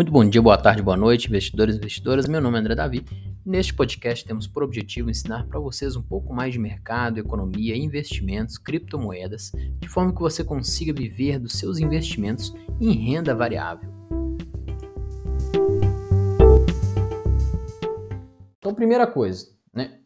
Muito 0.00 0.12
bom 0.12 0.26
dia, 0.26 0.40
boa 0.40 0.56
tarde, 0.56 0.80
boa 0.82 0.96
noite, 0.96 1.28
investidores 1.28 1.74
e 1.74 1.78
investidoras. 1.78 2.26
Meu 2.26 2.40
nome 2.40 2.56
é 2.56 2.60
André 2.60 2.74
Davi. 2.74 3.04
Neste 3.44 3.74
podcast 3.74 4.24
temos 4.24 4.46
por 4.46 4.62
objetivo 4.62 5.10
ensinar 5.10 5.46
para 5.46 5.60
vocês 5.60 5.94
um 5.94 6.00
pouco 6.00 6.32
mais 6.32 6.54
de 6.54 6.58
mercado, 6.58 7.18
economia, 7.18 7.76
investimentos, 7.76 8.56
criptomoedas, 8.56 9.52
de 9.78 9.86
forma 9.88 10.14
que 10.14 10.20
você 10.22 10.42
consiga 10.42 10.90
viver 10.90 11.38
dos 11.38 11.52
seus 11.52 11.78
investimentos 11.78 12.50
em 12.80 12.92
renda 12.92 13.34
variável. 13.34 13.90
Então, 18.56 18.74
primeira 18.74 19.06
coisa, 19.06 19.48
né? 19.70 20.00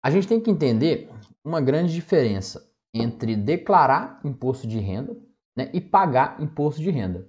A 0.00 0.12
gente 0.12 0.28
tem 0.28 0.40
que 0.40 0.48
entender 0.48 1.10
uma 1.44 1.60
grande 1.60 1.92
diferença 1.92 2.62
entre 2.94 3.34
declarar 3.34 4.20
imposto 4.24 4.68
de 4.68 4.78
renda 4.78 5.16
né, 5.56 5.72
e 5.74 5.80
pagar 5.80 6.40
imposto 6.40 6.80
de 6.80 6.90
renda. 6.90 7.26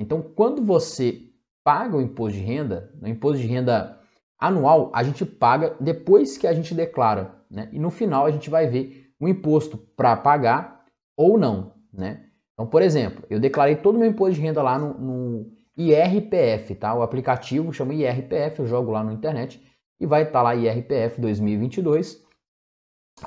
Então, 0.00 0.22
quando 0.22 0.64
você 0.64 1.30
paga 1.62 1.94
o 1.94 2.00
imposto 2.00 2.38
de 2.38 2.42
renda, 2.42 2.90
o 3.02 3.06
imposto 3.06 3.38
de 3.38 3.46
renda 3.46 4.00
anual, 4.38 4.90
a 4.94 5.02
gente 5.02 5.26
paga 5.26 5.76
depois 5.78 6.38
que 6.38 6.46
a 6.46 6.54
gente 6.54 6.74
declara, 6.74 7.34
né? 7.50 7.68
E 7.70 7.78
no 7.78 7.90
final 7.90 8.24
a 8.24 8.30
gente 8.30 8.48
vai 8.48 8.66
ver 8.66 9.12
o 9.20 9.28
imposto 9.28 9.76
para 9.76 10.16
pagar 10.16 10.86
ou 11.14 11.36
não, 11.36 11.74
né? 11.92 12.24
Então, 12.54 12.66
por 12.66 12.80
exemplo, 12.80 13.22
eu 13.28 13.38
declarei 13.38 13.76
todo 13.76 13.96
o 13.96 13.98
meu 13.98 14.08
imposto 14.08 14.36
de 14.36 14.40
renda 14.40 14.62
lá 14.62 14.78
no, 14.78 14.94
no 14.94 15.52
IRPF, 15.76 16.74
tá? 16.76 16.94
O 16.94 17.02
aplicativo 17.02 17.70
chama 17.70 17.92
IRPF, 17.92 18.60
eu 18.60 18.66
jogo 18.66 18.90
lá 18.90 19.04
na 19.04 19.12
internet 19.12 19.62
e 20.00 20.06
vai 20.06 20.22
estar 20.22 20.32
tá 20.38 20.42
lá 20.42 20.54
IRPF 20.54 21.20
2022. 21.20 22.24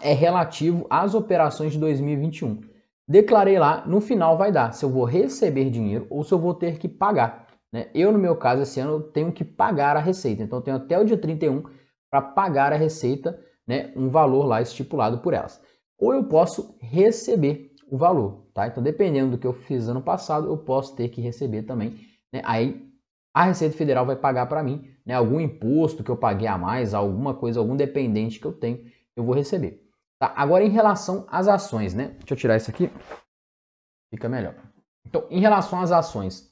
É 0.02 0.12
relativo 0.12 0.88
às 0.90 1.14
operações 1.14 1.74
de 1.74 1.80
2021. 1.80 2.73
Declarei 3.08 3.60
lá, 3.60 3.86
no 3.86 4.00
final 4.00 4.38
vai 4.38 4.52
dar 4.52 4.74
se 4.74 4.86
eu 4.86 4.90
vou 4.90 5.04
receber 5.04 5.70
dinheiro 5.70 6.08
ou 6.10 6.24
se 6.24 6.34
eu 6.34 6.40
vou 6.40 6.54
ter 6.54 6.78
que 6.78 6.88
pagar. 6.88 7.48
Né? 7.72 7.90
Eu, 7.94 8.12
no 8.12 8.20
meu 8.20 8.36
caso, 8.36 8.62
esse 8.62 8.80
ano, 8.80 9.02
tenho 9.02 9.32
que 9.32 9.44
pagar 9.44 9.98
a 9.98 10.00
receita. 10.00 10.44
Então, 10.44 10.60
eu 10.60 10.64
tenho 10.64 10.78
até 10.78 11.00
o 11.00 11.04
dia 11.04 11.18
31 11.18 11.64
para 12.10 12.22
pagar 12.22 12.72
a 12.72 12.76
receita, 12.76 13.40
né? 13.68 13.92
um 13.96 14.10
valor 14.10 14.46
lá 14.46 14.62
estipulado 14.62 15.18
por 15.18 15.34
elas. 15.34 15.60
Ou 16.00 16.14
eu 16.14 16.24
posso 16.26 16.78
receber 16.80 17.72
o 17.90 17.98
valor. 17.98 18.48
Tá? 18.54 18.68
Então, 18.68 18.82
dependendo 18.82 19.32
do 19.32 19.38
que 19.38 19.48
eu 19.48 19.54
fiz 19.54 19.88
ano 19.88 20.02
passado, 20.02 20.48
eu 20.48 20.58
posso 20.58 20.96
ter 20.96 21.10
que 21.10 21.20
receber 21.20 21.64
também. 21.64 21.96
Né? 22.32 22.42
Aí, 22.46 22.88
a 23.34 23.46
Receita 23.46 23.76
Federal 23.76 24.06
vai 24.06 24.16
pagar 24.16 24.46
para 24.46 24.62
mim 24.62 24.88
né? 25.06 25.16
algum 25.16 25.40
imposto 25.40 26.04
que 26.04 26.12
eu 26.12 26.18
paguei 26.18 26.48
a 26.48 26.58
mais, 26.58 26.94
alguma 26.94 27.34
coisa, 27.34 27.60
algum 27.60 27.76
dependente 27.76 28.40
que 28.40 28.46
eu 28.46 28.54
tenho, 28.54 28.86
eu 29.16 29.24
vou 29.24 29.34
receber. 29.34 29.83
Tá? 30.24 30.32
Agora, 30.38 30.64
em 30.64 30.70
relação 30.70 31.28
às 31.30 31.50
ações, 31.50 31.94
né? 31.94 32.16
Deixa 32.20 32.34
eu 32.34 32.38
tirar 32.38 32.56
isso 32.56 32.72
aqui. 32.72 32.90
Fica 34.10 34.30
melhor. 34.30 34.56
Então, 35.06 35.28
em 35.30 35.42
relação 35.42 35.82
às 35.82 35.92
ações, 35.92 36.50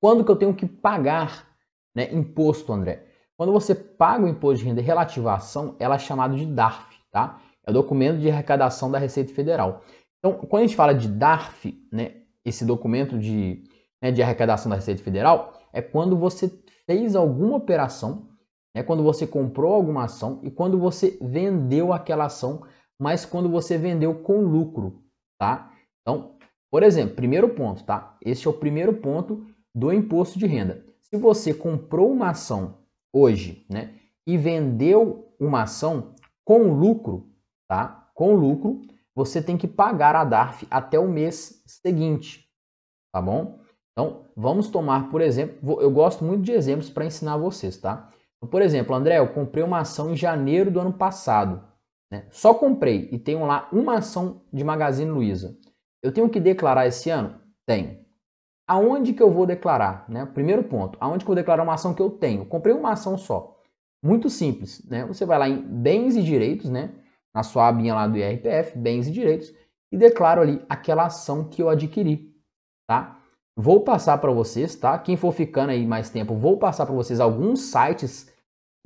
quando 0.00 0.24
que 0.24 0.30
eu 0.30 0.36
tenho 0.36 0.54
que 0.54 0.64
pagar 0.64 1.48
né, 1.96 2.14
imposto, 2.14 2.72
André? 2.72 3.08
Quando 3.36 3.52
você 3.52 3.74
paga 3.74 4.24
o 4.24 4.28
imposto 4.28 4.62
de 4.62 4.68
renda 4.68 4.80
relativo 4.80 5.28
à 5.28 5.34
ação, 5.34 5.74
ela 5.80 5.96
é 5.96 5.98
chamada 5.98 6.36
de 6.36 6.46
DARF, 6.46 7.00
tá? 7.10 7.42
É 7.66 7.72
o 7.72 7.74
documento 7.74 8.20
de 8.20 8.30
arrecadação 8.30 8.88
da 8.88 9.00
Receita 9.00 9.34
Federal. 9.34 9.82
Então, 10.20 10.34
quando 10.34 10.62
a 10.62 10.66
gente 10.68 10.76
fala 10.76 10.94
de 10.94 11.08
DARF, 11.08 11.76
né, 11.92 12.22
esse 12.44 12.64
documento 12.64 13.18
de, 13.18 13.64
né, 14.00 14.12
de 14.12 14.22
arrecadação 14.22 14.70
da 14.70 14.76
Receita 14.76 15.02
Federal, 15.02 15.60
é 15.72 15.82
quando 15.82 16.16
você 16.16 16.48
fez 16.86 17.16
alguma 17.16 17.56
operação 17.56 18.28
é 18.74 18.82
quando 18.82 19.02
você 19.02 19.26
comprou 19.26 19.72
alguma 19.72 20.04
ação 20.04 20.40
e 20.42 20.50
quando 20.50 20.78
você 20.78 21.18
vendeu 21.20 21.92
aquela 21.92 22.26
ação, 22.26 22.62
mas 22.98 23.24
quando 23.24 23.48
você 23.48 23.78
vendeu 23.78 24.14
com 24.22 24.40
lucro, 24.40 25.02
tá? 25.38 25.72
Então, 26.02 26.36
por 26.70 26.82
exemplo, 26.82 27.16
primeiro 27.16 27.50
ponto, 27.50 27.84
tá? 27.84 28.16
Este 28.24 28.46
é 28.46 28.50
o 28.50 28.54
primeiro 28.54 28.94
ponto 28.94 29.46
do 29.74 29.92
imposto 29.92 30.38
de 30.38 30.46
renda. 30.46 30.84
Se 31.00 31.16
você 31.16 31.54
comprou 31.54 32.10
uma 32.10 32.30
ação 32.30 32.78
hoje, 33.12 33.64
né, 33.70 33.94
e 34.26 34.36
vendeu 34.36 35.32
uma 35.40 35.62
ação 35.62 36.14
com 36.44 36.72
lucro, 36.72 37.30
tá? 37.68 38.10
Com 38.14 38.34
lucro, 38.34 38.82
você 39.14 39.42
tem 39.42 39.56
que 39.56 39.66
pagar 39.66 40.14
a 40.14 40.24
DARF 40.24 40.66
até 40.70 40.98
o 40.98 41.08
mês 41.08 41.62
seguinte, 41.66 42.48
tá 43.12 43.22
bom? 43.22 43.58
Então, 43.92 44.26
vamos 44.36 44.68
tomar, 44.68 45.10
por 45.10 45.20
exemplo, 45.20 45.80
eu 45.80 45.90
gosto 45.90 46.24
muito 46.24 46.42
de 46.42 46.52
exemplos 46.52 46.90
para 46.90 47.06
ensinar 47.06 47.36
vocês, 47.36 47.78
tá? 47.78 48.12
Por 48.46 48.62
exemplo, 48.62 48.94
André, 48.94 49.18
eu 49.18 49.32
comprei 49.32 49.64
uma 49.64 49.80
ação 49.80 50.12
em 50.12 50.16
janeiro 50.16 50.70
do 50.70 50.80
ano 50.80 50.92
passado. 50.92 51.62
Né? 52.10 52.26
Só 52.30 52.54
comprei 52.54 53.08
e 53.12 53.18
tenho 53.18 53.44
lá 53.44 53.68
uma 53.72 53.98
ação 53.98 54.42
de 54.52 54.64
Magazine 54.64 55.10
Luiza. 55.10 55.58
Eu 56.02 56.12
tenho 56.12 56.28
que 56.28 56.40
declarar 56.40 56.86
esse 56.86 57.10
ano? 57.10 57.40
Tenho. 57.66 57.98
Aonde 58.66 59.12
que 59.12 59.22
eu 59.22 59.30
vou 59.30 59.46
declarar? 59.46 60.08
Né? 60.08 60.24
Primeiro 60.26 60.62
ponto, 60.64 60.96
aonde 61.00 61.24
que 61.24 61.30
eu 61.30 61.34
vou 61.34 61.42
declarar 61.42 61.62
uma 61.62 61.74
ação 61.74 61.94
que 61.94 62.02
eu 62.02 62.10
tenho? 62.10 62.46
Comprei 62.46 62.74
uma 62.74 62.92
ação 62.92 63.18
só. 63.18 63.58
Muito 64.02 64.30
simples, 64.30 64.84
né? 64.88 65.04
Você 65.06 65.26
vai 65.26 65.38
lá 65.38 65.48
em 65.48 65.60
bens 65.60 66.14
e 66.14 66.22
direitos, 66.22 66.70
né? 66.70 66.94
Na 67.34 67.42
sua 67.42 67.66
abinha 67.66 67.94
lá 67.94 68.06
do 68.06 68.16
IRPF, 68.16 68.78
bens 68.78 69.08
e 69.08 69.10
direitos, 69.10 69.52
e 69.90 69.96
declaro 69.96 70.40
ali 70.40 70.64
aquela 70.68 71.06
ação 71.06 71.48
que 71.48 71.60
eu 71.60 71.68
adquiri, 71.68 72.32
tá? 72.86 73.17
Vou 73.60 73.80
passar 73.80 74.18
para 74.18 74.30
vocês, 74.30 74.76
tá? 74.76 74.96
Quem 74.96 75.16
for 75.16 75.32
ficando 75.32 75.70
aí 75.70 75.84
mais 75.84 76.08
tempo, 76.08 76.32
vou 76.32 76.58
passar 76.58 76.86
para 76.86 76.94
vocês 76.94 77.18
alguns 77.18 77.72
sites 77.72 78.32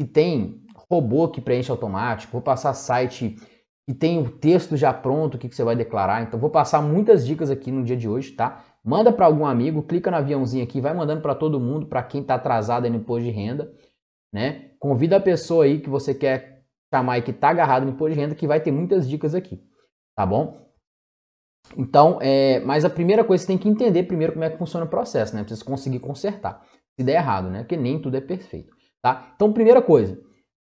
que 0.01 0.07
tem 0.07 0.65
robô 0.91 1.29
que 1.29 1.43
preenche 1.43 1.71
automático, 1.71 2.33
vou 2.33 2.41
passar 2.41 2.73
site 2.73 3.37
que 3.87 3.93
tem 3.93 4.19
o 4.19 4.31
texto 4.31 4.75
já 4.75 4.91
pronto, 4.91 5.35
o 5.35 5.39
que, 5.39 5.47
que 5.47 5.55
você 5.55 5.63
vai 5.63 5.77
declarar. 5.77 6.23
Então, 6.23 6.41
vou 6.41 6.49
passar 6.49 6.81
muitas 6.81 7.27
dicas 7.27 7.51
aqui 7.51 7.71
no 7.71 7.85
dia 7.85 7.99
de 7.99 8.09
hoje, 8.09 8.33
tá? 8.33 8.65
Manda 8.83 9.13
para 9.13 9.27
algum 9.27 9.45
amigo, 9.45 9.83
clica 9.83 10.11
no 10.11 10.17
aviãozinho 10.17 10.65
aqui, 10.65 10.81
vai 10.81 10.95
mandando 10.95 11.21
para 11.21 11.35
todo 11.35 11.61
mundo, 11.61 11.87
para 11.87 12.03
quem 12.03 12.23
está 12.23 12.37
atrasado 12.37 12.85
aí 12.85 12.91
no 12.91 12.97
imposto 12.97 13.25
de 13.25 13.31
renda, 13.31 13.71
né? 14.33 14.71
Convida 14.79 15.19
a 15.19 15.21
pessoa 15.21 15.65
aí 15.65 15.81
que 15.81 15.91
você 15.91 16.15
quer 16.15 16.65
chamar 16.91 17.19
e 17.19 17.23
que 17.23 17.31
está 17.31 17.51
agarrado 17.51 17.85
no 17.85 17.91
imposto 17.91 18.15
de 18.15 18.21
renda, 18.21 18.35
que 18.35 18.47
vai 18.47 18.59
ter 18.59 18.71
muitas 18.73 19.07
dicas 19.07 19.35
aqui, 19.35 19.63
tá 20.17 20.25
bom? 20.25 20.72
Então, 21.77 22.19
é, 22.21 22.61
mas 22.61 22.85
a 22.85 22.91
primeira 22.91 23.25
coisa 23.25 23.43
você 23.43 23.47
tem 23.47 23.59
que 23.59 23.69
entender 23.69 24.03
primeiro 24.05 24.33
como 24.33 24.45
é 24.45 24.51
que 24.51 24.59
funciona 24.59 24.87
o 24.87 24.89
processo, 24.89 25.35
né? 25.35 25.43
Precisa 25.43 25.65
conseguir 25.65 26.01
consertar. 26.01 26.63
Se 26.99 27.05
der 27.05 27.15
errado, 27.15 27.49
né? 27.49 27.61
Porque 27.61 27.77
nem 27.77 28.01
tudo 28.01 28.17
é 28.17 28.21
perfeito, 28.21 28.75
tá? 29.01 29.33
Então, 29.35 29.53
primeira 29.53 29.81
coisa. 29.81 30.19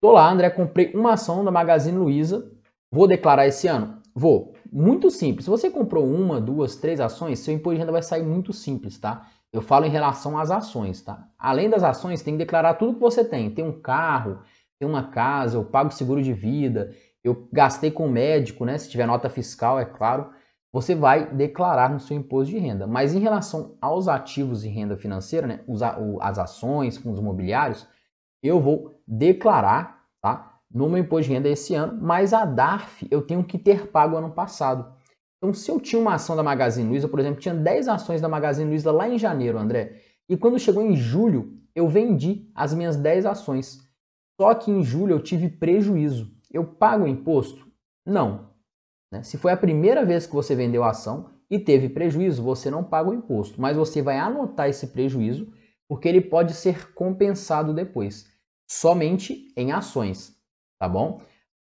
Tô 0.00 0.12
lá, 0.12 0.30
André, 0.30 0.50
comprei 0.50 0.92
uma 0.94 1.12
ação 1.12 1.44
da 1.44 1.50
Magazine 1.50 1.96
Luiza. 1.96 2.50
Vou 2.90 3.06
declarar 3.06 3.46
esse 3.46 3.66
ano? 3.68 4.00
Vou. 4.14 4.54
Muito 4.70 5.10
simples. 5.10 5.44
Se 5.44 5.50
você 5.50 5.70
comprou 5.70 6.04
uma, 6.04 6.40
duas, 6.40 6.76
três 6.76 7.00
ações, 7.00 7.38
seu 7.38 7.54
imposto 7.54 7.74
de 7.74 7.80
renda 7.80 7.92
vai 7.92 8.02
sair 8.02 8.22
muito 8.22 8.52
simples, 8.52 8.98
tá? 8.98 9.26
Eu 9.52 9.62
falo 9.62 9.86
em 9.86 9.90
relação 9.90 10.38
às 10.38 10.50
ações, 10.50 11.02
tá? 11.02 11.26
Além 11.38 11.70
das 11.70 11.82
ações, 11.82 12.22
tem 12.22 12.34
que 12.34 12.38
declarar 12.38 12.74
tudo 12.74 12.94
que 12.94 13.00
você 13.00 13.24
tem. 13.24 13.50
Tem 13.50 13.64
um 13.64 13.80
carro, 13.80 14.40
tem 14.78 14.88
uma 14.88 15.04
casa, 15.10 15.56
eu 15.56 15.64
pago 15.64 15.90
seguro 15.90 16.22
de 16.22 16.32
vida, 16.32 16.94
eu 17.24 17.48
gastei 17.52 17.90
com 17.90 18.08
médico, 18.08 18.64
né? 18.64 18.76
Se 18.76 18.90
tiver 18.90 19.06
nota 19.06 19.30
fiscal, 19.30 19.78
é 19.78 19.84
claro 19.84 20.30
você 20.72 20.94
vai 20.94 21.34
declarar 21.34 21.90
no 21.90 22.00
seu 22.00 22.16
imposto 22.16 22.52
de 22.52 22.58
renda. 22.58 22.86
Mas 22.86 23.14
em 23.14 23.20
relação 23.20 23.76
aos 23.80 24.06
ativos 24.06 24.62
de 24.62 24.68
renda 24.68 24.96
financeira, 24.96 25.46
né, 25.46 25.60
as 26.20 26.38
ações, 26.38 26.98
fundos 26.98 27.20
imobiliários, 27.20 27.86
eu 28.42 28.60
vou 28.60 29.00
declarar 29.06 30.04
tá, 30.20 30.58
no 30.70 30.88
meu 30.88 30.98
imposto 30.98 31.28
de 31.28 31.34
renda 31.34 31.48
esse 31.48 31.74
ano, 31.74 31.98
mas 32.00 32.32
a 32.32 32.44
DARF 32.44 33.06
eu 33.10 33.22
tenho 33.22 33.42
que 33.42 33.58
ter 33.58 33.88
pago 33.88 34.16
ano 34.16 34.30
passado. 34.30 34.92
Então, 35.38 35.54
se 35.54 35.70
eu 35.70 35.80
tinha 35.80 36.00
uma 36.00 36.14
ação 36.14 36.36
da 36.36 36.42
Magazine 36.42 36.88
Luiza, 36.88 37.08
por 37.08 37.20
exemplo, 37.20 37.40
tinha 37.40 37.54
10 37.54 37.88
ações 37.88 38.20
da 38.20 38.28
Magazine 38.28 38.68
Luiza 38.68 38.90
lá 38.90 39.08
em 39.08 39.18
janeiro, 39.18 39.58
André, 39.58 40.02
e 40.28 40.36
quando 40.36 40.58
chegou 40.58 40.82
em 40.82 40.96
julho, 40.96 41.56
eu 41.74 41.88
vendi 41.88 42.50
as 42.54 42.74
minhas 42.74 42.96
10 42.96 43.24
ações. 43.24 43.88
Só 44.40 44.52
que 44.54 44.70
em 44.70 44.82
julho 44.82 45.12
eu 45.14 45.22
tive 45.22 45.48
prejuízo. 45.48 46.30
Eu 46.52 46.64
pago 46.64 47.06
imposto? 47.06 47.66
Não, 48.04 48.47
né? 49.10 49.22
Se 49.22 49.38
foi 49.38 49.52
a 49.52 49.56
primeira 49.56 50.04
vez 50.04 50.26
que 50.26 50.34
você 50.34 50.54
vendeu 50.54 50.84
a 50.84 50.90
ação 50.90 51.30
e 51.50 51.58
teve 51.58 51.88
prejuízo, 51.88 52.42
você 52.42 52.70
não 52.70 52.84
paga 52.84 53.10
o 53.10 53.14
imposto, 53.14 53.60
mas 53.60 53.76
você 53.76 54.02
vai 54.02 54.18
anotar 54.18 54.68
esse 54.68 54.88
prejuízo 54.88 55.52
porque 55.88 56.08
ele 56.08 56.20
pode 56.20 56.52
ser 56.52 56.92
compensado 56.92 57.72
depois, 57.72 58.26
somente 58.70 59.52
em 59.56 59.72
ações, 59.72 60.36
tá 60.78 60.86
bom? 60.86 61.22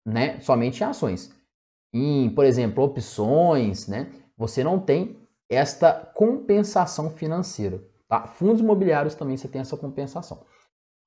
Né? 0.04 0.38
Somente 0.40 0.82
em 0.82 0.86
ações. 0.86 1.34
Em, 1.92 2.30
por 2.30 2.44
exemplo, 2.44 2.84
opções, 2.84 3.88
né? 3.88 4.12
Você 4.36 4.62
não 4.62 4.78
tem 4.78 5.16
esta 5.48 5.92
compensação 5.92 7.10
financeira, 7.10 7.82
tá? 8.06 8.26
Fundos 8.26 8.60
imobiliários 8.60 9.14
também 9.14 9.36
você 9.36 9.48
tem 9.48 9.60
essa 9.60 9.76
compensação. 9.76 10.44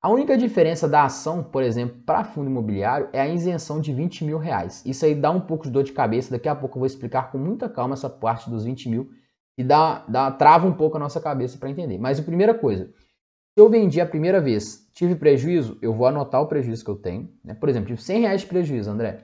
A 0.03 0.09
única 0.09 0.37
diferença 0.37 0.85
da 0.85 1.05
ação, 1.05 1.41
por 1.41 1.63
exemplo, 1.63 1.95
para 2.05 2.25
fundo 2.25 2.49
imobiliário 2.49 3.07
é 3.13 3.21
a 3.21 3.27
isenção 3.29 3.79
de 3.79 3.93
20 3.93 4.25
mil 4.25 4.37
reais. 4.37 4.83
Isso 4.85 5.05
aí 5.05 5.15
dá 5.15 5.31
um 5.31 5.39
pouco 5.39 5.63
de 5.63 5.71
dor 5.71 5.81
de 5.81 5.93
cabeça, 5.93 6.29
daqui 6.29 6.49
a 6.49 6.53
pouco 6.53 6.75
eu 6.75 6.81
vou 6.81 6.85
explicar 6.85 7.31
com 7.31 7.37
muita 7.37 7.69
calma 7.69 7.93
essa 7.93 8.09
parte 8.09 8.49
dos 8.49 8.65
20 8.65 8.89
mil 8.89 9.09
e 9.57 9.63
dá, 9.63 10.03
dá, 10.05 10.29
trava 10.29 10.67
um 10.67 10.73
pouco 10.73 10.97
a 10.97 10.99
nossa 10.99 11.21
cabeça 11.21 11.57
para 11.57 11.69
entender. 11.69 11.97
Mas 11.97 12.19
a 12.19 12.23
primeira 12.23 12.53
coisa, 12.53 12.87
se 12.87 13.55
eu 13.55 13.69
vendi 13.69 14.01
a 14.01 14.05
primeira 14.05 14.41
vez, 14.41 14.89
tive 14.93 15.15
prejuízo, 15.15 15.77
eu 15.81 15.93
vou 15.93 16.05
anotar 16.05 16.41
o 16.41 16.47
prejuízo 16.47 16.83
que 16.83 16.91
eu 16.91 16.97
tenho. 16.97 17.29
Né? 17.41 17.53
Por 17.53 17.69
exemplo, 17.69 17.87
tive 17.87 18.01
100 18.01 18.19
reais 18.19 18.41
de 18.41 18.47
prejuízo, 18.47 18.91
André. 18.91 19.23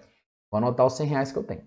Vou 0.49 0.59
anotar 0.59 0.85
os 0.85 0.93
100 0.93 1.07
reais 1.07 1.29
que 1.29 1.37
eu 1.37 1.43
tenho. 1.43 1.63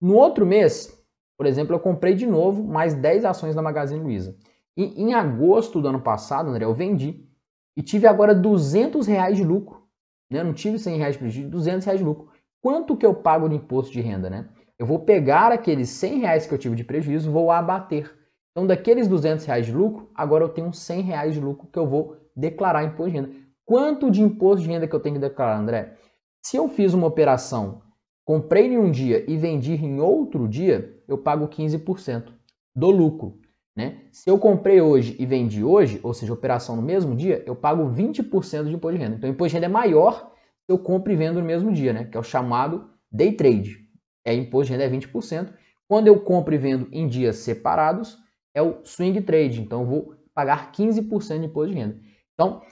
No 0.00 0.14
outro 0.14 0.46
mês, 0.46 1.04
por 1.36 1.46
exemplo, 1.46 1.74
eu 1.74 1.80
comprei 1.80 2.14
de 2.14 2.26
novo 2.26 2.62
mais 2.62 2.94
10 2.94 3.24
ações 3.24 3.56
da 3.56 3.62
Magazine 3.62 4.00
Luiza. 4.00 4.36
E 4.76 5.02
em 5.02 5.14
agosto 5.14 5.80
do 5.80 5.88
ano 5.88 6.00
passado, 6.00 6.48
André, 6.48 6.64
eu 6.64 6.72
vendi 6.72 7.28
e 7.76 7.82
tive 7.82 8.06
agora 8.06 8.34
200 8.34 9.06
reais 9.06 9.36
de 9.36 9.44
lucro. 9.44 9.82
Né? 10.30 10.42
Não 10.42 10.52
tive 10.52 10.78
100 10.78 10.98
reais 10.98 11.14
de 11.14 11.18
prejuízo, 11.18 11.50
200 11.50 11.84
reais 11.84 12.00
de 12.00 12.04
lucro. 12.04 12.28
Quanto 12.60 12.96
que 12.96 13.04
eu 13.04 13.14
pago 13.14 13.48
de 13.48 13.56
imposto 13.56 13.92
de 13.92 14.00
renda? 14.00 14.30
Né? 14.30 14.48
Eu 14.78 14.86
vou 14.86 15.00
pegar 15.00 15.52
aqueles 15.52 15.88
100 15.90 16.20
reais 16.20 16.46
que 16.46 16.54
eu 16.54 16.58
tive 16.58 16.76
de 16.76 16.84
prejuízo, 16.84 17.30
vou 17.30 17.50
abater. 17.50 18.12
Então, 18.50 18.66
daqueles 18.66 19.08
200 19.08 19.44
reais 19.44 19.66
de 19.66 19.72
lucro, 19.72 20.10
agora 20.14 20.44
eu 20.44 20.48
tenho 20.48 20.72
100 20.72 21.00
reais 21.02 21.34
de 21.34 21.40
lucro 21.40 21.66
que 21.66 21.78
eu 21.78 21.86
vou 21.86 22.16
declarar 22.36 22.84
imposto 22.84 23.10
de 23.10 23.16
renda. 23.16 23.30
Quanto 23.64 24.10
de 24.10 24.22
imposto 24.22 24.62
de 24.62 24.68
renda 24.68 24.86
que 24.86 24.94
eu 24.94 25.00
tenho 25.00 25.14
que 25.14 25.20
declarar, 25.20 25.58
André? 25.58 25.96
Se 26.44 26.56
eu 26.56 26.68
fiz 26.68 26.92
uma 26.92 27.06
operação, 27.06 27.80
comprei 28.24 28.66
em 28.66 28.78
um 28.78 28.90
dia 28.90 29.24
e 29.30 29.36
vendi 29.36 29.74
em 29.74 30.00
outro 30.00 30.48
dia, 30.48 31.00
eu 31.08 31.16
pago 31.16 31.48
15% 31.48 32.32
do 32.74 32.90
lucro. 32.90 33.38
Né? 33.74 34.02
Se 34.10 34.28
eu 34.28 34.38
comprei 34.38 34.80
hoje 34.80 35.16
e 35.18 35.24
vendi 35.24 35.64
hoje, 35.64 35.98
ou 36.02 36.12
seja, 36.12 36.32
operação 36.32 36.76
no 36.76 36.82
mesmo 36.82 37.16
dia, 37.16 37.42
eu 37.46 37.56
pago 37.56 37.90
20% 37.90 38.68
de 38.68 38.74
imposto 38.74 38.98
de 38.98 39.02
renda. 39.02 39.16
Então, 39.16 39.30
o 39.30 39.32
imposto 39.32 39.50
de 39.50 39.54
renda 39.54 39.66
é 39.66 39.68
maior 39.68 40.32
se 40.64 40.70
eu 40.70 40.78
compro 40.78 41.12
e 41.12 41.16
vendo 41.16 41.40
no 41.40 41.46
mesmo 41.46 41.72
dia, 41.72 41.92
né? 41.92 42.04
que 42.04 42.16
é 42.16 42.20
o 42.20 42.22
chamado 42.22 42.90
day 43.10 43.32
trade. 43.32 43.88
É 44.24 44.34
imposto 44.34 44.66
de 44.66 44.72
renda 44.72 44.84
é 44.84 44.90
20%. 44.90 45.52
Quando 45.88 46.06
eu 46.06 46.20
compro 46.20 46.54
e 46.54 46.58
vendo 46.58 46.88
em 46.92 47.08
dias 47.08 47.36
separados, 47.36 48.18
é 48.54 48.62
o 48.62 48.84
swing 48.84 49.20
trade. 49.22 49.60
Então, 49.60 49.80
eu 49.80 49.86
vou 49.86 50.14
pagar 50.34 50.70
15% 50.72 51.40
de 51.40 51.46
imposto 51.46 51.72
de 51.72 51.80
renda. 51.80 52.00
Então, 52.34 52.62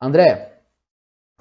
André, 0.00 0.60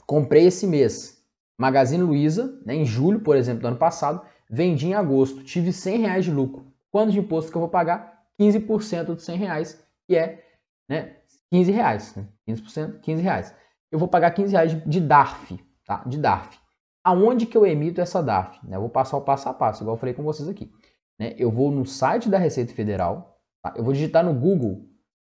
comprei 0.06 0.48
esse 0.48 0.65
mês 0.65 1.19
Magazine 1.60 2.01
Luiza, 2.01 2.57
né, 2.65 2.74
em 2.74 2.86
julho, 2.86 3.19
por 3.19 3.36
exemplo, 3.36 3.62
do 3.62 3.68
ano 3.68 3.77
passado, 3.77 4.22
vendi 4.50 4.88
em 4.88 4.94
agosto, 4.94 5.44
tive 5.44 5.74
100 5.74 6.00
reais 6.00 6.25
de 6.25 6.31
lucro. 6.31 6.65
Quanto 6.89 7.12
de 7.12 7.19
imposto 7.19 7.51
que 7.51 7.57
eu 7.57 7.62
vou 7.62 7.69
pagar? 7.69 8.19
15% 8.39 9.15
de 9.15 9.21
100 9.21 9.38
reais, 9.38 9.88
que 10.07 10.15
é 10.15 10.44
né, 10.89 11.18
15 11.51 11.71
reais. 11.71 12.15
Né? 12.15 12.27
15%, 12.47 13.00
15 13.01 13.21
reais. 13.21 13.56
Eu 13.91 14.00
vou 14.00 14.07
pagar 14.07 14.31
15 14.31 14.51
reais 14.51 14.83
de, 14.86 15.00
DARF, 15.00 15.59
tá? 15.86 16.03
De 16.06 16.18
DARF. 16.18 16.57
Aonde 17.03 17.45
que 17.45 17.57
eu 17.57 17.65
emito 17.65 18.01
essa 18.01 18.21
DARF? 18.21 18.59
Né? 18.65 18.77
Eu 18.77 18.81
vou 18.81 18.89
passar 18.89 19.18
o 19.18 19.21
passo 19.21 19.50
a 19.50 19.53
passo, 19.53 19.83
igual 19.83 19.95
eu 19.95 20.00
falei 20.00 20.13
com 20.13 20.24
vocês 20.24 20.47
aqui. 20.47 20.71
Né? 21.19 21.36
Eu 21.38 21.51
vou 21.51 21.71
no 21.71 21.86
site 21.86 22.30
da 22.30 22.38
Receita 22.38 22.74
Federal, 22.74 23.39
tá? 23.62 23.74
eu 23.75 23.83
vou 23.83 23.94
digitar 23.94 24.24
no 24.24 24.33
Google, 24.33 24.88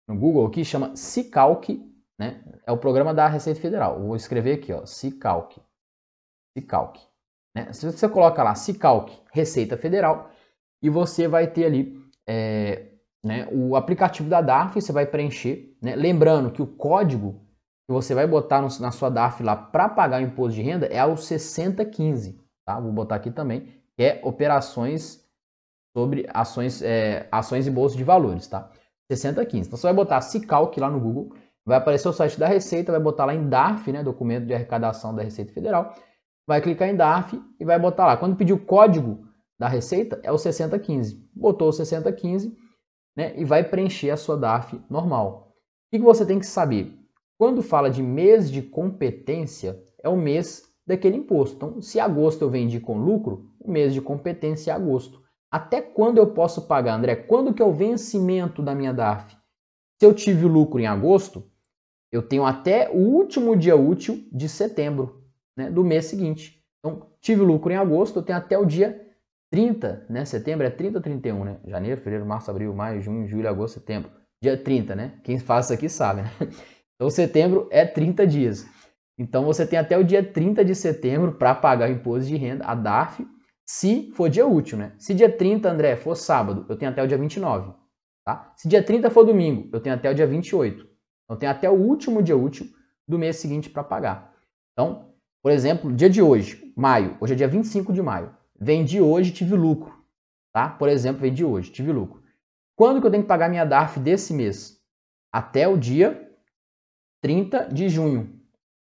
no 0.07 0.17
Google 0.17 0.45
aqui, 0.45 0.63
chama 0.63 0.95
Cicalc, 0.95 1.69
né? 2.19 2.43
É 2.65 2.71
o 2.71 2.77
programa 2.77 3.13
da 3.13 3.27
Receita 3.27 3.59
Federal. 3.59 3.99
Eu 3.99 4.07
vou 4.07 4.15
escrever 4.15 4.53
aqui, 4.53 4.71
ó, 4.71 4.85
Cicalc. 4.85 5.57
Cicalc. 6.55 6.99
Né? 7.55 7.73
Se 7.73 7.85
você 7.85 8.07
coloca 8.07 8.43
lá 8.43 8.53
Cicalc 8.55 9.11
Receita 9.31 9.77
Federal, 9.77 10.29
e 10.81 10.89
você 10.89 11.27
vai 11.27 11.47
ter 11.47 11.65
ali 11.65 11.97
é, 12.27 12.92
né, 13.23 13.47
o 13.51 13.75
aplicativo 13.75 14.29
da 14.29 14.41
DARF, 14.41 14.81
você 14.81 14.91
vai 14.91 15.05
preencher. 15.05 15.75
Né? 15.81 15.95
Lembrando 15.95 16.51
que 16.51 16.61
o 16.61 16.67
código 16.67 17.41
que 17.87 17.93
você 17.93 18.13
vai 18.13 18.27
botar 18.27 18.61
no, 18.61 18.67
na 18.79 18.91
sua 18.91 19.09
DARF 19.09 19.41
lá 19.41 19.55
para 19.55 19.87
pagar 19.87 20.21
o 20.21 20.25
imposto 20.25 20.55
de 20.55 20.61
renda 20.61 20.87
é 20.87 21.03
o 21.05 21.15
6015. 21.15 22.39
Tá? 22.65 22.79
Vou 22.79 22.91
botar 22.91 23.15
aqui 23.15 23.31
também, 23.31 23.67
que 23.95 24.03
é 24.03 24.21
operações 24.23 25.23
sobre 25.95 26.27
ações, 26.33 26.81
é, 26.81 27.27
ações 27.31 27.67
e 27.67 27.71
bolsa 27.71 27.95
de 27.95 28.03
valores. 28.03 28.47
Tá? 28.47 28.69
6015. 29.09 29.67
Então 29.67 29.77
você 29.77 29.87
vai 29.87 29.93
botar 29.93 30.21
Cicalc 30.21 30.77
lá 30.77 30.89
no 30.89 30.99
Google, 30.99 31.35
vai 31.65 31.77
aparecer 31.77 32.07
o 32.07 32.13
site 32.13 32.39
da 32.39 32.47
Receita, 32.47 32.91
vai 32.91 33.01
botar 33.01 33.25
lá 33.25 33.33
em 33.33 33.47
DARF, 33.47 33.91
né, 33.91 34.03
documento 34.03 34.45
de 34.45 34.53
arrecadação 34.53 35.15
da 35.15 35.23
Receita 35.23 35.53
Federal, 35.53 35.93
vai 36.47 36.61
clicar 36.61 36.89
em 36.89 36.95
DARF 36.95 37.41
e 37.59 37.65
vai 37.65 37.79
botar 37.79 38.05
lá. 38.05 38.17
Quando 38.17 38.35
pedir 38.35 38.53
o 38.53 38.59
código 38.59 39.27
da 39.59 39.67
Receita, 39.67 40.19
é 40.23 40.31
o 40.31 40.37
6015. 40.37 41.29
Botou 41.33 41.69
o 41.69 41.73
6015, 41.73 42.57
né, 43.15 43.33
e 43.37 43.45
vai 43.45 43.63
preencher 43.63 44.09
a 44.09 44.17
sua 44.17 44.37
DARF 44.37 44.79
normal. 44.89 45.55
O 45.87 45.97
que 45.97 46.03
você 46.03 46.25
tem 46.25 46.39
que 46.39 46.45
saber? 46.45 46.97
Quando 47.37 47.61
fala 47.61 47.89
de 47.89 48.01
mês 48.01 48.49
de 48.51 48.61
competência, 48.61 49.81
é 50.01 50.09
o 50.09 50.17
mês 50.17 50.63
daquele 50.85 51.17
imposto. 51.17 51.55
Então, 51.55 51.81
se 51.81 51.99
agosto 51.99 52.41
eu 52.41 52.49
vendi 52.49 52.79
com 52.79 52.97
lucro, 52.97 53.49
o 53.59 53.71
mês 53.71 53.93
de 53.93 54.01
competência 54.01 54.71
é 54.71 54.73
agosto. 54.73 55.21
Até 55.51 55.81
quando 55.81 56.17
eu 56.17 56.27
posso 56.27 56.63
pagar, 56.63 56.95
André? 56.95 57.15
Quando 57.15 57.53
que 57.53 57.61
é 57.61 57.65
o 57.65 57.73
vencimento 57.73 58.61
da 58.61 58.73
minha 58.73 58.93
DARF? 58.93 59.35
Se 59.99 60.05
eu 60.05 60.13
tive 60.13 60.45
lucro 60.45 60.79
em 60.79 60.87
agosto, 60.87 61.43
eu 62.11 62.21
tenho 62.21 62.45
até 62.45 62.89
o 62.89 62.97
último 62.97 63.55
dia 63.55 63.75
útil 63.75 64.27
de 64.31 64.49
setembro, 64.49 65.23
né, 65.55 65.69
do 65.69 65.83
mês 65.83 66.05
seguinte. 66.05 66.63
Então, 66.79 67.07
tive 67.21 67.41
lucro 67.41 67.71
em 67.71 67.75
agosto, 67.75 68.19
eu 68.19 68.23
tenho 68.23 68.37
até 68.37 68.57
o 68.57 68.65
dia 68.65 69.02
30, 69.53 70.07
né? 70.09 70.25
Setembro 70.25 70.65
é 70.65 70.71
30 70.71 70.97
ou 70.97 71.03
31, 71.03 71.45
né? 71.45 71.59
Janeiro, 71.67 71.99
fevereiro, 71.99 72.25
março, 72.25 72.49
abril, 72.49 72.73
maio, 72.73 72.99
junho, 72.99 73.27
julho, 73.27 73.47
agosto, 73.47 73.75
setembro. 73.75 74.09
Dia 74.41 74.57
30, 74.57 74.95
né? 74.95 75.19
Quem 75.23 75.37
faz 75.37 75.65
isso 75.65 75.73
aqui 75.75 75.87
sabe, 75.87 76.23
né? 76.23 76.31
Então, 76.95 77.09
setembro 77.09 77.67
é 77.69 77.85
30 77.85 78.25
dias. 78.25 78.65
Então, 79.17 79.43
você 79.43 79.67
tem 79.67 79.77
até 79.77 79.97
o 79.97 80.03
dia 80.03 80.23
30 80.23 80.63
de 80.63 80.73
setembro 80.73 81.33
para 81.33 81.53
pagar 81.53 81.89
o 81.89 81.91
imposto 81.91 82.27
de 82.27 82.35
renda, 82.35 82.65
a 82.65 82.73
DARF, 82.73 83.27
se 83.65 84.11
for 84.15 84.29
dia 84.29 84.45
útil, 84.47 84.77
né? 84.77 84.93
Se 84.97 85.13
dia 85.13 85.29
30, 85.29 85.69
André, 85.69 85.95
for 85.97 86.15
sábado, 86.15 86.65
eu 86.69 86.75
tenho 86.75 86.91
até 86.91 87.03
o 87.03 87.07
dia 87.07 87.17
29, 87.17 87.73
tá? 88.25 88.53
Se 88.55 88.67
dia 88.67 88.81
30 88.81 89.09
for 89.09 89.25
domingo, 89.25 89.69
eu 89.73 89.81
tenho 89.81 89.95
até 89.95 90.09
o 90.09 90.15
dia 90.15 90.25
28. 90.25 90.87
Então, 91.25 91.37
tenho 91.37 91.51
até 91.51 91.69
o 91.69 91.73
último 91.73 92.23
dia 92.23 92.37
útil 92.37 92.67
do 93.07 93.19
mês 93.19 93.35
seguinte 93.35 93.69
para 93.69 93.83
pagar. 93.83 94.33
Então, 94.71 95.13
por 95.43 95.51
exemplo, 95.51 95.91
dia 95.91 96.09
de 96.09 96.21
hoje, 96.21 96.73
maio, 96.75 97.17
hoje 97.19 97.33
é 97.33 97.35
dia 97.35 97.47
25 97.47 97.91
de 97.91 98.01
maio. 98.01 98.33
Vendi 98.63 99.01
hoje, 99.01 99.31
tive 99.31 99.55
lucro. 99.55 99.93
Tá? 100.53 100.69
Por 100.69 100.87
exemplo, 100.87 101.21
vendi 101.21 101.43
hoje, 101.43 101.69
tive 101.69 101.91
lucro. 101.91 102.23
Quando 102.77 103.01
que 103.01 103.07
eu 103.07 103.11
tenho 103.11 103.23
que 103.23 103.27
pagar 103.27 103.49
minha 103.49 103.65
DARF 103.65 103.99
desse 103.99 104.33
mês? 104.33 104.81
Até 105.33 105.67
o 105.67 105.77
dia 105.77 106.31
30 107.21 107.65
de 107.73 107.89
junho. 107.89 108.39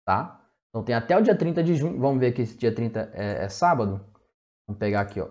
Tá? 0.05 0.45
Então 0.69 0.83
tem 0.83 0.93
até 0.93 1.17
o 1.17 1.21
dia 1.21 1.35
30 1.35 1.63
de 1.63 1.75
junho. 1.75 1.97
Vamos 1.97 2.19
ver 2.19 2.33
que 2.33 2.41
esse 2.41 2.57
dia 2.57 2.73
30 2.73 3.11
é, 3.13 3.45
é 3.45 3.49
sábado. 3.49 4.05
Vamos 4.67 4.79
pegar 4.79 5.01
aqui, 5.01 5.21
ó. 5.21 5.29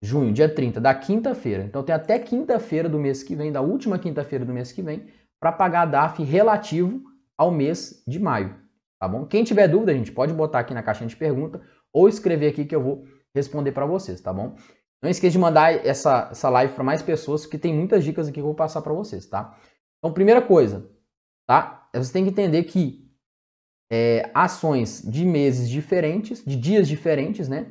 Junho, 0.00 0.32
dia 0.32 0.52
30, 0.52 0.80
da 0.80 0.94
quinta-feira. 0.94 1.64
Então 1.64 1.82
tem 1.82 1.94
até 1.94 2.18
quinta-feira 2.18 2.88
do 2.88 2.98
mês 2.98 3.22
que 3.22 3.34
vem, 3.34 3.50
da 3.50 3.60
última 3.60 3.98
quinta-feira 3.98 4.44
do 4.44 4.52
mês 4.52 4.70
que 4.70 4.82
vem, 4.82 5.08
para 5.40 5.52
pagar 5.52 5.82
a 5.82 5.86
DARF 5.86 6.22
relativo 6.22 7.02
ao 7.36 7.50
mês 7.50 8.02
de 8.06 8.20
maio. 8.20 8.56
Tá 9.00 9.08
bom? 9.08 9.26
Quem 9.26 9.42
tiver 9.42 9.66
dúvida, 9.66 9.90
a 9.90 9.94
gente 9.94 10.12
pode 10.12 10.32
botar 10.32 10.60
aqui 10.60 10.72
na 10.72 10.82
caixinha 10.82 11.08
de 11.08 11.16
pergunta 11.16 11.60
ou 11.92 12.08
escrever 12.08 12.48
aqui 12.48 12.64
que 12.64 12.74
eu 12.74 12.82
vou 12.82 13.04
responder 13.34 13.72
para 13.72 13.86
vocês, 13.86 14.20
tá 14.20 14.32
bom? 14.32 14.56
Não 15.02 15.10
esqueça 15.10 15.32
de 15.32 15.38
mandar 15.38 15.84
essa, 15.84 16.28
essa 16.30 16.48
live 16.48 16.74
para 16.74 16.84
mais 16.84 17.02
pessoas, 17.02 17.44
que 17.44 17.58
tem 17.58 17.74
muitas 17.74 18.04
dicas 18.04 18.28
aqui 18.28 18.34
que 18.34 18.40
eu 18.40 18.44
vou 18.44 18.54
passar 18.54 18.80
para 18.82 18.92
vocês, 18.92 19.26
tá? 19.26 19.58
Então, 19.98 20.12
primeira 20.12 20.40
coisa, 20.40 20.88
tá? 21.46 21.88
Você 21.94 22.12
tem 22.12 22.24
que 22.24 22.30
entender 22.30 22.62
que 22.64 23.10
é, 23.90 24.30
ações 24.32 25.02
de 25.02 25.24
meses 25.24 25.68
diferentes, 25.68 26.42
de 26.44 26.56
dias 26.56 26.88
diferentes, 26.88 27.48
né? 27.48 27.66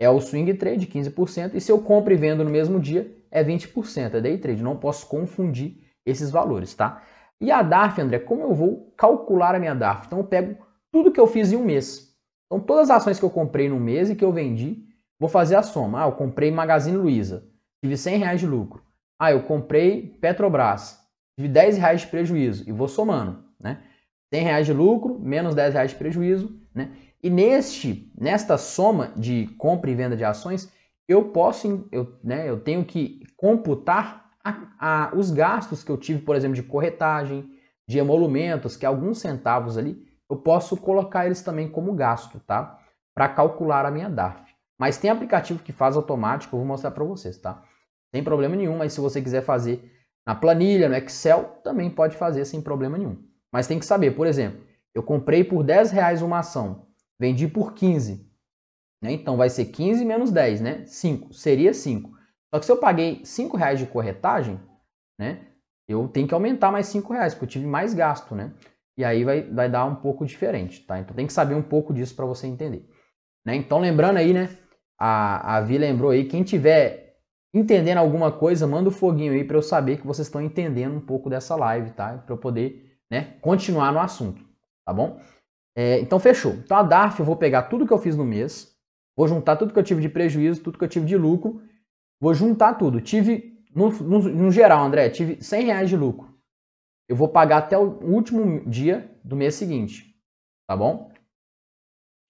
É 0.00 0.08
o 0.08 0.20
swing 0.20 0.54
trade, 0.54 0.86
15%, 0.86 1.54
e 1.54 1.60
se 1.60 1.72
eu 1.72 1.80
compro 1.80 2.12
e 2.12 2.16
vendo 2.16 2.44
no 2.44 2.50
mesmo 2.50 2.78
dia, 2.78 3.12
é 3.30 3.42
20%, 3.42 4.14
é 4.14 4.20
day 4.20 4.38
trade. 4.38 4.62
Não 4.62 4.76
posso 4.76 5.06
confundir 5.06 5.84
esses 6.06 6.30
valores, 6.30 6.74
tá? 6.74 7.02
E 7.40 7.50
a 7.50 7.62
DARF, 7.62 8.00
André, 8.00 8.20
como 8.20 8.42
eu 8.42 8.54
vou 8.54 8.92
calcular 8.96 9.54
a 9.54 9.58
minha 9.58 9.74
DARF? 9.74 10.06
Então, 10.06 10.20
eu 10.20 10.24
pego 10.24 10.56
tudo 10.92 11.12
que 11.12 11.20
eu 11.20 11.26
fiz 11.26 11.52
em 11.52 11.56
um 11.56 11.64
mês. 11.64 12.16
Então, 12.46 12.64
todas 12.64 12.88
as 12.88 12.98
ações 12.98 13.18
que 13.18 13.24
eu 13.24 13.30
comprei 13.30 13.68
no 13.68 13.78
mês 13.78 14.08
e 14.08 14.16
que 14.16 14.24
eu 14.24 14.32
vendi, 14.32 14.87
Vou 15.18 15.28
fazer 15.28 15.56
a 15.56 15.62
soma. 15.62 16.02
Ah, 16.02 16.06
eu 16.06 16.12
comprei 16.12 16.50
Magazine 16.50 16.96
Luiza, 16.96 17.44
tive 17.82 17.96
100 17.96 18.18
reais 18.18 18.40
de 18.40 18.46
lucro. 18.46 18.82
Ah, 19.18 19.32
eu 19.32 19.42
comprei 19.42 20.16
Petrobras, 20.20 21.00
tive 21.36 21.48
10 21.48 21.78
reais 21.78 22.02
de 22.02 22.06
prejuízo 22.06 22.68
e 22.68 22.72
vou 22.72 22.88
somando, 22.88 23.44
né? 23.58 23.82
100 24.32 24.42
reais 24.42 24.66
de 24.66 24.72
lucro, 24.72 25.18
menos 25.18 25.54
10 25.54 25.74
reais 25.74 25.90
de 25.90 25.96
prejuízo, 25.96 26.60
né? 26.74 26.92
E 27.22 27.28
neste, 27.28 28.12
nesta 28.16 28.56
soma 28.56 29.12
de 29.16 29.48
compra 29.58 29.90
e 29.90 29.94
venda 29.94 30.16
de 30.16 30.24
ações, 30.24 30.72
eu 31.08 31.30
posso, 31.30 31.88
eu, 31.90 32.16
né, 32.22 32.48
eu 32.48 32.60
tenho 32.60 32.84
que 32.84 33.24
computar 33.36 34.30
a, 34.44 34.66
a, 34.78 35.16
os 35.16 35.30
gastos 35.30 35.82
que 35.82 35.90
eu 35.90 35.96
tive, 35.96 36.20
por 36.20 36.36
exemplo, 36.36 36.54
de 36.54 36.62
corretagem, 36.62 37.50
de 37.88 37.98
emolumentos, 37.98 38.76
que 38.76 38.84
é 38.84 38.88
alguns 38.88 39.18
centavos 39.18 39.76
ali, 39.76 40.06
eu 40.30 40.36
posso 40.36 40.76
colocar 40.76 41.26
eles 41.26 41.42
também 41.42 41.68
como 41.68 41.94
gasto, 41.94 42.38
tá? 42.40 42.78
Para 43.14 43.30
calcular 43.30 43.86
a 43.86 43.90
minha 43.90 44.10
DARF. 44.10 44.47
Mas 44.78 44.96
tem 44.96 45.10
aplicativo 45.10 45.62
que 45.62 45.72
faz 45.72 45.96
automático, 45.96 46.54
eu 46.54 46.60
vou 46.60 46.66
mostrar 46.66 46.92
para 46.92 47.04
vocês, 47.04 47.36
tá? 47.38 47.62
Sem 48.14 48.22
problema 48.22 48.54
nenhum, 48.54 48.76
mas 48.76 48.92
se 48.92 49.00
você 49.00 49.20
quiser 49.20 49.42
fazer 49.42 49.92
na 50.26 50.34
planilha, 50.34 50.88
no 50.88 50.94
Excel, 50.94 51.60
também 51.64 51.90
pode 51.90 52.16
fazer 52.16 52.44
sem 52.44 52.60
problema 52.62 52.96
nenhum. 52.96 53.22
Mas 53.52 53.66
tem 53.66 53.78
que 53.78 53.86
saber, 53.86 54.12
por 54.12 54.26
exemplo, 54.26 54.60
eu 54.94 55.02
comprei 55.02 55.42
por 55.42 55.64
10 55.64 55.90
reais 55.90 56.22
uma 56.22 56.38
ação, 56.38 56.86
vendi 57.18 57.48
por 57.48 57.74
15. 57.74 58.28
Né? 59.02 59.12
Então 59.12 59.36
vai 59.36 59.48
ser 59.48 59.66
15 59.66 60.04
menos 60.04 60.30
10, 60.30 60.60
né? 60.60 60.84
5, 60.86 61.32
seria 61.32 61.72
5. 61.74 62.16
Só 62.52 62.60
que 62.60 62.66
se 62.66 62.72
eu 62.72 62.78
paguei 62.78 63.24
5 63.24 63.56
reais 63.56 63.78
de 63.78 63.86
corretagem, 63.86 64.60
né? 65.18 65.46
Eu 65.88 66.06
tenho 66.06 66.28
que 66.28 66.34
aumentar 66.34 66.70
mais 66.70 66.86
5 66.86 67.12
reais, 67.12 67.34
porque 67.34 67.46
eu 67.46 67.48
tive 67.48 67.66
mais 67.66 67.94
gasto, 67.94 68.34
né? 68.34 68.52
E 68.96 69.04
aí 69.04 69.24
vai, 69.24 69.42
vai 69.42 69.70
dar 69.70 69.84
um 69.86 69.94
pouco 69.94 70.26
diferente, 70.26 70.84
tá? 70.84 70.98
Então 70.98 71.14
tem 71.14 71.26
que 71.26 71.32
saber 71.32 71.54
um 71.54 71.62
pouco 71.62 71.94
disso 71.94 72.14
para 72.14 72.26
você 72.26 72.46
entender. 72.46 72.86
Né? 73.46 73.54
Então 73.54 73.78
lembrando 73.78 74.18
aí, 74.18 74.32
né? 74.32 74.48
A, 74.98 75.56
a 75.56 75.60
Vi 75.60 75.78
lembrou 75.78 76.10
aí, 76.10 76.24
quem 76.24 76.42
tiver 76.42 77.08
entendendo 77.54 77.98
alguma 77.98 78.30
coisa, 78.30 78.66
manda 78.66 78.88
o 78.88 78.92
um 78.92 78.94
foguinho 78.94 79.32
aí 79.32 79.44
para 79.44 79.56
eu 79.56 79.62
saber 79.62 79.98
que 79.98 80.06
vocês 80.06 80.26
estão 80.26 80.40
entendendo 80.40 80.96
um 80.96 81.00
pouco 81.00 81.30
dessa 81.30 81.54
live, 81.56 81.90
tá? 81.92 82.18
Para 82.18 82.34
eu 82.34 82.38
poder 82.38 82.98
né, 83.10 83.36
continuar 83.40 83.92
no 83.92 84.00
assunto, 84.00 84.44
tá 84.84 84.92
bom? 84.92 85.20
É, 85.76 86.00
então 86.00 86.18
fechou. 86.18 86.52
Então 86.54 86.76
a 86.76 86.82
DARF 86.82 87.20
eu 87.20 87.26
vou 87.26 87.36
pegar 87.36 87.64
tudo 87.64 87.86
que 87.86 87.92
eu 87.92 87.98
fiz 87.98 88.16
no 88.16 88.24
mês, 88.24 88.76
vou 89.16 89.28
juntar 89.28 89.56
tudo 89.56 89.72
que 89.72 89.78
eu 89.78 89.84
tive 89.84 90.02
de 90.02 90.08
prejuízo, 90.08 90.62
tudo 90.62 90.78
que 90.78 90.84
eu 90.84 90.88
tive 90.88 91.06
de 91.06 91.16
lucro, 91.16 91.62
vou 92.20 92.34
juntar 92.34 92.74
tudo. 92.74 93.00
Tive, 93.00 93.64
no, 93.74 93.90
no, 93.90 94.18
no 94.18 94.50
geral, 94.50 94.84
André, 94.84 95.08
tive 95.10 95.42
100 95.42 95.64
reais 95.64 95.88
de 95.88 95.96
lucro. 95.96 96.36
Eu 97.08 97.16
vou 97.16 97.28
pagar 97.28 97.58
até 97.58 97.78
o 97.78 98.00
último 98.04 98.68
dia 98.68 99.10
do 99.24 99.34
mês 99.34 99.54
seguinte, 99.54 100.14
tá 100.66 100.76
bom? 100.76 101.10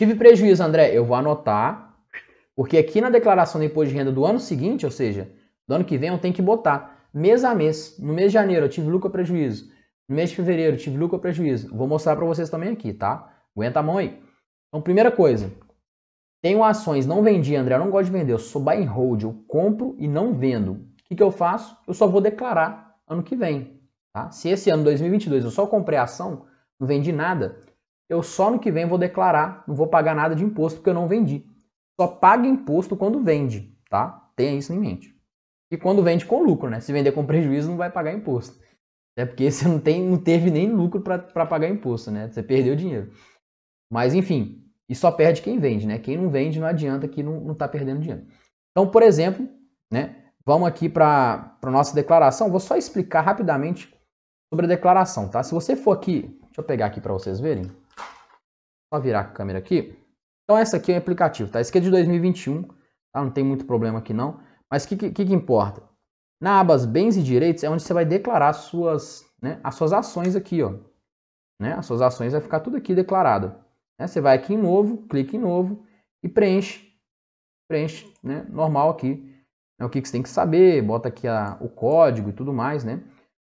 Tive 0.01 0.15
prejuízo, 0.15 0.63
André, 0.63 0.97
eu 0.97 1.05
vou 1.05 1.17
anotar, 1.17 1.88
porque 2.59 2.77
aqui 2.77 3.01
na 3.01 3.09
declaração 3.09 3.61
do 3.61 3.65
imposto 3.65 3.91
de 3.91 3.97
renda 3.97 4.11
do 4.11 4.27
ano 4.27 4.41
seguinte, 4.41 4.85
ou 4.85 4.91
seja, 4.91 5.31
do 5.65 5.77
ano 5.77 5.85
que 5.85 5.97
vem, 5.97 6.09
eu 6.09 6.19
tenho 6.19 6.35
que 6.35 6.43
botar 6.43 7.07
mês 7.15 7.45
a 7.45 7.55
mês. 7.55 7.97
No 8.01 8.13
mês 8.13 8.33
de 8.33 8.35
janeiro 8.35 8.67
eu 8.67 8.69
tive 8.69 8.91
lucro 8.91 9.07
ou 9.07 9.13
prejuízo. 9.13 9.71
No 10.09 10.17
mês 10.17 10.31
de 10.31 10.35
fevereiro 10.35 10.77
tive 10.77 10.99
lucro 10.99 11.19
ou 11.19 11.21
prejuízo. 11.21 11.73
Vou 11.73 11.87
mostrar 11.87 12.17
para 12.17 12.27
vocês 12.27 12.51
também 12.51 12.71
aqui, 12.71 12.93
tá? 12.93 13.33
Aguenta 13.55 13.79
a 13.79 13.83
mão 13.85 13.99
aí. 13.99 14.21
Então, 14.67 14.83
primeira 14.83 15.13
coisa. 15.13 15.53
Tenho 16.43 16.65
ações, 16.65 17.07
não 17.07 17.23
vendi, 17.23 17.55
André, 17.55 17.77
eu 17.77 17.79
não 17.79 17.93
gosto 17.93 18.07
de 18.07 18.19
vender, 18.19 18.33
eu 18.33 18.41
sou 18.41 18.61
buy 18.61 18.83
and 18.83 18.91
hold, 18.91 19.23
eu 19.23 19.41
compro 19.47 19.95
e 19.97 20.09
não 20.09 20.35
vendo. 20.35 20.73
O 20.73 21.05
que, 21.05 21.15
que 21.15 21.23
eu 21.23 21.31
faço? 21.31 21.77
Eu 21.87 21.95
só 21.95 22.09
vou 22.09 22.21
declarar 22.21 22.97
ano 23.07 23.23
que 23.23 23.37
vem. 23.37 23.81
Tá? 24.13 24.33
Se 24.33 24.49
esse 24.49 24.69
ano 24.69 24.83
2022 24.83 25.45
eu 25.45 25.53
só 25.53 25.65
comprei 25.65 25.97
ação, 25.97 26.47
não 26.81 26.89
vendi 26.89 27.13
nada, 27.13 27.61
eu 28.09 28.21
só 28.21 28.51
no 28.51 28.59
que 28.59 28.73
vem 28.73 28.85
vou 28.85 28.99
declarar, 28.99 29.63
não 29.69 29.77
vou 29.77 29.87
pagar 29.87 30.17
nada 30.17 30.35
de 30.35 30.43
imposto 30.43 30.81
porque 30.81 30.91
eu 30.91 30.95
não 30.95 31.07
vendi. 31.07 31.47
Só 32.01 32.07
paga 32.07 32.47
imposto 32.47 32.97
quando 32.97 33.23
vende, 33.23 33.77
tá? 33.91 34.31
Tenha 34.37 34.57
isso 34.57 34.73
em 34.73 34.79
mente. 34.79 35.17
E 35.71 35.77
quando 35.77 36.03
vende 36.03 36.25
com 36.25 36.43
lucro, 36.43 36.71
né? 36.71 36.81
Se 36.81 36.93
vender 36.93 37.13
com 37.13 37.27
prejuízo, 37.27 37.69
não 37.69 37.77
vai 37.77 37.91
pagar 37.91 38.13
imposto. 38.13 38.59
É 39.17 39.27
porque 39.27 39.51
você 39.51 39.67
não, 39.67 39.81
tem, 39.81 40.03
não 40.03 40.17
teve 40.17 40.51
nem 40.51 40.71
lucro 40.71 41.01
para 41.01 41.47
pagar 41.47 41.69
imposto, 41.69 42.11
né? 42.11 42.29
Você 42.29 42.43
perdeu 42.43 42.77
dinheiro. 42.77 43.13
Mas 43.93 44.15
enfim, 44.15 44.65
e 44.89 44.95
só 44.95 45.11
perde 45.11 45.43
quem 45.43 45.59
vende, 45.59 45.87
né? 45.87 45.99
Quem 45.99 46.17
não 46.17 46.31
vende 46.31 46.61
não 46.61 46.69
adianta 46.69 47.09
que 47.09 47.23
não 47.23 47.53
está 47.53 47.67
perdendo 47.67 48.01
dinheiro. 48.01 48.27
Então, 48.71 48.89
por 48.91 49.03
exemplo, 49.03 49.49
né? 49.93 50.25
Vamos 50.47 50.69
aqui 50.69 50.89
para 50.89 51.59
a 51.61 51.71
nossa 51.71 51.95
declaração. 51.95 52.51
Vou 52.51 52.61
só 52.61 52.77
explicar 52.77 53.21
rapidamente 53.21 53.93
sobre 54.51 54.65
a 54.65 54.69
declaração, 54.69 55.29
tá? 55.29 55.43
Se 55.43 55.53
você 55.53 55.77
for 55.77 55.93
aqui, 55.93 56.23
deixa 56.23 56.61
eu 56.61 56.65
pegar 56.65 56.87
aqui 56.87 57.01
para 57.01 57.13
vocês 57.13 57.39
verem. 57.39 57.71
Só 58.93 58.99
virar 59.01 59.21
a 59.21 59.25
câmera 59.25 59.59
aqui. 59.59 59.99
Então, 60.49 60.57
essa 60.57 60.79
aqui 60.79 60.91
é 60.91 60.95
o 60.95 60.99
aplicativo, 60.99 61.51
tá? 61.51 61.61
Esse 61.61 61.69
aqui 61.69 61.77
é 61.77 61.81
de 61.83 61.91
2021, 61.91 62.63
tá? 62.63 63.23
Não 63.23 63.31
tem 63.31 63.45
muito 63.45 63.67
problema 63.67 63.99
aqui 63.99 64.15
não. 64.15 64.41
Mas 64.71 64.85
o 64.85 64.89
que, 64.89 64.97
que, 64.97 65.27
que 65.27 65.35
importa? 65.35 65.83
Na 66.41 66.59
aba 66.59 66.79
bens 66.87 67.19
e 67.19 67.23
direitos 67.23 67.63
é 67.65 67.69
onde 67.69 67.83
você 67.83 67.93
vai 67.93 68.07
declarar 68.07 68.49
as 68.49 68.57
suas, 68.57 69.27
né, 69.43 69.61
as 69.63 69.75
suas 69.75 69.93
ações 69.93 70.35
aqui, 70.35 70.63
ó. 70.63 70.73
Né? 71.61 71.75
As 71.75 71.85
suas 71.85 72.01
ações 72.01 72.33
vai 72.33 72.41
ficar 72.41 72.61
tudo 72.61 72.79
aqui 72.79 72.95
declarado. 72.95 73.55
Né? 74.01 74.07
Você 74.07 74.23
vai 74.23 74.37
aqui 74.37 74.55
em 74.55 74.57
novo, 74.57 75.07
clica 75.07 75.37
em 75.37 75.39
novo 75.39 75.85
e 76.23 76.29
preenche. 76.31 76.95
Preenche, 77.69 78.11
né? 78.23 78.47
Normal 78.49 78.89
aqui. 78.89 79.31
É 79.79 79.85
o 79.85 79.91
que 79.91 80.01
você 80.01 80.13
tem 80.13 80.23
que 80.23 80.31
saber, 80.31 80.81
bota 80.81 81.09
aqui 81.09 81.29
a, 81.29 81.59
o 81.61 81.69
código 81.69 82.31
e 82.31 82.33
tudo 82.33 82.55
mais, 82.55 82.85
né? 82.85 83.03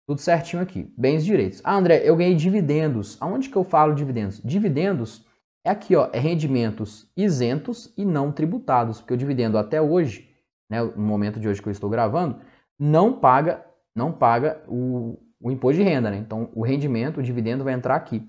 Tudo 0.07 0.19
certinho 0.19 0.63
aqui. 0.63 0.91
Bens 0.97 1.21
e 1.21 1.25
direitos. 1.25 1.61
Ah, 1.63 1.75
André, 1.75 2.01
eu 2.03 2.15
ganhei 2.15 2.33
dividendos. 2.33 3.21
Aonde 3.21 3.49
que 3.49 3.55
eu 3.55 3.63
falo 3.63 3.93
dividendos? 3.93 4.41
Dividendos 4.41 5.26
é 5.67 5.69
aqui, 5.69 5.95
ó, 5.95 6.09
é 6.13 6.19
rendimentos 6.19 7.11
isentos 7.15 7.93
e 7.97 8.05
não 8.05 8.31
tributados, 8.31 9.01
porque 9.01 9.13
o 9.13 9.17
dividendo 9.17 9.57
até 9.57 9.81
hoje, 9.81 10.29
né, 10.69 10.81
no 10.81 11.03
momento 11.03 11.39
de 11.39 11.47
hoje 11.47 11.61
que 11.61 11.67
eu 11.67 11.71
estou 11.71 11.89
gravando, 11.89 12.39
não 12.79 13.19
paga, 13.19 13.65
não 13.93 14.11
paga 14.11 14.63
o, 14.67 15.19
o 15.41 15.51
imposto 15.51 15.81
de 15.81 15.87
renda. 15.87 16.09
Né? 16.09 16.17
Então, 16.17 16.49
o 16.53 16.63
rendimento, 16.63 17.19
o 17.19 17.23
dividendo 17.23 17.63
vai 17.63 17.73
entrar 17.73 17.95
aqui. 17.95 18.25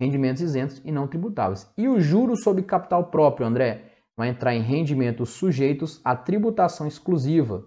Rendimentos 0.00 0.42
isentos 0.42 0.82
e 0.84 0.90
não 0.90 1.06
tributáveis. 1.06 1.70
E 1.76 1.86
o 1.86 2.00
juro 2.00 2.34
sobre 2.36 2.62
capital 2.62 3.04
próprio, 3.04 3.46
André, 3.46 3.84
vai 4.16 4.28
entrar 4.28 4.54
em 4.54 4.62
rendimentos 4.62 5.30
sujeitos 5.30 6.00
à 6.04 6.16
tributação 6.16 6.86
exclusiva. 6.86 7.64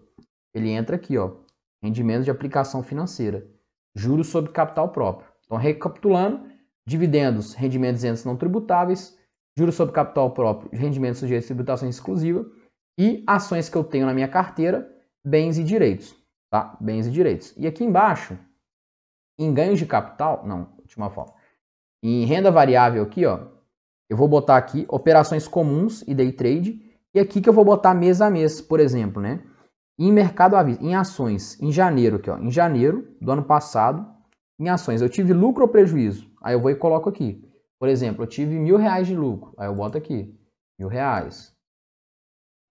Ele 0.54 0.70
entra 0.70 0.96
aqui, 0.96 1.18
ó, 1.18 1.38
rendimentos 1.82 2.26
de 2.26 2.32
aplicação 2.32 2.84
financeira. 2.84 3.48
Juros 3.96 4.28
sobre 4.28 4.52
capital 4.52 4.90
próprio. 4.90 5.28
Então, 5.46 5.58
recapitulando, 5.58 6.42
dividendos, 6.88 7.54
rendimentos 7.54 8.04
isentos 8.04 8.26
não 8.26 8.36
tributáveis, 8.36 9.18
juros 9.58 9.76
sobre 9.76 9.94
capital 9.94 10.32
próprio, 10.32 10.70
rendimentos 10.72 11.20
sujeitos 11.20 11.46
à 11.46 11.50
tributação 11.50 11.90
exclusiva 11.90 12.46
e 12.98 13.24
ações 13.26 13.70
que 13.70 13.78
eu 13.78 13.84
tenho 13.84 14.06
na 14.06 14.14
minha 14.14 14.28
carteira, 14.28 14.90
bens 15.26 15.58
e 15.58 15.64
direitos 15.64 16.24
tá? 16.54 16.78
Bens 16.80 17.08
e 17.08 17.10
direitos. 17.10 17.52
E 17.58 17.66
aqui 17.66 17.84
embaixo, 17.84 18.38
em 19.40 19.52
ganhos 19.52 19.80
de 19.80 19.88
capital, 19.88 20.44
não, 20.46 20.70
última 20.78 21.10
forma. 21.10 21.34
Em 22.04 22.26
renda 22.26 22.52
variável 22.52 23.02
aqui, 23.02 23.26
ó, 23.26 23.48
eu 24.08 24.16
vou 24.16 24.28
botar 24.28 24.58
aqui 24.58 24.86
operações 24.88 25.48
comuns 25.48 26.04
e 26.04 26.14
day 26.14 26.32
trade, 26.32 26.80
e 27.12 27.20
aqui 27.20 27.42
que 27.42 27.50
eu 27.50 27.54
vou 27.54 27.66
botar 27.66 27.96
mês 27.96 28.22
a 28.22 28.30
mês, 28.30 28.62
por 28.62 28.80
exemplo, 28.80 29.20
né? 29.20 29.42
Em 29.98 30.12
mercado 30.12 30.56
à 30.56 30.70
em 30.70 30.94
ações, 30.94 31.60
em 31.60 31.72
janeiro 31.72 32.18
aqui, 32.18 32.30
ó, 32.30 32.38
em 32.38 32.52
janeiro 32.52 33.18
do 33.20 33.32
ano 33.32 33.44
passado, 33.44 34.08
em 34.60 34.70
ações, 34.70 35.02
eu 35.02 35.10
tive 35.10 35.34
lucro 35.34 35.64
ou 35.64 35.70
prejuízo? 35.70 36.30
Aí 36.44 36.54
eu 36.54 36.60
vou 36.60 36.70
e 36.70 36.76
coloco 36.76 37.10
aqui. 37.10 37.42
Por 37.80 37.88
exemplo, 37.88 38.24
eu 38.24 38.28
tive 38.28 38.56
mil 38.60 38.78
reais 38.78 39.08
de 39.08 39.16
lucro, 39.16 39.54
aí 39.58 39.68
eu 39.68 39.76
boto 39.76 39.98
aqui, 39.98 40.38
mil 40.78 40.88
reais. 40.88 41.56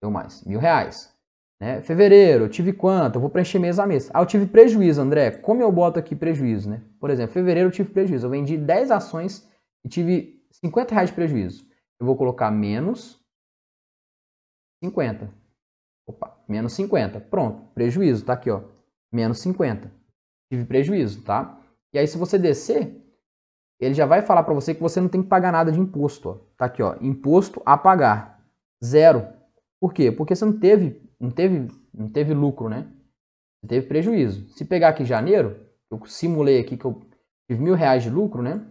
Deu 0.01 0.11
mais, 0.11 0.43
mil 0.43 0.59
reais. 0.59 1.13
Né? 1.59 1.81
Fevereiro, 1.81 2.45
eu 2.45 2.49
tive 2.49 2.73
quanto? 2.73 3.15
Eu 3.15 3.21
vou 3.21 3.29
preencher 3.29 3.57
mês 3.57 3.79
a 3.79 3.87
mês. 3.87 4.09
Ah, 4.13 4.21
eu 4.21 4.25
tive 4.25 4.45
prejuízo, 4.45 5.01
André. 5.01 5.31
Como 5.31 5.61
eu 5.61 5.71
boto 5.71 5.97
aqui 5.97 6.15
prejuízo, 6.15 6.69
né? 6.69 6.83
Por 6.99 7.09
exemplo, 7.09 7.33
fevereiro 7.33 7.69
eu 7.69 7.71
tive 7.71 7.89
prejuízo. 7.89 8.25
Eu 8.25 8.31
vendi 8.31 8.57
10 8.57 8.91
ações 8.91 9.49
e 9.85 9.89
tive 9.89 10.45
50 10.51 10.93
reais 10.93 11.09
de 11.09 11.15
prejuízo. 11.15 11.65
Eu 11.99 12.05
vou 12.05 12.17
colocar 12.17 12.51
menos 12.51 13.17
50. 14.83 15.33
Opa, 16.05 16.37
menos 16.49 16.73
50. 16.73 17.21
Pronto, 17.21 17.71
prejuízo, 17.73 18.25
tá 18.25 18.33
aqui, 18.33 18.49
ó. 18.49 18.63
Menos 19.11 19.39
50. 19.39 19.89
Tive 20.51 20.65
prejuízo, 20.65 21.23
tá? 21.23 21.61
E 21.93 21.99
aí, 21.99 22.07
se 22.07 22.17
você 22.17 22.37
descer, 22.37 23.02
ele 23.83 23.93
já 23.93 24.05
vai 24.05 24.21
falar 24.21 24.43
para 24.43 24.53
você 24.53 24.73
que 24.73 24.81
você 24.81 25.01
não 25.01 25.07
tem 25.07 25.21
que 25.21 25.29
pagar 25.29 25.51
nada 25.51 25.71
de 25.71 25.79
imposto, 25.79 26.29
ó. 26.29 26.37
Tá 26.57 26.65
aqui, 26.65 26.81
ó. 26.81 26.95
Imposto 27.01 27.61
a 27.65 27.77
pagar. 27.77 28.39
Zero. 28.83 29.27
Por 29.79 29.93
quê? 29.93 30.11
Porque 30.11 30.35
você 30.35 30.45
não 30.45 30.53
teve 30.59 31.03
não 31.23 31.31
teve, 31.31 31.69
não 31.93 32.09
teve 32.09 32.33
lucro, 32.33 32.67
né? 32.67 32.85
Teve 33.65 33.87
prejuízo. 33.87 34.49
Se 34.49 34.65
pegar 34.65 34.89
aqui 34.89 35.05
janeiro, 35.05 35.55
eu 35.89 36.05
simulei 36.05 36.59
aqui 36.59 36.75
que 36.75 36.83
eu 36.83 37.01
tive 37.49 37.63
mil 37.63 37.75
reais 37.75 38.03
de 38.03 38.09
lucro, 38.09 38.41
né? 38.41 38.61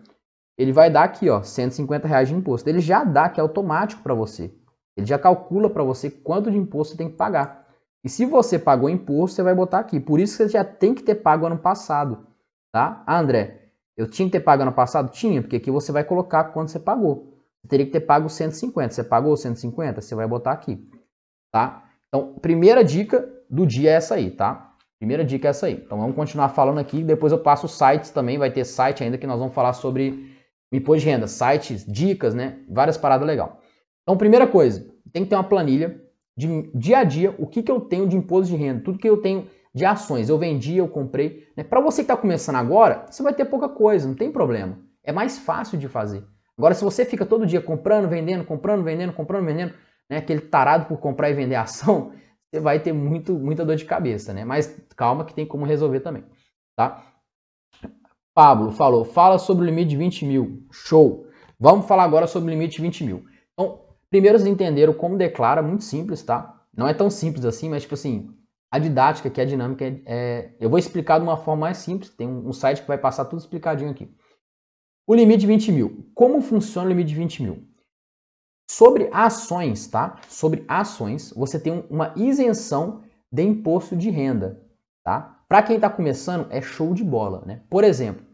Ele 0.58 0.70
vai 0.70 0.90
dar 0.90 1.04
aqui, 1.04 1.30
ó, 1.30 1.42
150 1.42 2.06
reais 2.06 2.28
de 2.28 2.34
imposto. 2.34 2.68
Ele 2.68 2.80
já 2.80 3.04
dá, 3.04 3.30
que 3.30 3.40
é 3.40 3.42
automático 3.42 4.02
para 4.02 4.12
você. 4.12 4.54
Ele 4.94 5.06
já 5.06 5.18
calcula 5.18 5.70
para 5.70 5.82
você 5.82 6.10
quanto 6.10 6.50
de 6.50 6.58
imposto 6.58 6.92
você 6.92 6.98
tem 6.98 7.08
que 7.08 7.16
pagar. 7.16 7.66
E 8.04 8.08
se 8.08 8.26
você 8.26 8.58
pagou 8.58 8.90
imposto, 8.90 9.36
você 9.36 9.42
vai 9.42 9.54
botar 9.54 9.78
aqui. 9.78 9.98
Por 9.98 10.20
isso 10.20 10.36
que 10.36 10.44
você 10.44 10.50
já 10.50 10.64
tem 10.64 10.94
que 10.94 11.02
ter 11.02 11.14
pago 11.14 11.46
ano 11.46 11.56
passado, 11.56 12.26
tá? 12.70 13.02
Ah, 13.06 13.18
André, 13.18 13.61
eu 13.96 14.08
tinha 14.08 14.26
que 14.26 14.32
ter 14.32 14.40
pago 14.40 14.62
ano 14.62 14.72
passado? 14.72 15.10
Tinha, 15.10 15.42
porque 15.42 15.56
aqui 15.56 15.70
você 15.70 15.92
vai 15.92 16.04
colocar 16.04 16.44
quanto 16.44 16.70
você 16.70 16.78
pagou. 16.78 17.32
Você 17.62 17.68
teria 17.68 17.86
que 17.86 17.92
ter 17.92 18.00
pago 18.00 18.28
150. 18.28 18.94
Você 18.94 19.04
pagou 19.04 19.36
150? 19.36 20.00
Você 20.00 20.14
vai 20.14 20.26
botar 20.26 20.52
aqui, 20.52 20.88
tá? 21.52 21.84
Então, 22.08 22.34
primeira 22.40 22.82
dica 22.82 23.28
do 23.48 23.66
dia 23.66 23.90
é 23.90 23.94
essa 23.94 24.14
aí, 24.14 24.30
tá? 24.30 24.74
Primeira 24.98 25.24
dica 25.24 25.48
é 25.48 25.50
essa 25.50 25.66
aí. 25.66 25.74
Então, 25.84 25.98
vamos 25.98 26.16
continuar 26.16 26.48
falando 26.50 26.78
aqui. 26.78 27.02
Depois 27.02 27.32
eu 27.32 27.38
passo 27.38 27.68
sites 27.68 28.10
também. 28.10 28.38
Vai 28.38 28.50
ter 28.50 28.64
site 28.64 29.02
ainda 29.02 29.18
que 29.18 29.26
nós 29.26 29.38
vamos 29.38 29.54
falar 29.54 29.72
sobre 29.72 30.36
imposto 30.72 31.00
de 31.00 31.10
renda. 31.10 31.26
Sites, 31.26 31.84
dicas, 31.86 32.34
né? 32.34 32.60
Várias 32.68 32.96
paradas 32.96 33.26
legal. 33.26 33.60
Então, 34.02 34.16
primeira 34.16 34.46
coisa, 34.46 34.86
tem 35.12 35.24
que 35.24 35.30
ter 35.30 35.36
uma 35.36 35.44
planilha 35.44 36.00
de 36.36 36.70
dia 36.74 36.98
a 36.98 37.04
dia. 37.04 37.34
O 37.38 37.46
que, 37.46 37.62
que 37.62 37.70
eu 37.70 37.80
tenho 37.80 38.08
de 38.08 38.16
imposto 38.16 38.52
de 38.52 38.56
renda? 38.56 38.82
Tudo 38.82 38.98
que 38.98 39.08
eu 39.08 39.18
tenho 39.18 39.46
de 39.74 39.84
ações. 39.84 40.28
Eu 40.28 40.38
vendi, 40.38 40.76
eu 40.76 40.88
comprei. 40.88 41.48
Né? 41.56 41.64
Para 41.64 41.80
você 41.80 42.02
que 42.02 42.10
está 42.10 42.16
começando 42.16 42.56
agora, 42.56 43.06
você 43.10 43.22
vai 43.22 43.32
ter 43.32 43.44
pouca 43.44 43.68
coisa. 43.68 44.06
Não 44.06 44.14
tem 44.14 44.30
problema. 44.30 44.78
É 45.02 45.12
mais 45.12 45.38
fácil 45.38 45.78
de 45.78 45.88
fazer. 45.88 46.24
Agora, 46.56 46.74
se 46.74 46.84
você 46.84 47.04
fica 47.04 47.24
todo 47.24 47.46
dia 47.46 47.60
comprando, 47.60 48.08
vendendo, 48.08 48.44
comprando, 48.44 48.84
vendendo, 48.84 49.12
comprando, 49.12 49.46
vendendo 49.46 49.74
né, 50.08 50.18
aquele 50.18 50.42
tarado 50.42 50.86
por 50.86 50.98
comprar 50.98 51.30
e 51.30 51.34
vender 51.34 51.56
ação, 51.56 52.12
você 52.52 52.60
vai 52.60 52.78
ter 52.78 52.92
muito, 52.92 53.34
muita 53.34 53.64
dor 53.64 53.76
de 53.76 53.84
cabeça, 53.84 54.32
né? 54.32 54.44
Mas 54.44 54.68
calma 54.96 55.24
que 55.24 55.34
tem 55.34 55.46
como 55.46 55.64
resolver 55.64 56.00
também, 56.00 56.24
tá? 56.76 57.02
Pablo 58.34 58.70
falou, 58.72 59.04
fala 59.04 59.38
sobre 59.38 59.64
o 59.64 59.66
limite 59.66 59.90
de 59.90 59.96
20 59.96 60.24
mil. 60.24 60.66
Show! 60.70 61.26
Vamos 61.58 61.86
falar 61.86 62.04
agora 62.04 62.26
sobre 62.26 62.48
o 62.48 62.54
limite 62.54 62.76
de 62.76 62.82
20 62.82 63.04
mil. 63.04 63.24
Então, 63.52 63.80
primeiro 64.08 64.38
vocês 64.38 64.50
entenderam 64.50 64.92
como 64.92 65.18
declara, 65.18 65.62
muito 65.62 65.84
simples, 65.84 66.22
tá? 66.22 66.62
Não 66.74 66.88
é 66.88 66.94
tão 66.94 67.10
simples 67.10 67.44
assim, 67.44 67.68
mas 67.68 67.82
tipo 67.82 67.94
assim, 67.94 68.34
a 68.72 68.78
didática, 68.78 69.28
que 69.28 69.38
é 69.38 69.44
a 69.44 69.46
dinâmica, 69.46 69.84
é, 69.84 70.00
é, 70.06 70.54
eu 70.58 70.70
vou 70.70 70.78
explicar 70.78 71.18
de 71.18 71.24
uma 71.24 71.36
forma 71.36 71.60
mais 71.60 71.76
simples. 71.76 72.08
Tem 72.08 72.26
um, 72.26 72.48
um, 72.48 72.52
site 72.54 72.80
que 72.80 72.88
vai 72.88 72.96
passar 72.96 73.26
tudo 73.26 73.40
explicadinho 73.40 73.90
aqui. 73.90 74.10
O 75.06 75.14
limite 75.14 75.40
de 75.40 75.46
20 75.46 75.72
mil. 75.72 76.10
Como 76.14 76.40
funciona 76.40 76.86
o 76.86 76.88
limite 76.88 77.10
de 77.10 77.14
20 77.14 77.42
mil? 77.42 77.68
Sobre 78.70 79.10
ações, 79.12 79.86
tá? 79.88 80.18
Sobre 80.26 80.64
ações, 80.66 81.34
você 81.36 81.60
tem 81.60 81.84
uma 81.90 82.14
isenção 82.16 83.02
de 83.30 83.42
imposto 83.42 83.94
de 83.94 84.08
renda, 84.08 84.64
tá? 85.04 85.44
Para 85.46 85.62
quem 85.62 85.76
está 85.76 85.90
começando, 85.90 86.50
é 86.50 86.62
show 86.62 86.94
de 86.94 87.04
bola, 87.04 87.42
né? 87.44 87.62
Por 87.68 87.84
exemplo, 87.84 88.24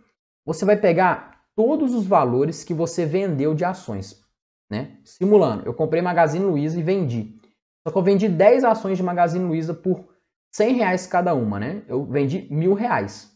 você 0.47 0.64
vai 0.64 0.76
pegar 0.76 1.47
todos 1.57 1.92
os 1.92 2.07
valores 2.07 2.62
que 2.62 2.73
você 2.73 3.04
vendeu 3.04 3.54
de 3.54 3.64
ações, 3.64 4.23
né? 4.71 4.99
Simulando, 5.02 5.64
eu 5.66 5.75
comprei 5.75 6.00
Magazine 6.00 6.45
Luiza 6.45 6.78
e 6.78 6.83
vendi. 6.83 7.35
Só 7.85 7.90
que 7.90 7.99
eu 7.99 8.02
vendi 8.02 8.28
10 8.28 8.62
ações 8.62 8.97
de 8.97 9.02
Magazine 9.02 9.45
Luiza 9.45 9.75
por 9.75 10.18
100 10.52 10.75
reais 10.75 11.07
cada 11.07 11.35
uma, 11.35 11.59
né? 11.59 11.83
Eu 11.87 12.05
vendi 12.05 12.47
mil 12.50 12.75
reais. 12.75 13.33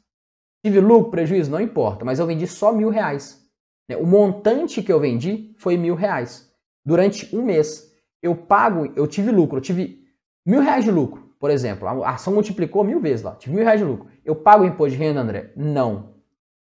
Tive 0.64 0.81
lucro, 0.81 1.11
prejuízo, 1.11 1.50
não 1.50 1.61
importa, 1.61 2.04
mas 2.04 2.19
eu 2.19 2.26
vendi 2.26 2.47
só 2.47 2.73
mil 2.73 2.88
reais. 2.88 3.42
Né? 3.88 3.97
O 3.97 4.07
montante 4.07 4.83
que 4.83 4.92
eu 4.92 5.00
vendi 5.00 5.54
foi 5.59 5.76
mil 5.76 5.95
reais. 5.95 6.50
Durante 6.85 7.35
um 7.35 7.42
mês, 7.42 7.92
eu 8.23 8.35
pago, 8.35 8.92
eu 8.97 9.07
tive 9.07 9.31
lucro, 9.31 9.59
eu 9.59 9.62
tive 9.62 10.04
mil 10.47 10.61
reais 10.61 10.85
de 10.85 10.90
lucro, 10.90 11.35
por 11.38 11.50
exemplo. 11.50 11.88
A 11.88 12.11
ação 12.11 12.33
multiplicou 12.33 12.85
mil 12.85 13.00
vezes 13.00 13.25
lá, 13.25 13.35
tive 13.35 13.54
mil 13.54 13.64
reais 13.64 13.81
de 13.81 13.87
lucro. 13.87 14.09
Eu 14.25 14.37
pago 14.37 14.62
o 14.62 14.66
imposto 14.66 14.97
de 14.97 15.02
renda, 15.02 15.21
André? 15.21 15.52
Não. 15.57 16.14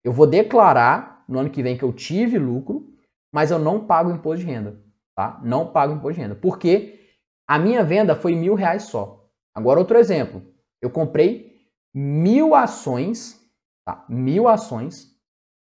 Eu 0.03 0.13
vou 0.13 0.27
declarar 0.27 1.25
no 1.29 1.39
ano 1.39 1.51
que 1.51 1.63
vem 1.63 1.77
que 1.77 1.85
eu 1.85 1.93
tive 1.93 2.39
lucro, 2.39 2.93
mas 3.33 3.51
eu 3.51 3.59
não 3.59 3.87
pago 3.87 4.11
imposto 4.11 4.45
de 4.45 4.51
renda, 4.51 4.81
tá? 5.15 5.41
Não 5.45 5.67
pago 5.73 5.95
imposto 5.95 6.15
de 6.15 6.21
renda, 6.21 6.35
porque 6.35 7.01
a 7.47 7.59
minha 7.59 7.85
venda 7.85 8.15
foi 8.15 8.35
mil 8.35 8.55
reais 8.55 8.85
só. 8.85 9.26
Agora 9.57 9.81
outro 9.81 9.97
exemplo, 9.97 10.43
eu 10.83 10.91
comprei 10.91 11.67
mil 11.95 12.55
ações, 12.55 13.41
tá? 13.87 14.05
Mil 14.07 14.47
ações 14.47 15.17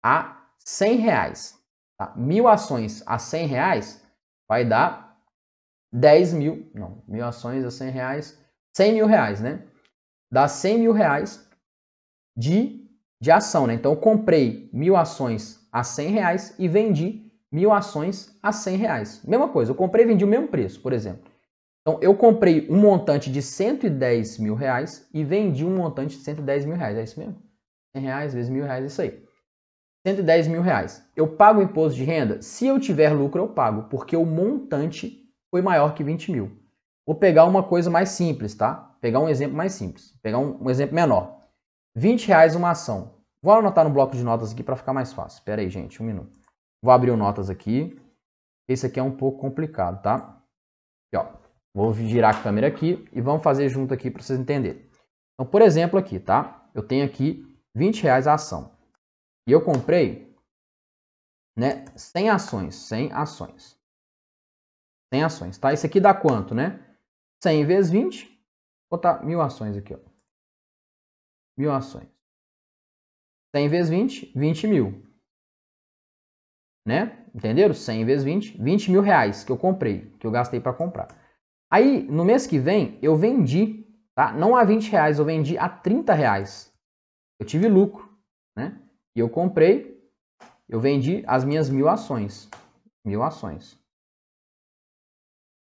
a 0.02 0.48
100 0.60 0.96
reais. 0.96 1.62
Tá? 1.98 2.14
Mil 2.16 2.48
ações 2.48 3.04
a 3.06 3.20
100 3.20 3.48
reais 3.48 4.02
vai 4.48 4.64
dar 4.64 5.22
10 5.92 6.34
mil, 6.34 6.72
não, 6.74 7.04
mil 7.06 7.26
ações 7.26 7.66
a 7.66 7.70
100 7.70 7.92
reais, 7.92 8.40
100 8.74 8.94
mil 8.94 9.06
reais, 9.06 9.42
né? 9.42 9.68
Dá 10.32 10.48
100 10.48 10.80
mil 10.80 10.94
reais 10.94 11.46
de, 12.38 12.90
de 13.20 13.30
ação, 13.30 13.68
né? 13.68 13.74
Então 13.74 13.92
eu 13.92 13.98
comprei 13.98 14.70
mil 14.72 14.96
ações 14.96 15.68
a 15.70 15.84
100 15.84 16.12
reais 16.12 16.56
e 16.58 16.66
vendi 16.70 17.30
mil 17.52 17.74
ações 17.74 18.40
a 18.42 18.54
100 18.54 18.78
reais. 18.78 19.22
Mesma 19.26 19.50
coisa, 19.50 19.72
eu 19.72 19.76
comprei 19.76 20.06
e 20.06 20.08
vendi 20.08 20.24
o 20.24 20.30
mesmo 20.30 20.48
preço, 20.48 20.80
por 20.82 20.94
exemplo. 20.94 21.31
Então 21.82 22.00
eu 22.02 22.16
comprei 22.16 22.68
um 22.70 22.78
montante 22.78 23.32
de 23.32 23.42
110 23.42 24.38
mil 24.38 24.54
reais 24.54 25.08
e 25.14 25.24
vendi 25.24 25.66
um 25.66 25.76
montante 25.76 26.18
de 26.18 26.24
110 26.24 26.66
mil 26.66 26.76
reais. 26.76 26.98
É 26.98 27.04
isso 27.04 27.20
mesmo? 27.20 27.42
100 27.96 28.04
reais 28.04 28.34
vezes 28.34 28.50
mil 28.50 28.64
reais, 28.64 28.84
é 28.84 28.88
isso 28.88 29.02
aí. 29.02 29.24
110 30.06 30.48
mil 30.48 30.62
reais. 30.62 31.04
Eu 31.16 31.36
pago 31.36 31.62
imposto 31.62 31.98
de 31.98 32.04
renda? 32.04 32.42
Se 32.42 32.66
eu 32.66 32.80
tiver 32.80 33.10
lucro, 33.10 33.42
eu 33.42 33.50
pago, 33.50 33.84
porque 33.90 34.16
o 34.16 34.26
montante 34.26 35.30
foi 35.50 35.62
maior 35.62 35.94
que 35.94 36.04
20 36.04 36.32
mil. 36.32 36.52
Vou 37.06 37.16
pegar 37.16 37.46
uma 37.46 37.64
coisa 37.64 37.90
mais 37.90 38.10
simples, 38.10 38.56
tá? 38.56 38.96
Pegar 39.02 39.20
um 39.20 39.30
exemplo 39.30 39.58
mais 39.58 39.74
simples. 39.74 40.16
Pegar 40.22 40.40
um, 40.40 40.64
um 40.64 40.70
exemplo 40.70 40.96
menor. 40.96 41.42
20 41.96 42.28
reais 42.28 42.56
uma 42.56 42.72
ação. 42.72 43.16
Vou 43.44 43.54
anotar 43.54 43.84
no 43.84 43.92
bloco 43.92 44.16
de 44.16 44.24
notas 44.24 44.52
aqui 44.52 44.64
para 44.64 44.76
ficar 44.76 44.94
mais 44.94 45.12
fácil. 45.12 45.40
Espera 45.40 45.62
aí, 45.62 45.70
gente, 45.70 46.02
um 46.02 46.06
minuto. 46.06 46.32
Vou 46.82 46.94
abrir 46.94 47.12
o 47.12 47.18
notas 47.18 47.50
aqui. 47.50 48.00
Esse 48.68 48.86
aqui 48.86 49.00
é 49.00 49.04
um 49.04 49.16
pouco 49.16 49.40
complicado, 49.40 50.02
tá? 50.02 50.16
Aqui, 51.14 51.18
ó. 51.18 51.41
Vou 51.74 51.94
girar 51.94 52.36
a 52.36 52.44
câmera 52.44 52.68
aqui 52.68 53.08
e 53.14 53.22
vamos 53.22 53.44
fazer 53.44 53.70
junto 53.70 53.94
aqui 53.94 54.12
para 54.12 54.22
vocês 54.22 54.40
entenderem. 54.40 54.86
Então, 55.34 55.50
por 55.50 55.62
exemplo 55.62 55.98
aqui, 55.98 56.20
tá? 56.20 56.70
Eu 56.74 56.86
tenho 56.86 57.06
aqui 57.06 57.46
20 57.74 58.04
reais 58.04 58.28
a 58.28 58.34
ação. 58.34 58.78
E 59.48 59.52
eu 59.52 59.64
comprei 59.64 60.36
né, 61.56 61.86
100 61.96 62.30
ações. 62.30 62.76
100 62.76 63.14
ações. 63.14 63.80
100 65.14 65.24
ações, 65.24 65.58
tá? 65.58 65.74
Isso 65.74 65.86
aqui 65.86 66.00
dá 66.00 66.14
quanto, 66.14 66.54
né? 66.54 66.86
100 67.44 67.66
vezes 67.66 67.92
20. 67.92 68.28
Vou 68.90 68.98
botar 68.98 69.24
mil 69.24 69.42
ações 69.42 69.78
aqui, 69.78 69.94
ó. 69.94 70.00
Mil 71.58 71.72
ações. 71.72 72.10
100 73.56 73.70
vezes 73.70 73.90
20, 73.90 74.32
20 74.36 74.68
mil. 74.68 75.12
Né? 76.86 77.26
Entenderam? 77.34 77.74
100 77.74 78.06
vezes 78.06 78.24
20, 78.24 78.58
20 78.62 78.92
mil 78.92 79.02
reais 79.02 79.44
que 79.44 79.52
eu 79.52 79.58
comprei, 79.58 80.10
que 80.18 80.26
eu 80.26 80.32
gastei 80.32 80.60
para 80.60 80.74
comprar. 80.74 81.21
Aí, 81.72 82.04
no 82.04 82.26
mês 82.26 82.46
que 82.46 82.60
vem, 82.60 83.00
eu 83.02 83.16
vendi, 83.16 83.88
tá? 84.14 84.34
Não 84.34 84.58
a 84.58 84.64
20 84.66 84.92
reais, 84.92 85.20
eu 85.20 85.24
vendi 85.24 85.58
a 85.58 85.70
30 85.70 86.14
reais. 86.14 86.70
Eu 87.40 87.46
tive 87.46 87.70
lucro, 87.70 88.14
né? 88.58 88.78
E 89.16 89.22
eu 89.22 89.30
comprei, 89.30 90.06
eu 90.68 90.82
vendi 90.82 91.24
as 91.26 91.46
minhas 91.46 91.70
mil 91.70 91.88
ações. 91.88 92.50
Mil 93.06 93.24
ações. 93.24 93.80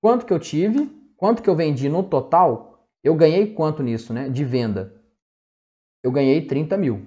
Quanto 0.01 0.25
que 0.25 0.31
eu 0.31 0.39
tive? 0.39 0.87
Quanto 1.17 1.43
que 1.43 1.49
eu 1.49 1.55
vendi 1.55 1.89
no 1.89 2.01
total? 2.01 2.87
Eu 3.03 3.13
ganhei 3.13 3.53
quanto 3.53 3.83
nisso, 3.83 4.13
né? 4.13 4.29
De 4.29 4.45
venda. 4.45 4.95
Eu 6.01 6.13
ganhei 6.13 6.47
30 6.47 6.77
mil. 6.77 7.05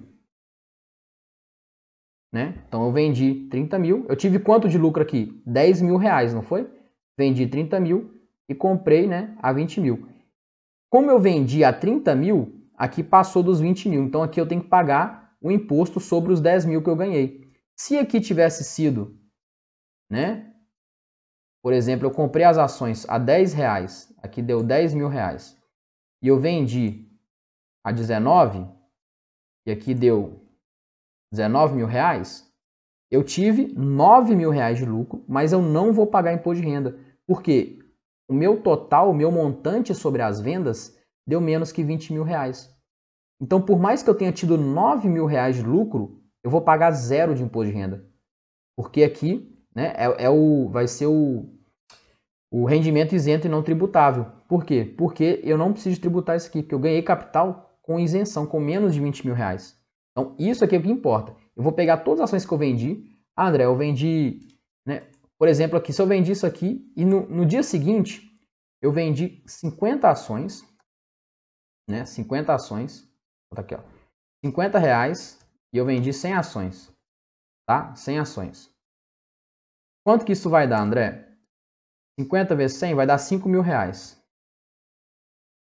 Né? 2.31 2.63
Então 2.67 2.85
eu 2.85 2.91
vendi 2.91 3.47
30 3.49 3.79
mil. 3.79 4.05
Eu 4.07 4.15
tive 4.15 4.37
quanto 4.39 4.69
de 4.69 4.77
lucro 4.77 5.01
aqui? 5.01 5.41
10 5.45 5.81
mil 5.81 5.97
reais, 5.97 6.31
não 6.31 6.43
foi? 6.43 6.71
Vendi 7.17 7.47
30 7.47 7.79
mil 7.79 8.22
e 8.49 8.55
comprei 8.55 9.07
né, 9.07 9.37
a 9.41 9.51
20 9.51 9.81
mil. 9.81 10.07
Como 10.89 11.09
eu 11.09 11.19
vendi 11.19 11.63
a 11.63 11.73
30 11.73 12.13
mil, 12.15 12.69
aqui 12.75 13.03
passou 13.03 13.41
dos 13.41 13.59
20 13.59 13.89
mil. 13.89 14.03
Então 14.03 14.21
aqui 14.21 14.39
eu 14.39 14.47
tenho 14.47 14.61
que 14.61 14.69
pagar 14.69 15.35
o 15.41 15.51
imposto 15.51 15.99
sobre 15.99 16.31
os 16.31 16.39
10 16.39 16.65
mil 16.65 16.83
que 16.83 16.89
eu 16.89 16.95
ganhei. 16.95 17.41
Se 17.75 17.97
aqui 17.97 18.21
tivesse 18.21 18.63
sido, 18.63 19.19
né? 20.09 20.53
Por 21.61 21.73
exemplo, 21.73 22.05
eu 22.05 22.11
comprei 22.11 22.45
as 22.45 22.57
ações 22.57 23.07
a 23.09 23.17
10 23.17 23.53
reais, 23.53 24.13
aqui 24.21 24.41
deu 24.41 24.61
10 24.61 24.93
mil 24.93 25.07
reais, 25.07 25.57
e 26.21 26.27
eu 26.27 26.39
vendi 26.39 27.09
a 27.83 27.91
19, 27.91 28.67
e 29.65 29.71
aqui 29.71 29.93
deu 29.93 30.45
19 31.31 31.75
mil 31.75 31.87
reais, 31.87 32.53
eu 33.09 33.23
tive 33.23 33.67
9 33.73 34.35
mil 34.35 34.49
reais 34.49 34.77
de 34.77 34.85
lucro, 34.85 35.23
mas 35.27 35.53
eu 35.53 35.61
não 35.61 35.93
vou 35.93 36.07
pagar 36.07 36.33
imposto 36.33 36.61
de 36.61 36.67
renda. 36.67 36.99
Porque 37.27 37.79
o 38.29 38.33
meu 38.33 38.61
total, 38.61 39.09
o 39.09 39.13
meu 39.13 39.31
montante 39.31 39.93
sobre 39.93 40.21
as 40.21 40.39
vendas 40.39 40.97
deu 41.27 41.41
menos 41.41 41.71
que 41.71 41.83
20 41.83 42.13
mil 42.13 42.23
reais. 42.23 42.73
Então, 43.41 43.61
por 43.61 43.79
mais 43.79 44.01
que 44.01 44.09
eu 44.09 44.15
tenha 44.15 44.31
tido 44.31 44.57
9 44.57 45.09
mil 45.09 45.25
reais 45.25 45.55
de 45.55 45.63
lucro, 45.63 46.21
eu 46.43 46.49
vou 46.49 46.61
pagar 46.61 46.91
zero 46.91 47.35
de 47.35 47.43
imposto 47.43 47.71
de 47.71 47.77
renda. 47.77 48.05
Porque 48.75 49.03
aqui 49.03 49.53
né, 49.75 49.93
é, 49.95 50.25
é 50.25 50.29
o, 50.29 50.69
vai 50.69 50.87
ser 50.87 51.07
o, 51.07 51.49
o 52.51 52.65
rendimento 52.65 53.15
isento 53.15 53.47
e 53.47 53.49
não 53.49 53.63
tributável. 53.63 54.25
Por 54.47 54.65
quê? 54.65 54.93
Porque 54.97 55.41
eu 55.43 55.57
não 55.57 55.73
preciso 55.73 55.99
tributar 55.99 56.37
isso 56.37 56.47
aqui, 56.47 56.61
porque 56.61 56.75
eu 56.75 56.79
ganhei 56.79 57.01
capital 57.01 57.77
com 57.81 57.99
isenção, 57.99 58.45
com 58.45 58.59
menos 58.59 58.93
de 58.93 59.01
20 59.01 59.25
mil 59.25 59.35
reais. 59.35 59.77
Então, 60.11 60.35
isso 60.37 60.63
aqui 60.63 60.75
é 60.75 60.79
o 60.79 60.81
que 60.81 60.91
importa. 60.91 61.35
Eu 61.55 61.63
vou 61.63 61.73
pegar 61.73 61.97
todas 61.97 62.21
as 62.21 62.29
ações 62.29 62.45
que 62.45 62.53
eu 62.53 62.57
vendi. 62.57 63.03
Ah, 63.35 63.49
André, 63.49 63.65
eu 63.65 63.75
vendi, 63.75 64.39
né? 64.85 65.03
Por 65.37 65.47
exemplo, 65.47 65.77
aqui, 65.77 65.91
se 65.91 66.01
eu 66.01 66.07
vendi 66.07 66.31
isso 66.31 66.45
aqui 66.45 66.91
e 66.95 67.03
no, 67.03 67.27
no 67.27 67.45
dia 67.45 67.63
seguinte 67.63 68.29
eu 68.81 68.91
vendi 68.91 69.43
50 69.47 70.09
ações, 70.09 70.61
né? 71.87 72.05
50 72.05 72.53
ações, 72.53 73.09
tá 73.53 73.61
aqui, 73.61 73.75
ó. 73.75 73.83
50 74.45 74.77
reais 74.77 75.39
e 75.73 75.77
eu 75.77 75.85
vendi 75.85 76.13
100 76.13 76.33
ações, 76.33 76.93
tá? 77.65 77.95
100 77.95 78.19
ações. 78.19 78.73
Quanto 80.05 80.25
que 80.25 80.33
isso 80.33 80.49
vai 80.49 80.67
dar, 80.67 80.81
André? 80.81 81.29
50 82.19 82.55
vezes 82.55 82.77
100 82.77 82.95
vai 82.95 83.07
dar 83.07 83.17
5 83.17 83.47
mil 83.49 83.61
reais, 83.61 84.21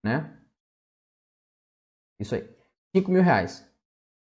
né? 0.04 0.38
Isso 2.20 2.34
aí, 2.34 2.48
5 2.94 3.10
mil 3.10 3.22
reais. 3.22 3.66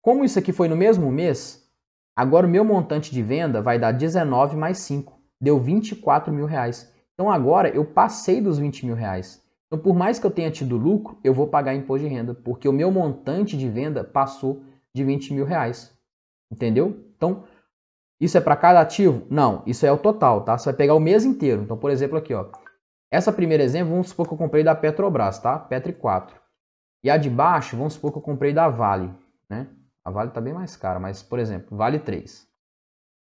Como 0.02 0.24
isso 0.24 0.38
aqui 0.38 0.54
foi 0.54 0.67
no 0.67 0.76
mesmo 0.76 1.12
mês, 1.12 1.67
agora 2.15 2.45
o 2.45 2.50
meu 2.50 2.63
montante 2.63 3.12
de 3.12 3.24
venda 3.24 3.62
vai 3.62 3.80
dar 3.80 3.91
19 3.91 4.56
mais 4.56 4.78
5. 4.80 5.14
Deu 5.41 5.60
24 5.60 6.34
mil 6.34 6.45
reais. 6.45 6.91
Então 7.13 7.30
agora 7.30 7.69
eu 7.69 7.86
passei 7.86 8.41
dos 8.41 8.58
20 8.58 8.86
mil 8.86 8.95
reais. 8.95 9.43
Então 9.67 9.80
por 9.80 9.95
mais 9.95 10.19
que 10.19 10.26
eu 10.26 10.32
tenha 10.32 10.52
tido 10.52 10.78
lucro, 10.78 11.17
eu 11.24 11.34
vou 11.34 11.48
pagar 11.48 11.74
imposto 11.74 12.08
de 12.08 12.13
renda, 12.13 12.34
porque 12.34 12.67
o 12.67 12.74
meu 12.74 12.91
montante 12.91 13.58
de 13.58 13.69
venda 13.69 14.04
passou 14.04 14.63
de 14.93 15.04
20 15.04 15.34
mil 15.34 15.45
reais. 15.45 15.93
Entendeu? 16.52 17.06
Então, 17.15 17.43
isso 18.19 18.38
é 18.38 18.41
para 18.41 18.56
cada 18.56 18.80
ativo? 18.80 19.26
Não, 19.30 19.62
isso 19.65 19.86
é 19.86 19.91
o 19.91 19.98
total, 19.98 20.43
tá? 20.43 20.58
Você 20.58 20.65
vai 20.65 20.74
pegar 20.74 20.93
o 20.93 21.00
mês 21.00 21.26
inteiro. 21.26 21.63
Então, 21.63 21.78
por 21.78 21.91
exemplo, 21.91 22.17
aqui, 22.17 22.34
ó. 22.34 22.48
Essa 23.12 23.32
primeira 23.32 23.63
exemplo, 23.63 23.91
vamos 23.91 24.10
supor 24.10 24.28
que 24.28 24.34
eu 24.34 24.38
comprei 24.38 24.63
da 24.63 24.76
Petrobras, 24.76 25.39
tá? 25.39 25.60
Petri 25.60 25.93
4. 25.93 26.39
E 27.04 27.10
a 27.10 27.17
de 27.17 27.30
baixo, 27.30 27.78
vamos 27.78 27.93
supor 27.93 28.12
que 28.12 28.17
eu 28.17 28.21
comprei 28.21 28.54
da 28.54 28.67
Vale, 28.67 29.13
né? 29.50 29.67
A 30.04 30.12
Vale 30.12 30.30
está 30.30 30.39
bem 30.39 30.54
mais 30.54 30.76
cara, 30.76 31.00
mas, 31.00 31.21
por 31.21 31.39
exemplo, 31.39 31.78
Vale 31.78 32.00
3. 32.00 32.48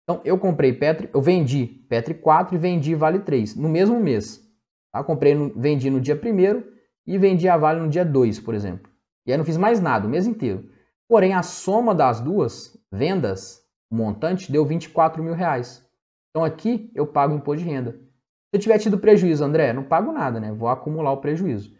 Então, 0.08 0.22
eu 0.24 0.38
comprei 0.38 0.72
Petri, 0.72 1.10
eu 1.12 1.20
vendi 1.20 1.66
Petri 1.66 2.14
4 2.14 2.54
e 2.54 2.58
vendi 2.58 2.94
Vale 2.94 3.18
3 3.18 3.54
no 3.56 3.68
mesmo 3.68 4.00
mês. 4.00 4.42
Tá? 4.90 5.04
Comprei, 5.04 5.34
no, 5.34 5.52
vendi 5.54 5.90
no 5.90 6.00
dia 6.00 6.14
1 6.14 6.64
e 7.06 7.18
vendi 7.18 7.46
a 7.46 7.58
Vale 7.58 7.80
no 7.80 7.90
dia 7.90 8.06
2, 8.06 8.40
por 8.40 8.54
exemplo. 8.54 8.90
E 9.26 9.32
aí 9.32 9.36
não 9.36 9.44
fiz 9.44 9.58
mais 9.58 9.82
nada 9.82 10.06
o 10.06 10.10
mês 10.10 10.26
inteiro. 10.26 10.70
Porém, 11.06 11.34
a 11.34 11.42
soma 11.42 11.94
das 11.94 12.22
duas 12.22 12.74
vendas, 12.90 13.62
o 13.90 13.96
montante, 13.96 14.50
deu 14.50 14.64
24 14.64 15.22
mil 15.22 15.34
reais. 15.34 15.86
Então 16.30 16.42
aqui 16.42 16.90
eu 16.94 17.06
pago 17.06 17.34
imposto 17.34 17.62
de 17.62 17.68
renda. 17.68 17.92
Se 17.92 18.54
eu 18.54 18.60
tiver 18.60 18.78
tido 18.78 18.96
prejuízo, 18.96 19.44
André, 19.44 19.74
não 19.74 19.82
pago 19.82 20.10
nada, 20.10 20.40
né? 20.40 20.50
Vou 20.52 20.70
acumular 20.70 21.12
o 21.12 21.18
prejuízo. 21.18 21.76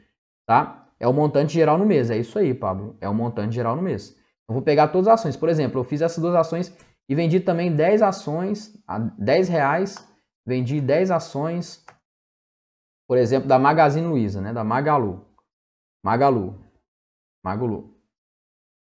Tá? 0.46 0.86
É 1.00 1.08
o 1.08 1.14
montante 1.14 1.54
geral 1.54 1.78
no 1.78 1.86
mês. 1.86 2.10
É 2.10 2.18
isso 2.18 2.38
aí, 2.38 2.52
Pablo. 2.52 2.94
É 3.00 3.08
o 3.08 3.14
montante 3.14 3.54
geral 3.54 3.74
no 3.74 3.80
mês. 3.80 4.14
Eu 4.46 4.52
vou 4.52 4.62
pegar 4.62 4.88
todas 4.88 5.08
as 5.08 5.20
ações. 5.20 5.36
Por 5.36 5.48
exemplo, 5.48 5.80
eu 5.80 5.84
fiz 5.84 6.02
essas 6.02 6.22
duas 6.22 6.34
ações 6.34 6.76
e 7.08 7.14
vendi 7.14 7.40
também 7.40 7.74
10 7.74 8.02
ações 8.02 8.78
a 8.86 8.98
10 8.98 9.48
reais. 9.48 10.06
Vendi 10.46 10.80
10 10.80 11.10
ações, 11.10 11.84
por 13.06 13.18
exemplo, 13.18 13.48
da 13.48 13.58
Magazine 13.58 14.06
Luiza, 14.06 14.40
né? 14.40 14.52
Da 14.52 14.64
Magalu. 14.64 15.26
Magalu. 16.04 16.58
Magalu. 17.44 17.94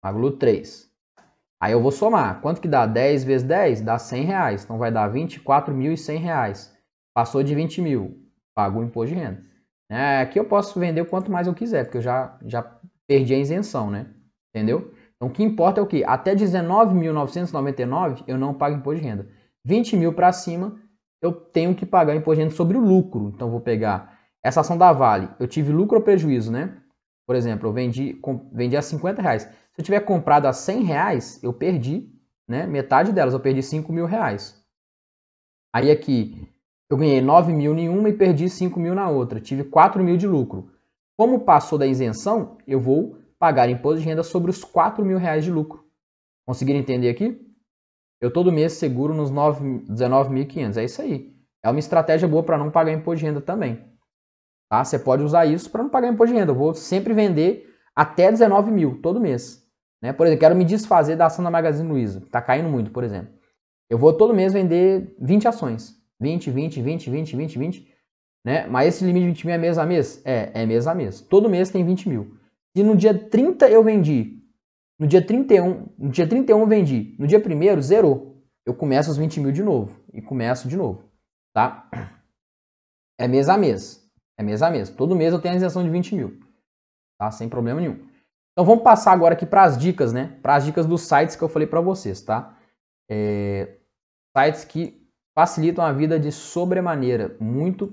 Magalu 0.03 0.37
3. 0.39 0.91
Aí 1.61 1.73
eu 1.73 1.81
vou 1.81 1.91
somar. 1.91 2.41
Quanto 2.41 2.61
que 2.61 2.69
dá? 2.69 2.87
10 2.87 3.25
vezes 3.25 3.47
10 3.47 3.81
dá 3.81 3.99
100 3.99 4.25
reais. 4.25 4.65
Então 4.65 4.79
vai 4.79 4.93
dar 4.93 5.11
24.100 5.11 6.19
reais. 6.19 6.77
Passou 7.15 7.43
de 7.43 7.55
20 7.55 7.81
mil. 7.81 8.31
Pago 8.55 8.81
o 8.81 8.85
imposto 8.85 9.15
de 9.15 9.21
renda. 9.21 9.45
É, 9.89 10.21
aqui 10.21 10.39
eu 10.39 10.45
posso 10.45 10.79
vender 10.79 11.01
o 11.01 11.07
quanto 11.07 11.31
mais 11.31 11.47
eu 11.47 11.55
quiser, 11.55 11.85
porque 11.85 11.99
eu 11.99 12.03
já, 12.03 12.39
já 12.45 12.62
perdi 13.07 13.35
a 13.35 13.39
isenção, 13.39 13.91
né? 13.91 14.12
Entendeu? 14.55 14.93
Então 15.16 15.29
o 15.29 15.31
que 15.31 15.42
importa 15.42 15.81
é 15.81 15.83
o 15.83 15.87
que? 15.87 16.05
Até 16.05 16.35
19.999 16.35 18.24
eu 18.26 18.37
não 18.38 18.55
pago 18.55 18.76
imposto 18.76 19.00
de 19.00 19.07
renda. 19.07 19.29
20 19.64 19.96
mil 19.96 20.12
para 20.12 20.33
cima 20.33 20.81
eu 21.20 21.33
tenho 21.33 21.74
que 21.74 21.87
pagar 21.87 22.14
imposto 22.14 22.37
de 22.37 22.42
renda 22.42 22.55
sobre 22.55 22.76
o 22.76 22.81
lucro. 22.81 23.33
Então 23.35 23.50
vou 23.50 23.61
pegar 23.61 24.18
essa 24.42 24.61
ação 24.61 24.76
da 24.76 24.92
Vale. 24.92 25.29
Eu 25.40 25.48
tive 25.48 25.72
lucro 25.72 25.98
ou 25.98 26.05
prejuízo, 26.05 26.52
né? 26.52 26.76
Por 27.26 27.35
exemplo, 27.35 27.68
eu 27.68 27.72
vendi, 27.72 28.14
com, 28.14 28.48
vendi 28.52 28.76
a 28.76 28.83
50 28.83 29.20
reais. 29.20 29.42
Se 29.42 29.81
eu 29.81 29.85
tiver 29.85 30.00
comprado 30.00 30.46
a 30.46 30.52
100 30.52 30.83
reais, 30.85 31.42
eu 31.42 31.52
perdi 31.52 32.09
né, 32.46 32.66
metade 32.66 33.12
delas. 33.12 33.35
Eu 33.35 33.40
perdi 33.40 33.62
5 33.62 33.92
mil 33.92 34.07
reais. 34.07 34.62
Aí 35.74 35.90
aqui 35.90 36.48
eu 36.88 36.96
ganhei 36.96 37.20
9 37.20 37.52
mil 37.52 37.76
em 37.76 37.88
uma 37.88 38.09
e 38.09 38.12
perdi 38.12 38.48
5 38.48 38.79
mil 38.79 38.94
na 38.94 39.09
outra. 39.09 39.40
Tive 39.40 39.64
4 39.64 40.02
mil 40.05 40.16
de 40.16 40.26
lucro. 40.26 40.70
Como 41.16 41.40
passou 41.40 41.79
da 41.79 41.87
isenção, 41.87 42.59
eu 42.66 42.79
vou 42.79 43.18
pagar 43.38 43.68
imposto 43.68 44.01
de 44.01 44.07
renda 44.07 44.22
sobre 44.22 44.51
os 44.51 44.64
4 44.64 45.05
mil 45.05 45.18
reais 45.18 45.44
de 45.44 45.51
lucro. 45.51 45.85
Conseguiram 46.46 46.81
entender 46.81 47.09
aqui? 47.09 47.40
Eu 48.20 48.33
todo 48.33 48.53
mês 48.53 48.75
seguro 48.75 49.14
nos 49.14 49.31
19.500. 49.31 50.77
É 50.77 50.85
isso 50.85 51.03
aí. 51.03 51.35
É 51.62 51.68
uma 51.68 51.79
estratégia 51.79 52.29
boa 52.29 52.42
para 52.42 52.59
não 52.59 52.70
pagar 52.70 52.92
imposto 52.92 53.18
de 53.18 53.27
renda 53.27 53.40
também. 53.40 53.85
Tá? 54.70 54.85
Você 54.85 54.99
pode 54.99 55.22
usar 55.22 55.46
isso 55.46 55.70
para 55.70 55.83
não 55.83 55.90
pagar 55.90 56.09
imposto 56.09 56.33
de 56.33 56.40
renda. 56.40 56.53
Eu 56.53 56.57
vou 56.57 56.75
sempre 56.75 57.12
vender 57.12 57.75
até 57.94 58.31
19 58.31 58.70
mil 58.70 59.01
todo 59.01 59.20
mês. 59.20 59.66
Né? 60.03 60.12
Por 60.12 60.27
exemplo, 60.27 60.40
quero 60.40 60.57
me 60.57 60.64
desfazer 60.64 61.16
da 61.16 61.27
ação 61.27 61.44
da 61.44 61.51
Magazine 61.51 61.88
Luiza, 61.88 62.20
está 62.20 62.40
caindo 62.40 62.68
muito, 62.68 62.90
por 62.90 63.03
exemplo. 63.03 63.35
Eu 63.88 63.99
vou 63.99 64.12
todo 64.12 64.35
mês 64.35 64.53
vender 64.53 65.14
20 65.20 65.49
ações. 65.49 65.96
20, 66.20 66.51
20, 66.51 66.83
20, 66.83 67.11
20, 67.11 67.37
20, 67.37 67.59
20. 67.59 67.94
Né? 68.44 68.66
Mas 68.66 68.94
esse 68.94 69.05
limite 69.05 69.25
de 69.25 69.29
20 69.33 69.46
mil 69.46 69.55
é 69.55 69.59
mês 69.59 69.79
a 69.79 69.87
mês? 69.87 70.22
É, 70.25 70.62
é 70.62 70.66
mês 70.66 70.87
a 70.87 70.94
mês. 70.94 71.20
Todo 71.20 71.51
mês 71.51 71.70
tem 71.70 71.85
20 71.85 72.09
mil. 72.09 72.37
E 72.77 72.83
no 72.83 72.95
dia 72.95 73.19
30 73.19 73.71
eu 73.71 73.83
vendi. 73.83 74.45
No 74.99 75.07
dia 75.07 75.27
31, 75.27 75.89
no 75.99 76.11
dia 76.11 76.29
31 76.29 76.61
eu 76.61 76.67
vendi. 76.67 77.17
No 77.19 77.27
dia 77.27 77.39
1 77.39 77.81
zerou. 77.81 78.45
Eu 78.67 78.75
começo 78.75 79.11
os 79.11 79.17
20 79.17 79.41
mil 79.41 79.51
de 79.51 79.62
novo. 79.62 79.99
E 80.12 80.21
começo 80.21 80.69
de 80.69 80.77
novo. 80.77 81.11
Tá? 81.55 81.89
É 83.19 83.27
mês 83.27 83.49
a 83.49 83.57
mês. 83.57 84.07
É 84.39 84.43
mês 84.43 84.61
a 84.61 84.71
mês. 84.71 84.91
Todo 84.91 85.17
mês 85.17 85.33
eu 85.33 85.41
tenho 85.41 85.55
a 85.55 85.57
isenção 85.57 85.83
de 85.83 85.89
20 85.89 86.15
mil. 86.15 86.39
Tá? 87.19 87.31
Sem 87.31 87.49
problema 87.49 87.81
nenhum. 87.81 88.07
Então 88.53 88.67
vamos 88.67 88.85
passar 88.85 89.12
agora 89.12 89.33
aqui 89.33 89.47
para 89.47 89.65
as 89.65 89.79
dicas, 89.79 90.12
né? 90.12 90.39
Para 90.43 90.57
as 90.57 90.65
dicas 90.67 90.85
dos 90.85 91.01
sites 91.01 91.35
que 91.35 91.43
eu 91.43 91.49
falei 91.49 91.67
para 91.67 91.81
vocês, 91.81 92.21
tá? 92.21 92.59
É... 93.11 93.79
Sites 94.37 94.65
que 94.65 95.11
facilitam 95.35 95.83
a 95.83 95.93
vida 95.93 96.21
de 96.21 96.31
sobremaneira. 96.31 97.39
Muito 97.41 97.91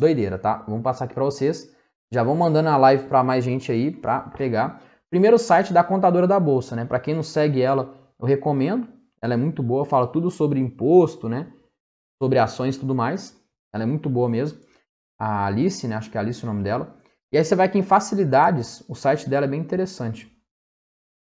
doideira, 0.00 0.38
tá? 0.38 0.64
Vamos 0.66 0.82
passar 0.82 1.04
aqui 1.04 1.12
para 1.12 1.24
vocês. 1.24 1.74
Já 2.12 2.22
vão 2.22 2.34
mandando 2.34 2.68
a 2.68 2.76
live 2.76 3.06
para 3.06 3.22
mais 3.22 3.44
gente 3.44 3.70
aí 3.70 3.90
para 3.90 4.20
pegar. 4.30 4.82
Primeiro 5.08 5.38
site 5.38 5.72
da 5.72 5.84
contadora 5.84 6.26
da 6.26 6.38
bolsa, 6.40 6.74
né? 6.74 6.84
Para 6.84 7.00
quem 7.00 7.14
não 7.14 7.22
segue 7.22 7.62
ela, 7.62 7.94
eu 8.18 8.26
recomendo. 8.26 8.88
Ela 9.22 9.34
é 9.34 9.36
muito 9.36 9.62
boa, 9.62 9.84
fala 9.84 10.06
tudo 10.06 10.30
sobre 10.30 10.58
imposto, 10.58 11.28
né? 11.28 11.52
Sobre 12.20 12.38
ações 12.38 12.76
e 12.76 12.80
tudo 12.80 12.94
mais. 12.94 13.38
Ela 13.72 13.84
é 13.84 13.86
muito 13.86 14.08
boa 14.08 14.28
mesmo 14.28 14.58
a 15.20 15.44
Alice, 15.44 15.86
né? 15.86 15.96
Acho 15.96 16.10
que 16.10 16.16
é 16.16 16.20
Alice 16.20 16.42
o 16.42 16.46
nome 16.46 16.62
dela. 16.62 16.96
E 17.30 17.36
aí 17.36 17.44
você 17.44 17.54
vai 17.54 17.66
aqui 17.66 17.78
em 17.78 17.82
facilidades, 17.82 18.82
o 18.88 18.94
site 18.94 19.28
dela 19.28 19.44
é 19.44 19.48
bem 19.48 19.60
interessante. 19.60 20.34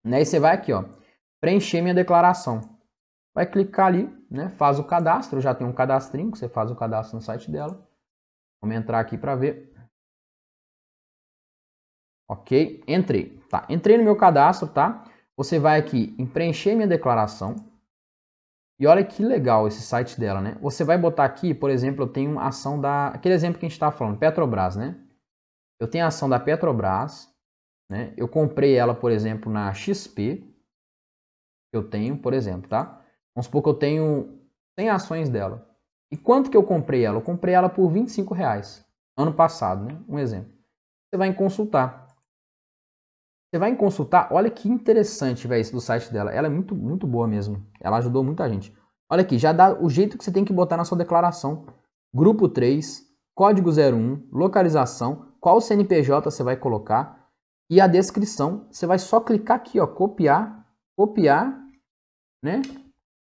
Né? 0.05 0.21
E 0.21 0.25
você 0.25 0.39
vai 0.39 0.53
aqui, 0.53 0.71
ó, 0.71 0.85
preencher 1.41 1.81
minha 1.81 1.93
declaração. 1.93 2.61
Vai 3.33 3.45
clicar 3.45 3.87
ali, 3.87 4.07
né? 4.29 4.49
Faz 4.49 4.77
o 4.77 4.83
cadastro, 4.83 5.41
já 5.41 5.55
tem 5.55 5.65
um 5.65 5.73
cadastrinho, 5.73 6.31
que 6.31 6.37
você 6.37 6.47
faz 6.47 6.69
o 6.69 6.75
cadastro 6.75 7.15
no 7.15 7.21
site 7.21 7.49
dela. 7.49 7.87
Vamos 8.61 8.75
entrar 8.75 8.99
aqui 8.99 9.17
para 9.17 9.35
ver. 9.35 9.70
Ok, 12.31 12.81
entrei. 12.87 13.37
Tá, 13.49 13.65
entrei 13.67 13.97
no 13.97 14.05
meu 14.05 14.15
cadastro, 14.15 14.65
tá? 14.65 15.03
Você 15.35 15.59
vai 15.59 15.77
aqui 15.77 16.15
em 16.17 16.25
preencher 16.25 16.75
minha 16.75 16.87
declaração. 16.87 17.57
E 18.79 18.87
olha 18.87 19.03
que 19.03 19.21
legal 19.21 19.67
esse 19.67 19.81
site 19.81 20.17
dela, 20.17 20.39
né? 20.39 20.57
Você 20.61 20.85
vai 20.85 20.97
botar 20.97 21.25
aqui, 21.25 21.53
por 21.53 21.69
exemplo, 21.69 22.05
eu 22.05 22.07
tenho 22.07 22.39
ação 22.39 22.79
da... 22.79 23.09
Aquele 23.09 23.35
exemplo 23.35 23.59
que 23.59 23.65
a 23.65 23.67
gente 23.67 23.75
estava 23.75 23.93
falando, 23.93 24.17
Petrobras, 24.17 24.77
né? 24.77 24.97
Eu 25.77 25.89
tenho 25.89 26.05
ação 26.05 26.29
da 26.29 26.39
Petrobras, 26.39 27.29
né? 27.89 28.13
Eu 28.15 28.29
comprei 28.29 28.77
ela, 28.77 28.95
por 28.95 29.11
exemplo, 29.11 29.51
na 29.51 29.73
XP. 29.73 30.41
Eu 31.73 31.89
tenho, 31.89 32.17
por 32.17 32.31
exemplo, 32.31 32.69
tá? 32.69 33.03
Vamos 33.35 33.47
supor 33.47 33.61
que 33.61 33.69
eu 33.69 33.73
tenho 33.73 34.39
100 34.79 34.89
ações 34.89 35.29
dela. 35.29 35.69
E 36.09 36.15
quanto 36.15 36.49
que 36.49 36.55
eu 36.55 36.63
comprei 36.63 37.03
ela? 37.03 37.17
Eu 37.17 37.21
comprei 37.21 37.53
ela 37.53 37.67
por 37.67 37.89
25 37.89 38.33
reais. 38.33 38.85
Ano 39.17 39.33
passado, 39.33 39.83
né? 39.83 40.01
Um 40.07 40.17
exemplo. 40.17 40.53
Você 41.09 41.17
vai 41.17 41.27
em 41.27 41.33
consultar. 41.33 42.00
Você 43.51 43.59
vai 43.59 43.75
consultar, 43.75 44.29
olha 44.31 44.49
que 44.49 44.69
interessante, 44.69 45.45
velho, 45.45 45.61
isso 45.61 45.73
do 45.73 45.81
site 45.81 46.11
dela. 46.11 46.31
Ela 46.31 46.47
é 46.47 46.49
muito, 46.49 46.73
muito 46.73 47.05
boa 47.05 47.27
mesmo. 47.27 47.61
Ela 47.81 47.97
ajudou 47.97 48.23
muita 48.23 48.47
gente. 48.47 48.73
Olha 49.11 49.23
aqui, 49.23 49.37
já 49.37 49.51
dá 49.51 49.77
o 49.77 49.89
jeito 49.89 50.17
que 50.17 50.23
você 50.23 50.31
tem 50.31 50.45
que 50.45 50.53
botar 50.53 50.77
na 50.77 50.85
sua 50.85 50.97
declaração. 50.97 51.65
Grupo 52.15 52.47
3, 52.47 53.05
código 53.35 53.69
01, 53.69 54.29
localização, 54.31 55.33
qual 55.41 55.59
CNPJ 55.59 56.31
você 56.31 56.43
vai 56.43 56.55
colocar 56.55 57.29
e 57.69 57.81
a 57.81 57.87
descrição. 57.87 58.67
Você 58.71 58.87
vai 58.87 58.97
só 58.97 59.19
clicar 59.19 59.57
aqui, 59.57 59.81
ó, 59.81 59.87
copiar, 59.87 60.65
copiar, 60.97 61.61
né? 62.41 62.61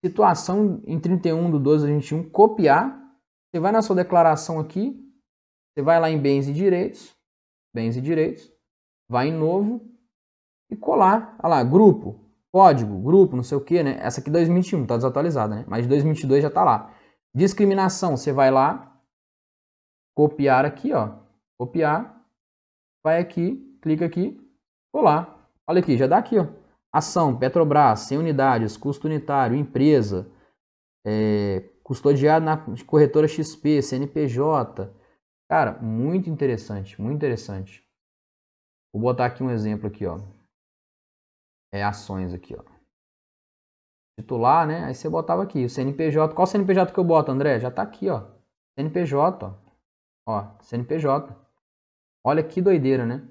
Situação 0.05 0.81
em 0.87 1.00
31 1.00 1.50
do 1.50 1.59
12 1.59 1.87
a 1.87 1.92
21, 1.92 2.31
copiar. 2.31 3.03
Você 3.50 3.59
vai 3.59 3.72
na 3.72 3.83
sua 3.83 3.96
declaração 3.96 4.61
aqui, 4.61 4.96
você 5.72 5.83
vai 5.83 5.98
lá 5.98 6.09
em 6.09 6.20
bens 6.20 6.46
e 6.48 6.53
direitos, 6.53 7.16
bens 7.74 7.96
e 7.96 8.00
direitos, 8.00 8.48
vai 9.09 9.29
em 9.29 9.33
novo, 9.33 9.94
e 10.75 10.77
colar. 10.77 11.37
Olha 11.43 11.57
lá, 11.57 11.65
grupo, 11.65 12.21
código, 12.53 12.99
grupo, 12.99 13.35
não 13.35 13.43
sei 13.43 13.57
o 13.57 13.61
que, 13.61 13.83
né? 13.83 13.97
Essa 14.01 14.21
aqui 14.21 14.31
2021, 14.31 14.87
tá 14.87 14.97
desatualizada, 14.97 15.57
né? 15.57 15.65
Mas 15.67 15.85
de 15.85 15.89
2022 15.89 16.43
já 16.43 16.51
tá 16.51 16.63
lá. 16.63 16.95
Discriminação, 17.35 18.17
você 18.17 18.33
vai 18.33 18.51
lá, 18.51 19.01
copiar 20.15 20.65
aqui, 20.65 20.93
ó. 20.93 21.17
Copiar, 21.59 22.23
vai 23.03 23.21
aqui, 23.21 23.79
clica 23.81 24.05
aqui, 24.05 24.41
colar. 24.93 25.51
Olha 25.67 25.81
aqui, 25.81 25.97
já 25.97 26.07
dá 26.07 26.19
aqui, 26.19 26.39
ó. 26.39 26.47
Ação, 26.93 27.37
Petrobras, 27.37 28.01
100 28.01 28.19
unidades, 28.19 28.77
custo 28.77 29.09
unitário, 29.09 29.57
empresa, 29.57 30.31
é, 31.05 31.71
custodiado 31.83 32.45
na 32.45 32.57
corretora 32.87 33.27
XP, 33.27 33.83
CNPJ. 33.83 34.93
Cara, 35.49 35.79
muito 35.81 36.31
interessante, 36.31 37.01
muito 37.01 37.17
interessante. 37.17 37.83
Vou 38.93 39.03
botar 39.03 39.27
aqui 39.27 39.43
um 39.43 39.51
exemplo 39.51 39.89
aqui, 39.89 40.07
ó 40.07 40.21
é, 41.75 41.83
ações 41.83 42.33
aqui, 42.33 42.55
ó. 42.57 42.63
Titular, 44.17 44.65
né? 44.65 44.85
Aí 44.85 44.95
você 44.95 45.09
botava 45.09 45.43
aqui, 45.43 45.65
o 45.65 45.69
CNPJ. 45.69 46.33
Qual 46.33 46.47
CNPJ 46.47 46.93
que 46.93 46.99
eu 47.01 47.03
boto, 47.03 47.33
André? 47.33 47.59
Já 47.59 47.69
tá 47.69 47.83
aqui, 47.83 48.09
ó. 48.09 48.29
CNPJ, 48.79 49.45
ó. 49.45 49.55
Ó, 50.27 50.63
CNPJ. 50.63 51.37
Olha 52.25 52.45
que 52.45 52.63
doideira, 52.63 53.05
né? 53.05 53.29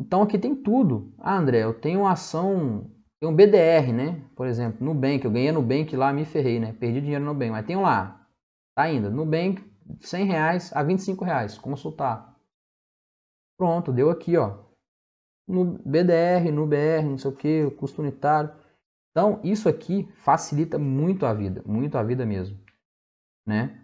Então 0.00 0.22
aqui 0.22 0.38
tem 0.38 0.56
tudo. 0.56 1.12
Ah, 1.18 1.36
André, 1.36 1.62
eu 1.62 1.78
tenho 1.78 2.00
uma 2.00 2.12
ação, 2.12 2.90
tem 3.20 3.28
um 3.28 3.36
BDR, 3.36 3.92
né? 3.92 4.24
Por 4.34 4.46
exemplo, 4.46 4.84
Nubank, 4.84 5.26
eu 5.26 5.30
ganhei 5.30 5.52
Nubank 5.52 5.94
lá, 5.94 6.14
me 6.14 6.24
ferrei, 6.24 6.58
né? 6.58 6.72
Perdi 6.72 7.02
dinheiro 7.02 7.22
no 7.22 7.34
Nubank, 7.34 7.50
mas 7.52 7.66
tem 7.66 7.76
lá. 7.76 8.26
Tá 8.74 8.84
ainda, 8.84 9.10
Nubank, 9.10 9.62
100 10.00 10.24
reais 10.24 10.72
a 10.74 10.82
25 10.82 11.26
reais, 11.26 11.58
consultar. 11.58 12.34
Pronto, 13.58 13.92
deu 13.92 14.08
aqui, 14.08 14.34
ó 14.38 14.71
no 15.46 15.78
BDR, 15.84 16.50
no 16.52 16.66
BR, 16.66 17.04
não 17.04 17.18
sei 17.18 17.30
o 17.30 17.34
que, 17.34 17.70
custo 17.72 18.02
unitário. 18.02 18.50
Então, 19.10 19.40
isso 19.44 19.68
aqui 19.68 20.08
facilita 20.14 20.78
muito 20.78 21.26
a 21.26 21.34
vida, 21.34 21.62
muito 21.66 21.98
a 21.98 22.02
vida 22.02 22.24
mesmo, 22.24 22.58
né? 23.46 23.78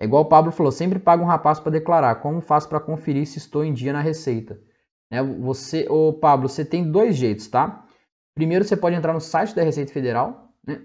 É 0.00 0.04
igual 0.06 0.22
o 0.22 0.28
Pablo 0.28 0.50
falou, 0.50 0.72
sempre 0.72 0.98
paga 0.98 1.22
um 1.22 1.26
rapaz 1.26 1.60
para 1.60 1.72
declarar. 1.72 2.14
Como 2.16 2.40
faço 2.40 2.66
para 2.66 2.80
conferir 2.80 3.26
se 3.26 3.36
estou 3.36 3.62
em 3.62 3.74
dia 3.74 3.92
na 3.92 4.00
receita? 4.00 4.58
Né? 5.10 5.22
Você, 5.22 5.86
ô 5.90 6.14
Pablo, 6.14 6.48
você 6.48 6.64
tem 6.64 6.90
dois 6.90 7.16
jeitos, 7.16 7.48
tá? 7.48 7.84
Primeiro, 8.34 8.64
você 8.64 8.74
pode 8.74 8.96
entrar 8.96 9.12
no 9.12 9.20
site 9.20 9.54
da 9.54 9.62
Receita 9.62 9.92
Federal. 9.92 10.54
Né? 10.66 10.80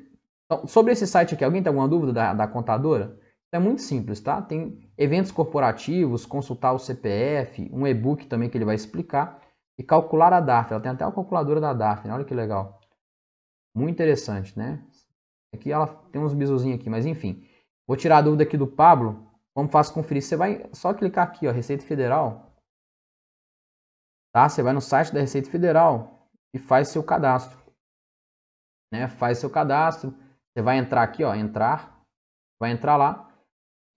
Então, 0.46 0.68
sobre 0.68 0.92
esse 0.92 1.08
site 1.08 1.34
aqui, 1.34 1.46
alguém 1.46 1.64
tem 1.64 1.70
alguma 1.70 1.88
dúvida 1.88 2.12
da, 2.12 2.34
da 2.34 2.46
contadora? 2.46 3.18
É 3.54 3.60
muito 3.60 3.82
simples, 3.82 4.20
tá? 4.20 4.42
Tem 4.42 4.86
eventos 4.98 5.32
corporativos, 5.32 6.26
consultar 6.26 6.74
o 6.74 6.80
CPF, 6.80 7.70
um 7.72 7.88
e-book 7.88 8.28
também 8.28 8.50
que 8.50 8.58
ele 8.58 8.66
vai 8.66 8.76
explicar. 8.76 9.42
E 9.78 9.84
calcular 9.84 10.34
a 10.34 10.40
DARF. 10.40 10.72
Ela 10.72 10.82
tem 10.82 10.92
até 10.92 11.04
a 11.04 11.12
calculadora 11.12 11.60
da 11.60 11.74
DARF, 11.74 12.08
né? 12.08 12.14
olha 12.14 12.26
que 12.26 12.34
legal. 12.34 12.80
Muito 13.76 13.94
interessante, 13.94 14.58
né? 14.58 14.84
Aqui 15.54 15.72
ela 15.72 15.88
tem 16.12 16.22
uns 16.22 16.34
bizuzinhos 16.34 16.80
aqui, 16.80 16.90
mas 16.90 17.06
enfim. 17.06 17.46
Vou 17.88 17.98
tirar 17.98 18.18
a 18.18 18.22
dúvida 18.22 18.44
aqui 18.44 18.58
do 18.58 18.68
Pablo. 18.68 19.30
Vamos 19.56 19.72
fácil 19.72 19.94
conferir. 19.94 20.24
Você 20.24 20.36
vai 20.36 20.70
só 20.74 20.94
clicar 20.94 21.28
aqui, 21.28 21.48
ó, 21.48 21.52
Receita 21.52 21.86
Federal. 21.86 22.52
Tá? 24.34 24.50
Você 24.50 24.62
vai 24.62 24.74
no 24.74 24.82
site 24.82 25.14
da 25.14 25.22
Receita 25.22 25.50
Federal 25.50 26.30
e 26.54 26.60
faz 26.60 26.90
seu 26.90 27.04
cadastro. 27.04 27.58
Né? 28.92 29.08
Faz 29.08 29.38
seu 29.38 29.50
cadastro. 29.50 30.12
Você 30.52 30.62
vai 30.62 30.78
entrar 30.78 31.04
aqui, 31.04 31.24
ó, 31.24 31.34
entrar. 31.34 32.02
Vai 32.60 32.72
entrar 32.72 32.98
lá. 32.98 33.30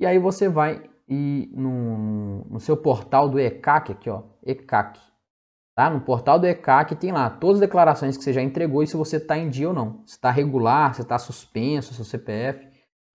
E 0.01 0.07
aí 0.07 0.19
você 0.19 0.49
vai 0.49 0.88
ir 1.09 1.49
no, 1.57 2.45
no 2.45 2.61
seu 2.61 2.77
portal 2.77 3.29
do 3.29 3.41
ECAC 3.41 3.93
aqui, 3.93 4.11
ó, 4.11 4.23
ECAC. 4.43 5.01
Tá? 5.79 5.88
No 5.88 6.01
portal 6.01 6.41
do 6.41 6.47
ECAC 6.49 6.97
tem 6.97 7.12
lá 7.12 7.31
todas 7.31 7.59
as 7.59 7.61
declarações 7.61 8.17
que 8.17 8.25
você 8.25 8.33
já 8.33 8.43
entregou 8.43 8.83
e 8.83 8.87
se 8.88 8.97
você 8.97 9.19
está 9.19 9.38
em 9.38 9.49
dia 9.49 9.69
ou 9.69 9.73
não. 9.73 10.03
Se 10.05 10.14
está 10.14 10.29
regular, 10.29 10.93
se 10.93 11.03
está 11.03 11.17
suspenso, 11.21 11.95
seu 11.95 12.05
CPF. 12.05 12.67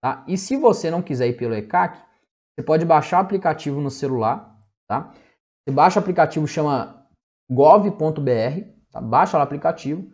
Tá? 0.02 0.24
E 0.26 0.38
se 0.38 0.56
você 0.56 0.90
não 0.90 1.02
quiser 1.02 1.28
ir 1.28 1.34
pelo 1.34 1.54
ECAC, 1.54 1.98
você 1.98 2.64
pode 2.64 2.86
baixar 2.86 3.18
o 3.18 3.20
aplicativo 3.20 3.82
no 3.82 3.90
celular. 3.90 4.58
Tá? 4.88 5.12
Você 5.12 5.74
baixa 5.74 6.00
o 6.00 6.02
aplicativo, 6.02 6.48
chama 6.48 7.06
gov.br, 7.52 8.62
tá? 8.90 8.98
baixa 8.98 9.36
lá 9.36 9.44
o 9.44 9.46
aplicativo, 9.46 10.10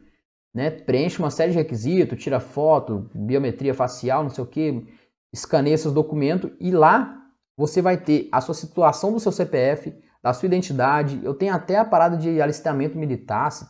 né? 0.52 0.72
preenche 0.72 1.20
uma 1.20 1.30
série 1.30 1.52
de 1.52 1.58
requisitos, 1.58 2.20
tira 2.20 2.40
foto, 2.40 3.08
biometria 3.14 3.74
facial, 3.74 4.24
não 4.24 4.30
sei 4.30 4.42
o 4.42 4.46
que, 4.48 4.88
escaneia 5.32 5.78
seus 5.78 5.94
documentos 5.94 6.50
e 6.58 6.72
lá 6.72 7.16
você 7.56 7.80
vai 7.80 7.96
ter 7.96 8.28
a 8.32 8.40
sua 8.40 8.54
situação 8.56 9.12
do 9.12 9.20
seu 9.20 9.30
CPF, 9.30 9.94
da 10.22 10.32
sua 10.32 10.46
identidade. 10.46 11.20
Eu 11.22 11.34
tenho 11.34 11.54
até 11.54 11.76
a 11.76 11.84
parada 11.84 12.16
de 12.16 12.40
alistamento 12.40 12.98
militar, 12.98 13.50
se 13.50 13.66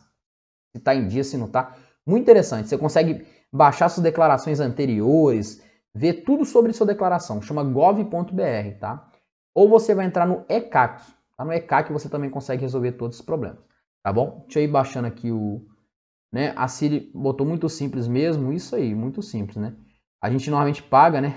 está 0.75 0.93
em 0.95 1.07
dia, 1.07 1.23
se 1.23 1.37
não 1.37 1.47
está. 1.47 1.75
Muito 2.05 2.23
interessante. 2.23 2.67
Você 2.67 2.77
consegue 2.77 3.25
baixar 3.51 3.89
suas 3.89 4.03
declarações 4.03 4.59
anteriores, 4.59 5.63
ver 5.93 6.23
tudo 6.23 6.45
sobre 6.45 6.73
sua 6.73 6.87
declaração. 6.87 7.41
Chama 7.41 7.63
gov.br, 7.63 8.79
tá? 8.79 9.09
Ou 9.53 9.67
você 9.69 9.93
vai 9.93 10.05
entrar 10.05 10.25
no 10.25 10.45
ECAC. 10.47 11.03
Tá? 11.37 11.45
No 11.45 11.51
ECAC 11.51 11.91
você 11.91 12.09
também 12.09 12.29
consegue 12.29 12.61
resolver 12.61 12.93
todos 12.93 13.17
os 13.17 13.25
problemas. 13.25 13.59
Tá 14.03 14.11
bom? 14.11 14.41
Deixa 14.45 14.59
eu 14.59 14.63
ir 14.63 14.67
baixando 14.67 15.07
aqui 15.07 15.31
o... 15.31 15.65
Né? 16.33 16.53
A 16.55 16.67
Siri 16.67 17.11
botou 17.13 17.45
muito 17.45 17.67
simples 17.67 18.07
mesmo. 18.07 18.53
Isso 18.53 18.75
aí, 18.75 18.95
muito 18.95 19.21
simples, 19.21 19.57
né? 19.57 19.75
A 20.21 20.29
gente 20.29 20.49
normalmente 20.49 20.81
paga, 20.81 21.19
né? 21.19 21.35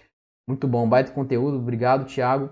muito 0.48 0.66
bom, 0.66 0.88
baita 0.88 1.12
conteúdo. 1.12 1.58
Obrigado, 1.58 2.06
Thiago. 2.06 2.50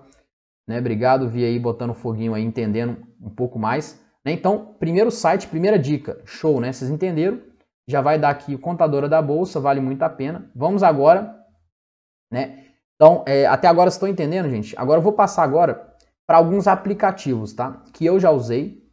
Né? 0.69 0.79
Obrigado, 0.79 1.29
vi 1.31 1.45
aí 1.45 1.59
botando 1.59 1.95
foguinho 1.95 2.35
aí, 2.35 2.45
entendendo 2.45 2.99
um 3.21 3.31
pouco 3.31 3.59
mais. 3.59 3.99
Né? 4.23 4.33
Então, 4.33 4.77
primeiro 4.79 5.11
site, 5.11 5.49
primeira 5.49 5.79
dica, 5.79 6.21
show, 6.27 6.61
né? 6.61 6.71
Vocês 6.71 6.91
entenderam? 6.91 7.41
Já 7.89 8.03
vai 8.03 8.19
dar 8.19 8.29
aqui 8.29 8.55
o 8.55 8.59
contadora 8.59 9.09
da 9.09 9.23
bolsa, 9.23 9.59
vale 9.59 9.81
muito 9.81 10.03
a 10.03 10.11
pena. 10.11 10.51
Vamos 10.55 10.83
agora, 10.83 11.35
né? 12.31 12.67
Então, 12.95 13.25
é, 13.27 13.47
até 13.47 13.67
agora 13.67 13.89
estão 13.89 14.07
entendendo, 14.07 14.51
gente? 14.51 14.79
Agora 14.79 14.99
eu 14.99 15.03
vou 15.03 15.15
passar 15.15 15.43
agora 15.43 15.95
para 16.27 16.37
alguns 16.37 16.67
aplicativos, 16.67 17.55
tá? 17.55 17.83
Que 17.95 18.05
eu 18.05 18.21
já 18.21 18.31
usei 18.31 18.87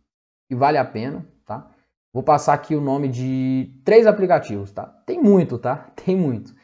e 0.49 0.55
vale 0.55 0.77
a 0.77 0.85
pena, 0.85 1.27
tá? 1.45 1.69
Vou 2.13 2.23
passar 2.23 2.53
aqui 2.53 2.73
o 2.73 2.79
nome 2.79 3.09
de 3.09 3.81
três 3.83 4.07
aplicativos, 4.07 4.71
tá? 4.71 4.85
Tem 5.05 5.21
muito, 5.21 5.57
tá? 5.57 5.91
Tem 6.05 6.15
muito. 6.15 6.54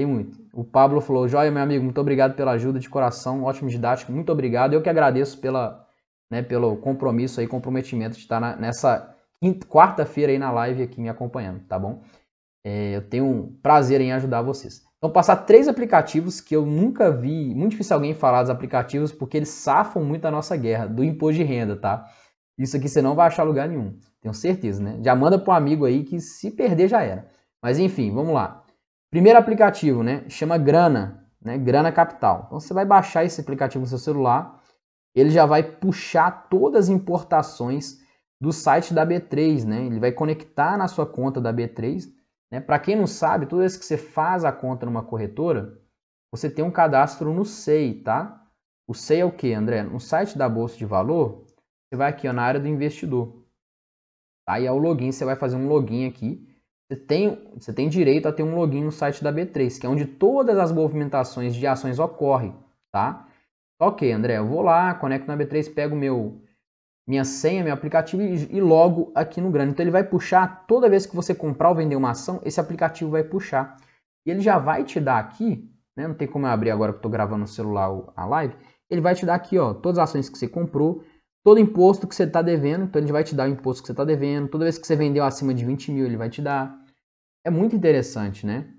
Tem 0.00 0.06
muito. 0.06 0.42
O 0.54 0.64
Pablo 0.64 0.98
falou, 1.02 1.28
Joia, 1.28 1.50
meu 1.50 1.62
amigo, 1.62 1.84
muito 1.84 2.00
obrigado 2.00 2.34
pela 2.34 2.52
ajuda 2.52 2.78
de 2.78 2.88
coração, 2.88 3.44
ótimo 3.44 3.68
didático, 3.68 4.10
muito 4.10 4.32
obrigado. 4.32 4.72
Eu 4.72 4.80
que 4.80 4.88
agradeço 4.88 5.38
pela, 5.38 5.86
né, 6.32 6.40
pelo 6.40 6.74
compromisso 6.78 7.38
aí, 7.38 7.46
comprometimento 7.46 8.16
de 8.16 8.22
estar 8.22 8.40
na, 8.40 8.56
nessa 8.56 9.14
quarta-feira 9.68 10.32
aí 10.32 10.38
na 10.38 10.50
live 10.50 10.82
aqui 10.82 11.02
me 11.02 11.10
acompanhando, 11.10 11.60
tá 11.66 11.78
bom? 11.78 12.02
É, 12.64 12.96
eu 12.96 13.02
tenho 13.10 13.26
um 13.26 13.52
prazer 13.60 14.00
em 14.00 14.10
ajudar 14.10 14.40
vocês. 14.40 14.82
Então, 14.96 15.10
passar 15.10 15.36
três 15.36 15.68
aplicativos 15.68 16.40
que 16.40 16.56
eu 16.56 16.64
nunca 16.64 17.12
vi, 17.12 17.54
muito 17.54 17.72
difícil 17.72 17.94
alguém 17.94 18.14
falar 18.14 18.40
dos 18.40 18.50
aplicativos, 18.50 19.12
porque 19.12 19.36
eles 19.36 19.50
safam 19.50 20.02
muito 20.02 20.24
a 20.24 20.30
nossa 20.30 20.56
guerra 20.56 20.86
do 20.86 21.04
imposto 21.04 21.36
de 21.36 21.44
renda, 21.44 21.76
tá? 21.76 22.10
Isso 22.58 22.74
aqui 22.74 22.88
você 22.88 23.02
não 23.02 23.14
vai 23.14 23.26
achar 23.26 23.42
lugar 23.42 23.68
nenhum, 23.68 23.98
tenho 24.22 24.32
certeza, 24.32 24.82
né? 24.82 24.98
Já 25.04 25.14
manda 25.14 25.38
para 25.38 25.52
um 25.52 25.56
amigo 25.56 25.84
aí 25.84 26.04
que 26.04 26.18
se 26.20 26.50
perder 26.50 26.88
já 26.88 27.02
era. 27.02 27.28
Mas 27.62 27.78
enfim, 27.78 28.10
vamos 28.10 28.32
lá. 28.32 28.59
Primeiro 29.10 29.38
aplicativo, 29.38 30.04
né? 30.04 30.24
Chama 30.28 30.56
Grana, 30.56 31.28
né? 31.42 31.58
Grana 31.58 31.90
Capital. 31.90 32.44
Então 32.46 32.60
você 32.60 32.72
vai 32.72 32.84
baixar 32.84 33.24
esse 33.24 33.40
aplicativo 33.40 33.82
no 33.82 33.88
seu 33.88 33.98
celular, 33.98 34.62
ele 35.14 35.30
já 35.30 35.44
vai 35.44 35.64
puxar 35.64 36.48
todas 36.48 36.84
as 36.84 36.88
importações 36.88 37.98
do 38.40 38.52
site 38.52 38.94
da 38.94 39.04
B3, 39.04 39.64
né? 39.64 39.84
Ele 39.84 39.98
vai 39.98 40.12
conectar 40.12 40.78
na 40.78 40.86
sua 40.86 41.04
conta 41.04 41.40
da 41.40 41.52
B3, 41.52 42.04
né? 42.52 42.60
Para 42.60 42.78
quem 42.78 42.94
não 42.94 43.06
sabe, 43.06 43.46
toda 43.46 43.62
vez 43.62 43.76
que 43.76 43.84
você 43.84 43.98
faz 43.98 44.44
a 44.44 44.52
conta 44.52 44.86
numa 44.86 45.02
corretora, 45.02 45.76
você 46.32 46.48
tem 46.48 46.64
um 46.64 46.70
cadastro 46.70 47.34
no 47.34 47.44
SEI, 47.44 48.02
tá? 48.02 48.46
O 48.88 48.94
SEI 48.94 49.20
é 49.20 49.24
o 49.24 49.32
que, 49.32 49.52
André? 49.52 49.82
No 49.82 49.98
site 49.98 50.38
da 50.38 50.48
Bolsa 50.48 50.76
de 50.76 50.86
Valor, 50.86 51.44
você 51.88 51.96
vai 51.96 52.08
aqui 52.08 52.28
ó, 52.28 52.32
na 52.32 52.42
área 52.42 52.60
do 52.60 52.68
investidor. 52.68 53.44
Aí 54.48 54.66
é 54.66 54.72
o 54.72 54.78
login, 54.78 55.10
você 55.10 55.24
vai 55.24 55.34
fazer 55.34 55.56
um 55.56 55.66
login 55.66 56.06
aqui 56.06 56.49
você 56.90 56.96
tem, 56.96 57.38
você 57.54 57.72
tem 57.72 57.88
direito 57.88 58.26
a 58.26 58.32
ter 58.32 58.42
um 58.42 58.56
login 58.56 58.82
no 58.82 58.90
site 58.90 59.22
da 59.22 59.32
B3, 59.32 59.78
que 59.78 59.86
é 59.86 59.88
onde 59.88 60.04
todas 60.04 60.58
as 60.58 60.72
movimentações 60.72 61.54
de 61.54 61.64
ações 61.64 62.00
ocorrem, 62.00 62.52
tá? 62.90 63.28
Ok, 63.80 64.10
André, 64.10 64.38
eu 64.38 64.46
vou 64.46 64.60
lá, 64.60 64.92
conecto 64.94 65.28
na 65.28 65.36
B3, 65.36 65.72
pego 65.72 65.94
meu 65.94 66.42
minha 67.08 67.24
senha, 67.24 67.62
meu 67.62 67.72
aplicativo 67.72 68.22
e, 68.22 68.56
e 68.56 68.60
logo 68.60 69.12
aqui 69.14 69.40
no 69.40 69.50
grande. 69.50 69.72
Então 69.72 69.84
ele 69.84 69.90
vai 69.90 70.02
puxar, 70.02 70.64
toda 70.66 70.88
vez 70.88 71.06
que 71.06 71.14
você 71.14 71.32
comprar 71.32 71.68
ou 71.68 71.74
vender 71.76 71.96
uma 71.96 72.10
ação, 72.10 72.40
esse 72.44 72.60
aplicativo 72.60 73.10
vai 73.10 73.22
puxar. 73.22 73.76
E 74.26 74.30
ele 74.30 74.40
já 74.40 74.58
vai 74.58 74.84
te 74.84 75.00
dar 75.00 75.18
aqui, 75.18 75.68
né? 75.96 76.08
não 76.08 76.14
tem 76.14 76.26
como 76.26 76.46
eu 76.46 76.50
abrir 76.50 76.70
agora 76.70 76.92
que 76.92 76.98
estou 76.98 77.10
gravando 77.10 77.42
no 77.42 77.46
celular 77.46 77.88
a 78.16 78.26
live, 78.26 78.54
ele 78.90 79.00
vai 79.00 79.14
te 79.14 79.24
dar 79.24 79.36
aqui 79.36 79.58
ó, 79.58 79.74
todas 79.74 79.98
as 79.98 80.10
ações 80.10 80.28
que 80.28 80.36
você 80.36 80.48
comprou, 80.48 81.04
todo 81.44 81.60
imposto 81.60 82.06
que 82.06 82.14
você 82.14 82.24
está 82.24 82.42
devendo, 82.42 82.84
então 82.84 83.00
ele 83.00 83.12
vai 83.12 83.24
te 83.24 83.34
dar 83.34 83.48
o 83.48 83.52
imposto 83.52 83.82
que 83.82 83.86
você 83.86 83.92
está 83.92 84.04
devendo, 84.04 84.48
toda 84.48 84.64
vez 84.64 84.76
que 84.76 84.86
você 84.86 84.96
vendeu 84.96 85.24
acima 85.24 85.54
de 85.54 85.64
20 85.64 85.92
mil, 85.92 86.04
ele 86.04 86.16
vai 86.16 86.28
te 86.28 86.42
dar. 86.42 86.79
É 87.44 87.50
muito 87.50 87.74
interessante, 87.74 88.46
né? 88.46 88.74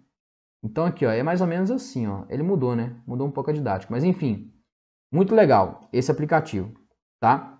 Então 0.63 0.86
aqui, 0.86 1.06
ó, 1.06 1.12
é 1.12 1.24
mais 1.24 1.41
ou 1.41 1.47
menos 1.47 1.71
assim, 1.71 2.08
ó. 2.08 2.26
Ele 2.30 2.43
mudou, 2.43 2.76
né? 2.76 2.95
Mudou 3.06 3.28
um 3.28 3.32
pouco 3.32 3.50
a 3.50 3.54
didática, 3.54 3.91
mas 3.91 4.04
enfim, 4.04 4.54
muito 5.12 5.34
legal 5.34 5.89
esse 5.91 6.12
aplicativo, 6.12 6.74
tá? 7.19 7.60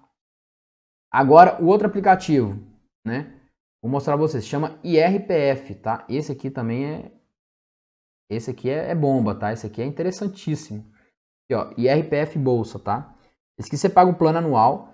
Agora 1.12 1.62
o 1.62 1.68
outro 1.68 1.88
aplicativo, 1.88 2.58
né? 3.06 3.40
Vou 3.82 3.92
mostrar 3.92 4.14
para 4.14 4.22
vocês, 4.22 4.46
chama 4.46 4.80
IRPF, 4.84 5.76
tá? 5.76 6.06
Esse 6.08 6.32
aqui 6.32 6.52
também 6.52 6.86
é 6.86 7.12
esse 8.30 8.50
aqui 8.50 8.70
é, 8.70 8.92
é 8.92 8.96
bomba, 8.96 9.36
tá? 9.36 9.52
Esse 9.52 9.68
aqui 9.68 9.82
é 9.82 9.86
interessantíssimo. 9.86 10.86
Aqui, 11.44 11.54
ó, 11.54 11.74
IRPF 11.78 12.40
Bolsa, 12.40 12.80
tá? 12.80 13.14
Esse 13.60 13.68
aqui 13.68 13.78
você 13.78 13.90
paga 13.90 14.10
um 14.10 14.14
plano 14.14 14.38
anual, 14.38 14.94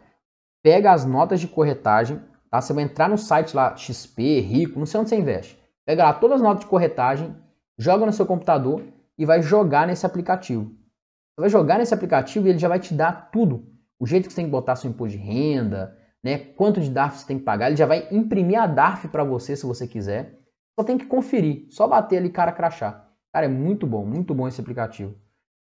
pega 0.63 0.91
as 0.91 1.05
notas 1.05 1.39
de 1.39 1.47
corretagem, 1.47 2.19
tá? 2.49 2.59
Você 2.59 2.73
vai 2.73 2.83
entrar 2.83 3.07
no 3.07 3.17
site 3.17 3.55
lá, 3.55 3.75
XP, 3.77 4.39
Rico, 4.39 4.79
não 4.79 4.87
sei 4.87 4.99
onde 4.99 5.09
você 5.09 5.17
investe. 5.17 5.66
Pega 5.87 6.03
lá 6.03 6.13
todas 6.13 6.35
as 6.35 6.41
notas 6.41 6.65
de 6.65 6.69
corretagem, 6.69 7.33
joga 7.77 8.05
no 8.05 8.11
seu 8.11 8.25
computador 8.25 8.83
e 9.17 9.25
vai 9.25 9.41
jogar 9.41 9.87
nesse 9.87 10.05
aplicativo. 10.05 10.65
Você 10.65 11.39
vai 11.39 11.49
jogar 11.49 11.77
nesse 11.77 11.93
aplicativo 11.93 12.45
e 12.45 12.49
ele 12.49 12.59
já 12.59 12.67
vai 12.67 12.77
te 12.77 12.93
dar 12.93 13.31
tudo. 13.31 13.65
O 13.97 14.05
jeito 14.05 14.27
que 14.27 14.33
você 14.33 14.41
tem 14.41 14.45
que 14.45 14.51
botar 14.51 14.75
seu 14.75 14.89
imposto 14.91 15.17
de 15.17 15.23
renda, 15.23 15.97
né? 16.21 16.39
Quanto 16.39 16.81
de 16.81 16.89
DARF 16.89 17.19
você 17.19 17.27
tem 17.27 17.39
que 17.39 17.45
pagar. 17.45 17.67
Ele 17.67 17.77
já 17.77 17.85
vai 17.85 18.05
imprimir 18.11 18.59
a 18.59 18.67
DARF 18.67 19.07
para 19.07 19.23
você 19.23 19.55
se 19.55 19.65
você 19.65 19.87
quiser. 19.87 20.37
Só 20.77 20.83
tem 20.83 20.97
que 20.97 21.05
conferir, 21.05 21.67
só 21.69 21.87
bater 21.87 22.17
ali 22.17 22.29
cara 22.29 22.51
crachá. 22.51 23.07
Cara, 23.33 23.45
é 23.45 23.49
muito 23.49 23.87
bom, 23.87 24.05
muito 24.05 24.35
bom 24.35 24.45
esse 24.45 24.59
aplicativo. 24.59 25.15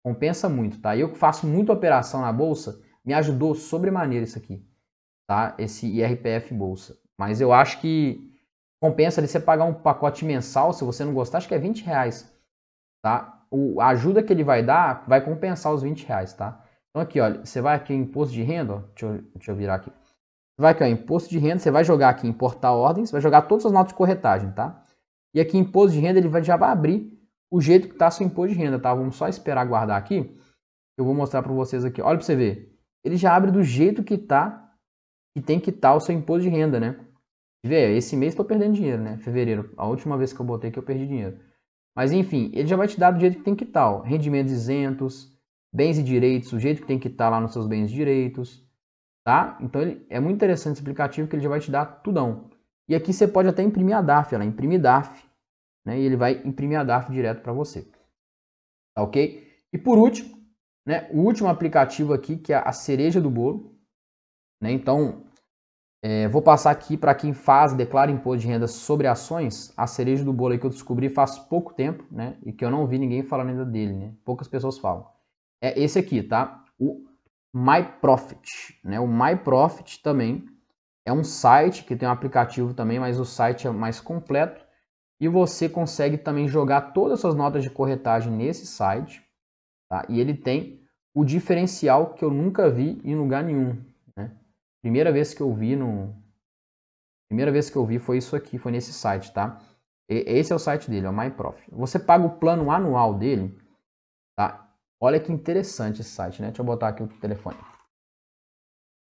Compensa 0.02 0.48
muito, 0.48 0.80
tá? 0.80 0.96
Eu 0.96 1.12
que 1.12 1.18
faço 1.18 1.46
muita 1.46 1.74
operação 1.74 2.22
na 2.22 2.32
bolsa, 2.32 2.80
me 3.04 3.12
ajudou 3.12 3.54
sobremaneira 3.54 4.24
isso 4.24 4.38
aqui, 4.38 4.66
tá? 5.26 5.54
Esse 5.58 5.86
IRPF 5.86 6.54
Bolsa. 6.54 6.96
Mas 7.18 7.42
eu 7.42 7.52
acho 7.52 7.78
que 7.82 8.33
compensa 8.84 9.20
ali 9.20 9.28
você 9.28 9.40
pagar 9.40 9.64
um 9.64 9.74
pacote 9.74 10.24
mensal, 10.24 10.72
se 10.72 10.84
você 10.84 11.04
não 11.04 11.14
gostar, 11.14 11.38
acho 11.38 11.48
que 11.48 11.54
é 11.54 11.58
20 11.58 11.84
reais, 11.84 12.30
tá? 13.02 13.46
O, 13.50 13.80
a 13.80 13.88
ajuda 13.88 14.22
que 14.22 14.32
ele 14.32 14.44
vai 14.44 14.62
dar 14.62 15.04
vai 15.06 15.24
compensar 15.24 15.72
os 15.72 15.82
20 15.82 16.06
reais, 16.06 16.32
tá? 16.34 16.62
Então 16.90 17.02
aqui, 17.02 17.20
olha, 17.20 17.44
você 17.44 17.60
vai 17.60 17.76
aqui 17.76 17.92
em 17.94 18.00
imposto 18.00 18.34
de 18.34 18.42
renda, 18.42 18.74
ó, 18.74 18.78
deixa, 18.78 19.06
eu, 19.06 19.22
deixa 19.34 19.50
eu 19.52 19.56
virar 19.56 19.76
aqui. 19.76 19.92
Vai 20.58 20.72
aqui, 20.72 20.84
ó, 20.84 20.86
imposto 20.86 21.30
de 21.30 21.38
renda, 21.38 21.58
você 21.58 21.70
vai 21.70 21.84
jogar 21.84 22.10
aqui 22.10 22.28
importar 22.28 22.72
ordens, 22.72 23.10
vai 23.10 23.20
jogar 23.20 23.42
todas 23.42 23.66
as 23.66 23.72
notas 23.72 23.92
de 23.92 23.98
corretagem, 23.98 24.52
tá? 24.52 24.84
E 25.34 25.40
aqui 25.40 25.58
imposto 25.58 25.92
de 25.92 26.00
renda, 26.00 26.18
ele 26.18 26.28
vai, 26.28 26.42
já 26.42 26.56
vai 26.56 26.70
abrir 26.70 27.12
o 27.50 27.60
jeito 27.60 27.88
que 27.88 27.94
está 27.94 28.10
seu 28.10 28.26
imposto 28.26 28.54
de 28.54 28.58
renda, 28.60 28.78
tá? 28.78 28.94
Vamos 28.94 29.16
só 29.16 29.28
esperar 29.28 29.66
guardar 29.66 29.98
aqui. 29.98 30.38
Eu 30.96 31.04
vou 31.04 31.14
mostrar 31.14 31.42
para 31.42 31.52
vocês 31.52 31.84
aqui. 31.84 32.00
Olha 32.00 32.16
para 32.18 32.24
você 32.26 32.36
ver 32.36 32.74
ele 33.04 33.16
já 33.16 33.36
abre 33.36 33.50
do 33.50 33.62
jeito 33.62 34.02
que 34.02 34.16
tá, 34.16 34.74
que 35.36 35.42
tem 35.42 35.60
que 35.60 35.68
estar 35.68 35.90
tá 35.90 35.94
o 35.94 36.00
seu 36.00 36.14
imposto 36.14 36.42
de 36.42 36.48
renda, 36.48 36.80
né? 36.80 36.98
Vê, 37.64 37.96
esse 37.96 38.14
mês 38.14 38.32
estou 38.32 38.44
perdendo 38.44 38.74
dinheiro, 38.74 39.02
né? 39.02 39.16
Fevereiro, 39.16 39.72
a 39.78 39.86
última 39.86 40.18
vez 40.18 40.34
que 40.34 40.40
eu 40.40 40.44
botei 40.44 40.70
que 40.70 40.78
eu 40.78 40.82
perdi 40.82 41.06
dinheiro. 41.06 41.40
Mas 41.96 42.12
enfim, 42.12 42.50
ele 42.52 42.68
já 42.68 42.76
vai 42.76 42.86
te 42.86 43.00
dar 43.00 43.10
do 43.10 43.18
jeito 43.18 43.38
que 43.38 43.42
tem 43.42 43.54
que 43.54 43.64
estar, 43.64 43.90
tá, 43.90 44.04
rendimentos 44.04 44.52
isentos, 44.52 45.32
bens 45.72 45.98
e 45.98 46.02
direitos, 46.02 46.52
o 46.52 46.58
jeito 46.60 46.82
que 46.82 46.86
tem 46.86 46.98
que 46.98 47.08
estar 47.08 47.24
tá 47.24 47.30
lá 47.30 47.40
nos 47.40 47.54
seus 47.54 47.66
bens 47.66 47.90
e 47.90 47.94
direitos, 47.94 48.62
tá? 49.24 49.56
Então 49.62 49.80
ele, 49.80 50.04
é 50.10 50.20
muito 50.20 50.36
interessante 50.36 50.74
esse 50.74 50.82
aplicativo 50.82 51.26
que 51.26 51.36
ele 51.36 51.42
já 51.42 51.48
vai 51.48 51.58
te 51.58 51.70
dar 51.70 51.86
tudão. 51.86 52.50
E 52.86 52.94
aqui 52.94 53.14
você 53.14 53.26
pode 53.26 53.48
até 53.48 53.62
imprimir 53.62 53.96
a 53.96 54.02
DARF, 54.02 54.34
ela 54.34 54.44
imprime 54.44 54.78
DARF, 54.78 55.24
né? 55.86 55.98
E 55.98 56.04
ele 56.04 56.16
vai 56.16 56.42
imprimir 56.44 56.78
a 56.78 56.84
DARF 56.84 57.10
direto 57.10 57.40
para 57.40 57.52
você. 57.54 57.90
Tá 58.94 59.02
ok? 59.02 59.42
E 59.72 59.78
por 59.78 59.96
último, 59.96 60.36
né, 60.86 61.08
o 61.10 61.20
último 61.20 61.48
aplicativo 61.48 62.12
aqui, 62.12 62.36
que 62.36 62.52
é 62.52 62.56
a 62.56 62.72
cereja 62.72 63.22
do 63.22 63.30
bolo. 63.30 63.74
Né? 64.60 64.70
Então, 64.70 65.24
é, 66.06 66.28
vou 66.28 66.42
passar 66.42 66.70
aqui 66.70 66.98
para 66.98 67.14
quem 67.14 67.32
faz, 67.32 67.72
declara 67.72 68.10
imposto 68.10 68.42
de 68.42 68.46
renda 68.46 68.66
sobre 68.66 69.06
ações, 69.06 69.72
a 69.74 69.86
cereja 69.86 70.22
do 70.22 70.34
bolo 70.34 70.58
que 70.58 70.66
eu 70.66 70.68
descobri 70.68 71.08
faz 71.08 71.38
pouco 71.38 71.72
tempo, 71.72 72.04
né? 72.10 72.36
E 72.44 72.52
que 72.52 72.62
eu 72.62 72.70
não 72.70 72.86
vi 72.86 72.98
ninguém 72.98 73.22
falando 73.22 73.48
ainda 73.48 73.64
dele, 73.64 73.94
né? 73.94 74.12
Poucas 74.22 74.46
pessoas 74.46 74.76
falam. 74.76 75.06
É 75.62 75.80
esse 75.80 75.98
aqui, 75.98 76.22
tá? 76.22 76.62
O 76.78 77.06
MyProfit, 77.54 78.78
né? 78.84 79.00
O 79.00 79.08
MyProfit 79.08 80.02
também 80.02 80.46
é 81.06 81.12
um 81.12 81.24
site 81.24 81.84
que 81.84 81.96
tem 81.96 82.06
um 82.06 82.12
aplicativo 82.12 82.74
também, 82.74 83.00
mas 83.00 83.18
o 83.18 83.24
site 83.24 83.66
é 83.66 83.70
mais 83.70 83.98
completo. 83.98 84.62
E 85.18 85.26
você 85.26 85.70
consegue 85.70 86.18
também 86.18 86.46
jogar 86.46 86.92
todas 86.92 87.14
as 87.14 87.20
suas 87.20 87.34
notas 87.34 87.62
de 87.62 87.70
corretagem 87.70 88.30
nesse 88.30 88.66
site, 88.66 89.24
tá? 89.88 90.04
E 90.10 90.20
ele 90.20 90.34
tem 90.34 90.82
o 91.14 91.24
diferencial 91.24 92.12
que 92.12 92.22
eu 92.22 92.30
nunca 92.30 92.68
vi 92.68 93.00
em 93.02 93.14
lugar 93.14 93.42
nenhum, 93.42 93.82
Primeira 94.84 95.10
vez 95.10 95.32
que 95.32 95.40
eu 95.40 95.50
vi 95.50 95.74
no. 95.74 96.14
Primeira 97.30 97.50
vez 97.50 97.70
que 97.70 97.76
eu 97.76 97.86
vi 97.86 97.98
foi 97.98 98.18
isso 98.18 98.36
aqui, 98.36 98.58
foi 98.58 98.70
nesse 98.70 98.92
site, 98.92 99.32
tá? 99.32 99.58
E, 100.10 100.16
esse 100.26 100.52
é 100.52 100.54
o 100.54 100.58
site 100.58 100.90
dele, 100.90 101.06
é 101.06 101.08
o 101.08 101.12
MyProf. 101.12 101.58
Você 101.72 101.98
paga 101.98 102.26
o 102.26 102.38
plano 102.38 102.70
anual 102.70 103.14
dele, 103.14 103.58
tá? 104.36 104.70
Olha 105.00 105.18
que 105.18 105.32
interessante 105.32 106.02
esse 106.02 106.10
site, 106.10 106.42
né? 106.42 106.48
Deixa 106.48 106.60
eu 106.60 106.66
botar 106.66 106.88
aqui 106.88 107.02
o 107.02 107.08
telefone. 107.18 107.56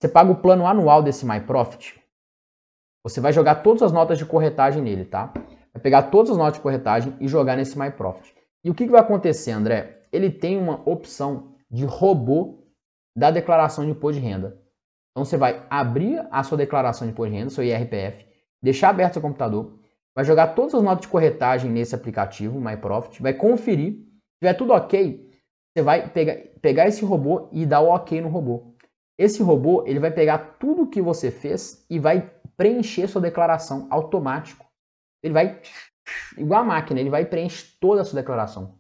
Você 0.00 0.08
paga 0.08 0.30
o 0.30 0.40
plano 0.40 0.64
anual 0.64 1.02
desse 1.02 1.26
MyProfit. 1.26 2.00
Você 3.02 3.20
vai 3.20 3.32
jogar 3.32 3.56
todas 3.56 3.82
as 3.82 3.90
notas 3.90 4.16
de 4.16 4.24
corretagem 4.24 4.80
nele, 4.80 5.04
tá? 5.04 5.32
Vai 5.72 5.82
pegar 5.82 6.04
todas 6.04 6.30
as 6.30 6.36
notas 6.36 6.54
de 6.54 6.60
corretagem 6.60 7.16
e 7.18 7.26
jogar 7.26 7.56
nesse 7.56 7.76
MyProfit. 7.76 8.32
E 8.62 8.70
o 8.70 8.74
que, 8.76 8.84
que 8.84 8.92
vai 8.92 9.00
acontecer, 9.00 9.50
André? 9.50 10.04
Ele 10.12 10.30
tem 10.30 10.56
uma 10.56 10.88
opção 10.88 11.56
de 11.68 11.84
robô 11.84 12.64
da 13.18 13.32
declaração 13.32 13.84
de 13.84 13.90
imposto 13.90 14.20
de 14.20 14.24
renda. 14.24 14.62
Então 15.14 15.24
você 15.24 15.36
vai 15.36 15.64
abrir 15.70 16.26
a 16.28 16.42
sua 16.42 16.58
declaração 16.58 17.06
de 17.06 17.12
imposto 17.12 17.30
de 17.30 17.38
renda, 17.38 17.50
seu 17.50 17.62
IRPF, 17.62 18.26
deixar 18.60 18.88
aberto 18.88 19.12
seu 19.12 19.22
computador, 19.22 19.78
vai 20.12 20.24
jogar 20.24 20.48
todas 20.48 20.74
as 20.74 20.82
notas 20.82 21.02
de 21.02 21.08
corretagem 21.08 21.70
nesse 21.70 21.94
aplicativo, 21.94 22.60
MyProfit, 22.60 23.22
vai 23.22 23.32
conferir, 23.32 23.92
se 23.92 24.38
tiver 24.40 24.54
tudo 24.54 24.72
ok, 24.72 25.30
você 25.72 25.82
vai 25.84 26.08
pegar, 26.08 26.36
pegar 26.60 26.88
esse 26.88 27.04
robô 27.04 27.48
e 27.52 27.64
dar 27.64 27.80
o 27.80 27.90
ok 27.90 28.20
no 28.20 28.28
robô. 28.28 28.74
Esse 29.16 29.40
robô 29.40 29.84
ele 29.86 30.00
vai 30.00 30.10
pegar 30.10 30.56
tudo 30.58 30.88
que 30.88 31.00
você 31.00 31.30
fez 31.30 31.86
e 31.88 32.00
vai 32.00 32.28
preencher 32.56 33.06
sua 33.06 33.20
declaração 33.20 33.86
automático. 33.90 34.66
Ele 35.22 35.32
vai, 35.32 35.60
igual 36.36 36.62
a 36.62 36.64
máquina, 36.64 36.98
ele 36.98 37.10
vai 37.10 37.24
preencher 37.24 37.76
toda 37.80 38.02
a 38.02 38.04
sua 38.04 38.20
declaração. 38.20 38.76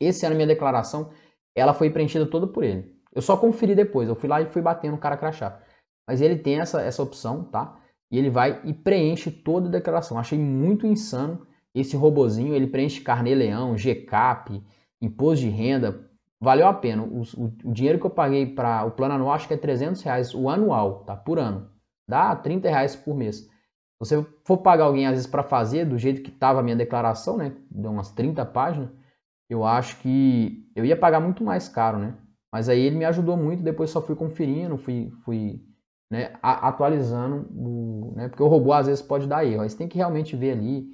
Esse 0.00 0.24
ano 0.24 0.34
minha 0.34 0.46
declaração, 0.46 1.12
ela 1.54 1.74
foi 1.74 1.90
preenchida 1.90 2.26
toda 2.26 2.46
por 2.46 2.64
ele. 2.64 2.93
Eu 3.14 3.22
só 3.22 3.36
conferi 3.36 3.74
depois, 3.74 4.08
eu 4.08 4.14
fui 4.14 4.28
lá 4.28 4.42
e 4.42 4.46
fui 4.46 4.60
batendo 4.60 4.94
o 4.94 4.98
cara 4.98 5.16
crachá. 5.16 5.60
Mas 6.06 6.20
ele 6.20 6.36
tem 6.36 6.60
essa, 6.60 6.82
essa 6.82 7.02
opção, 7.02 7.44
tá? 7.44 7.76
E 8.10 8.18
ele 8.18 8.30
vai 8.30 8.60
e 8.64 8.72
preenche 8.72 9.30
toda 9.30 9.68
a 9.68 9.70
declaração. 9.70 10.18
Achei 10.18 10.38
muito 10.38 10.86
insano 10.86 11.46
esse 11.74 11.96
robozinho. 11.96 12.54
Ele 12.54 12.66
preenche 12.66 13.00
carnê-leão, 13.00 13.76
GCAP, 13.76 14.62
imposto 15.00 15.44
de 15.44 15.50
renda. 15.50 16.08
Valeu 16.40 16.66
a 16.66 16.74
pena. 16.74 17.02
O, 17.02 17.22
o, 17.22 17.52
o 17.64 17.72
dinheiro 17.72 17.98
que 17.98 18.06
eu 18.06 18.10
paguei 18.10 18.46
para 18.46 18.84
o 18.84 18.90
plano 18.90 19.14
anual, 19.14 19.34
acho 19.34 19.48
que 19.48 19.54
é 19.54 19.56
300 19.56 20.02
reais 20.02 20.34
o 20.34 20.48
anual, 20.48 21.04
tá? 21.04 21.16
Por 21.16 21.38
ano. 21.38 21.70
Dá 22.08 22.36
30 22.36 22.68
reais 22.68 22.94
por 22.94 23.16
mês. 23.16 23.36
Se 23.36 23.50
você 23.98 24.26
for 24.44 24.58
pagar 24.58 24.84
alguém, 24.84 25.06
às 25.06 25.12
vezes, 25.12 25.26
para 25.26 25.42
fazer 25.42 25.86
do 25.86 25.96
jeito 25.96 26.22
que 26.22 26.30
estava 26.30 26.60
a 26.60 26.62
minha 26.62 26.76
declaração, 26.76 27.36
né? 27.36 27.56
Deu 27.70 27.90
umas 27.90 28.10
30 28.10 28.44
páginas. 28.44 28.90
Eu 29.48 29.64
acho 29.64 29.98
que 30.00 30.70
eu 30.76 30.84
ia 30.84 30.96
pagar 30.96 31.20
muito 31.20 31.42
mais 31.42 31.68
caro, 31.68 31.98
né? 31.98 32.14
Mas 32.54 32.68
aí 32.68 32.82
ele 32.82 32.94
me 32.94 33.04
ajudou 33.04 33.36
muito, 33.36 33.64
depois 33.64 33.90
só 33.90 34.00
fui 34.00 34.14
conferindo, 34.14 34.78
fui, 34.78 35.10
fui 35.24 35.60
né, 36.08 36.34
atualizando, 36.40 37.48
o, 37.50 38.12
né, 38.14 38.28
porque 38.28 38.44
o 38.44 38.46
robô 38.46 38.72
às 38.72 38.86
vezes 38.86 39.02
pode 39.02 39.26
dar 39.26 39.44
erro. 39.44 39.62
Aí 39.62 39.68
você 39.68 39.76
tem 39.76 39.88
que 39.88 39.96
realmente 39.96 40.36
ver 40.36 40.52
ali, 40.52 40.86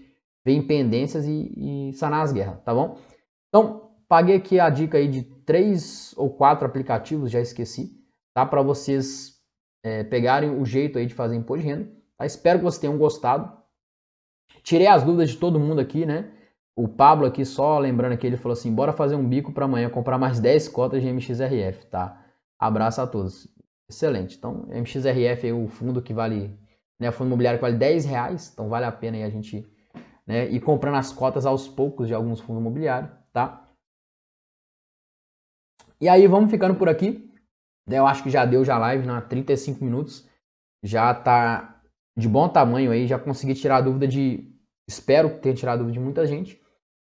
ver 0.42 0.54
impendências 0.54 1.26
e, 1.26 1.88
e 1.90 1.92
sanar 1.92 2.22
as 2.22 2.32
guerras, 2.32 2.62
tá 2.62 2.72
bom? 2.72 2.96
Então, 3.50 3.90
paguei 4.08 4.36
aqui 4.36 4.58
a 4.58 4.70
dica 4.70 4.96
aí 4.96 5.06
de 5.06 5.22
três 5.22 6.14
ou 6.16 6.30
quatro 6.30 6.64
aplicativos, 6.66 7.30
já 7.30 7.42
esqueci, 7.42 7.92
tá? 8.32 8.46
Para 8.46 8.62
vocês 8.62 9.34
é, 9.84 10.02
pegarem 10.02 10.58
o 10.58 10.64
jeito 10.64 10.98
aí 10.98 11.04
de 11.04 11.12
fazer 11.12 11.36
imposto 11.36 11.62
de 11.62 11.68
renda. 11.68 11.92
Tá? 12.16 12.24
Espero 12.24 12.60
que 12.60 12.64
vocês 12.64 12.80
tenham 12.80 12.96
gostado. 12.96 13.54
Tirei 14.62 14.86
as 14.86 15.02
dúvidas 15.02 15.28
de 15.28 15.36
todo 15.36 15.60
mundo 15.60 15.78
aqui, 15.78 16.06
né? 16.06 16.32
O 16.82 16.88
Pablo 16.88 17.26
aqui, 17.26 17.44
só 17.44 17.78
lembrando 17.78 18.12
aqui, 18.12 18.26
ele 18.26 18.38
falou 18.38 18.54
assim, 18.54 18.74
bora 18.74 18.90
fazer 18.90 19.14
um 19.14 19.28
bico 19.28 19.52
para 19.52 19.66
amanhã, 19.66 19.90
comprar 19.90 20.16
mais 20.16 20.40
10 20.40 20.66
cotas 20.68 21.02
de 21.02 21.12
MXRF, 21.12 21.84
tá? 21.90 22.24
Abraço 22.58 23.02
a 23.02 23.06
todos. 23.06 23.46
Excelente. 23.86 24.38
Então, 24.38 24.66
MXRF 24.70 25.46
é 25.46 25.52
o 25.52 25.68
fundo 25.68 26.00
que 26.00 26.14
vale, 26.14 26.58
né, 26.98 27.10
o 27.10 27.12
fundo 27.12 27.26
imobiliário 27.26 27.58
que 27.58 27.62
vale 27.62 27.76
10 27.76 28.06
reais, 28.06 28.50
então 28.50 28.70
vale 28.70 28.86
a 28.86 28.92
pena 28.92 29.18
aí 29.18 29.24
a 29.24 29.28
gente 29.28 29.70
né, 30.26 30.48
ir 30.48 30.58
comprando 30.60 30.94
as 30.94 31.12
cotas 31.12 31.44
aos 31.44 31.68
poucos 31.68 32.08
de 32.08 32.14
alguns 32.14 32.40
fundos 32.40 32.62
imobiliários, 32.62 33.10
tá? 33.30 33.68
E 36.00 36.08
aí, 36.08 36.26
vamos 36.26 36.50
ficando 36.50 36.76
por 36.76 36.88
aqui. 36.88 37.30
Eu 37.86 38.06
acho 38.06 38.22
que 38.22 38.30
já 38.30 38.46
deu 38.46 38.64
já 38.64 38.78
live, 38.78 39.06
na 39.06 39.20
né, 39.20 39.26
35 39.28 39.84
minutos. 39.84 40.26
Já 40.82 41.12
tá 41.12 41.82
de 42.16 42.26
bom 42.26 42.48
tamanho 42.48 42.90
aí, 42.90 43.06
já 43.06 43.18
consegui 43.18 43.52
tirar 43.52 43.76
a 43.76 43.82
dúvida 43.82 44.08
de... 44.08 44.50
Espero 44.88 45.38
ter 45.40 45.52
tirado 45.52 45.80
dúvida 45.80 45.98
de 45.98 46.00
muita 46.00 46.26
gente. 46.26 46.58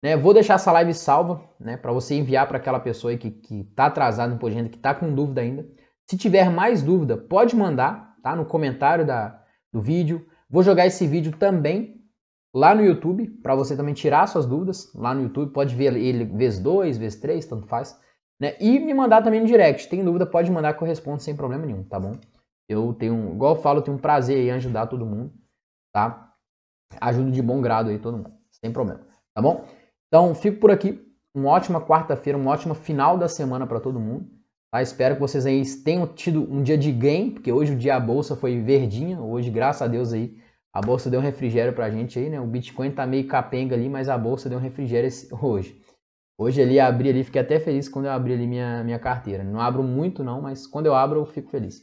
Né? 0.06 0.16
Vou 0.16 0.36
deixar 0.36 0.54
essa 0.54 0.72
live 0.72 0.94
salva, 0.94 1.42
né, 1.60 1.78
para 1.78 1.92
você 1.92 2.14
enviar 2.14 2.48
para 2.48 2.58
aquela 2.58 2.80
pessoa 2.80 3.10
aí 3.10 3.18
que 3.18 3.40
está 3.52 3.88
atrasada 3.88 4.32
no 4.32 4.70
que 4.70 4.76
está 4.76 4.94
com 4.94 5.12
dúvida 5.12 5.42
ainda. 5.42 5.68
Se 6.08 6.16
tiver 6.16 6.48
mais 6.52 6.84
dúvida, 6.84 7.18
pode 7.18 7.56
mandar 7.56 8.16
tá, 8.22 8.36
no 8.36 8.46
comentário 8.46 9.04
da, 9.04 9.44
do 9.74 9.82
vídeo. 9.82 10.24
Vou 10.48 10.62
jogar 10.62 10.86
esse 10.86 11.08
vídeo 11.08 11.36
também 11.36 12.04
lá 12.54 12.76
no 12.76 12.86
YouTube, 12.86 13.28
para 13.42 13.56
você 13.56 13.76
também 13.76 13.96
tirar 13.96 14.28
suas 14.28 14.46
dúvidas 14.46 14.94
lá 14.94 15.12
no 15.12 15.24
YouTube. 15.24 15.52
Pode 15.52 15.74
ver 15.74 15.96
ele 15.96 16.24
vezes 16.26 16.60
2, 16.60 17.00
vezes 17.00 17.20
3, 17.20 17.44
tanto 17.44 17.66
faz. 17.66 18.00
Né? 18.40 18.56
E 18.60 18.78
me 18.78 18.94
mandar 18.94 19.24
também 19.24 19.42
no 19.42 19.48
direct. 19.48 19.90
Tem 19.90 20.06
dúvida, 20.06 20.28
pode 20.28 20.52
mandar 20.52 20.76
que 20.76 20.84
eu 20.84 20.88
respondo 20.88 21.20
sem 21.20 21.36
problema 21.36 21.66
nenhum, 21.66 21.84
tá 21.84 22.00
bom? 22.00 22.12
Eu 22.70 22.94
tenho, 22.94 23.34
igual 23.34 23.56
eu 23.56 23.62
falo, 23.64 23.80
eu 23.80 23.84
tenho 23.84 23.98
um 23.98 24.00
prazer 24.00 24.38
em 24.38 24.52
ajudar 24.52 24.86
todo 24.86 25.04
mundo, 25.04 25.34
tá? 25.92 26.32
Ajudo 27.02 27.32
de 27.32 27.42
bom 27.42 27.60
grado 27.60 27.90
aí 27.90 27.98
todo 27.98 28.18
mundo, 28.18 28.34
sem 28.52 28.72
problema, 28.72 29.02
tá 29.34 29.42
bom? 29.42 29.66
Então, 30.16 30.34
fico 30.34 30.62
por 30.62 30.72
aqui. 30.72 31.06
Uma 31.36 31.50
ótima 31.50 31.82
quarta-feira, 31.82 32.40
uma 32.40 32.50
ótima 32.50 32.74
final 32.74 33.18
da 33.18 33.28
semana 33.28 33.68
para 33.68 33.82
todo 33.82 34.00
mundo. 34.00 34.30
Tá? 34.72 34.82
Espero 34.82 35.16
que 35.16 35.20
vocês 35.20 35.46
aí 35.46 35.62
tenham 35.84 36.08
tido 36.08 36.42
um 36.50 36.64
dia 36.64 36.78
de 36.78 36.90
game, 36.90 37.32
porque 37.32 37.52
hoje 37.52 37.74
o 37.74 37.76
dia 37.76 37.98
a 37.98 38.00
bolsa 38.00 38.34
foi 38.34 38.58
verdinha. 38.62 39.20
Hoje, 39.20 39.52
graças 39.52 39.82
a 39.82 39.88
Deus 39.88 40.14
aí, 40.14 40.38
a 40.72 40.80
bolsa 40.80 41.10
deu 41.10 41.20
um 41.20 41.24
refrigério 41.24 41.74
pra 41.74 41.90
gente 41.90 42.18
aí, 42.18 42.30
né? 42.30 42.40
O 42.40 42.48
Bitcoin 42.48 42.92
tá 42.92 43.06
meio 43.06 43.28
capenga 43.28 43.76
ali, 43.76 43.90
mas 43.90 44.08
a 44.08 44.18
bolsa 44.18 44.48
deu 44.48 44.58
um 44.58 44.62
refrigério 44.62 45.10
hoje. 45.44 45.78
Hoje 46.38 46.62
ali 46.62 46.80
abri 46.80 47.10
ali, 47.10 47.22
fiquei 47.26 47.42
até 47.42 47.60
feliz 47.60 47.90
quando 47.90 48.06
eu 48.06 48.12
abri 48.12 48.32
ali 48.32 48.48
minha, 48.48 48.86
minha 48.86 49.00
carteira. 49.00 49.44
Não 49.44 49.60
abro 49.60 49.84
muito 49.84 50.24
não, 50.24 50.42
mas 50.42 50.66
quando 50.66 50.86
eu 50.86 50.96
abro 50.96 51.20
eu 51.20 51.26
fico 51.26 51.52
feliz. 51.52 51.82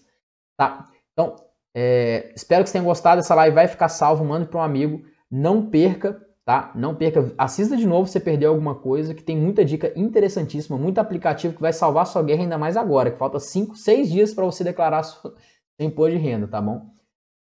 Tá? 0.57 0.89
Então, 1.13 1.37
é, 1.77 2.33
espero 2.35 2.65
que 2.65 2.71
vocês 2.71 2.73
tenham 2.73 2.87
gostado. 2.87 3.21
Essa 3.21 3.35
live 3.35 3.55
vai 3.55 3.69
ficar 3.69 3.91
salvo, 3.91 4.25
mande 4.25 4.49
para 4.49 4.59
um 4.59 4.63
amigo. 4.63 5.03
Não 5.31 5.69
perca 5.69 6.19
tá? 6.45 6.73
Não 6.75 6.95
perca, 6.95 7.33
assista 7.39 7.77
de 7.77 7.87
novo 7.87 8.07
se 8.07 8.15
você 8.15 8.21
perdeu 8.21 8.51
alguma 8.51 8.75
coisa, 8.75 9.15
que 9.15 9.23
tem 9.23 9.37
muita 9.37 9.65
dica 9.65 9.93
interessantíssima, 9.97 10.77
muito 10.77 10.99
aplicativo 10.99 11.55
que 11.55 11.61
vai 11.61 11.73
salvar 11.73 12.07
sua 12.07 12.23
guerra 12.23 12.43
ainda 12.43 12.59
mais 12.59 12.77
agora, 12.77 13.11
que 13.11 13.19
falta 13.19 13.39
5, 13.39 13.77
6 13.77 14.11
dias 14.11 14.35
para 14.35 14.45
você 14.45 14.65
declarar 14.65 15.03
seu 15.03 15.33
imposto 15.81 16.17
de 16.17 16.23
renda, 16.23 16.49
tá 16.49 16.61
bom? 16.61 16.91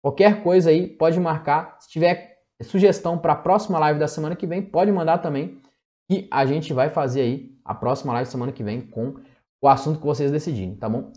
Qualquer 0.02 0.44
coisa 0.44 0.70
aí, 0.70 0.88
pode 0.88 1.20
marcar. 1.20 1.78
Se 1.80 1.90
tiver 1.90 2.40
sugestão 2.64 3.18
para 3.18 3.34
a 3.34 3.36
próxima 3.36 3.80
live 3.80 4.00
da 4.00 4.08
semana 4.08 4.36
que 4.36 4.48
vem, 4.48 4.62
pode 4.62 4.92
mandar 4.92 5.20
também, 5.20 5.62
e 6.10 6.28
a 6.32 6.46
gente 6.46 6.74
vai 6.74 6.90
fazer 6.90 7.22
aí 7.22 7.56
a 7.64 7.76
próxima 7.76 8.14
live 8.14 8.30
semana 8.30 8.52
que 8.52 8.64
vem 8.64 8.82
com 8.82 9.16
o 9.62 9.68
assunto 9.68 10.00
que 10.00 10.06
vocês 10.06 10.32
decidirem, 10.32 10.76
tá 10.76 10.90
bom? 10.90 11.12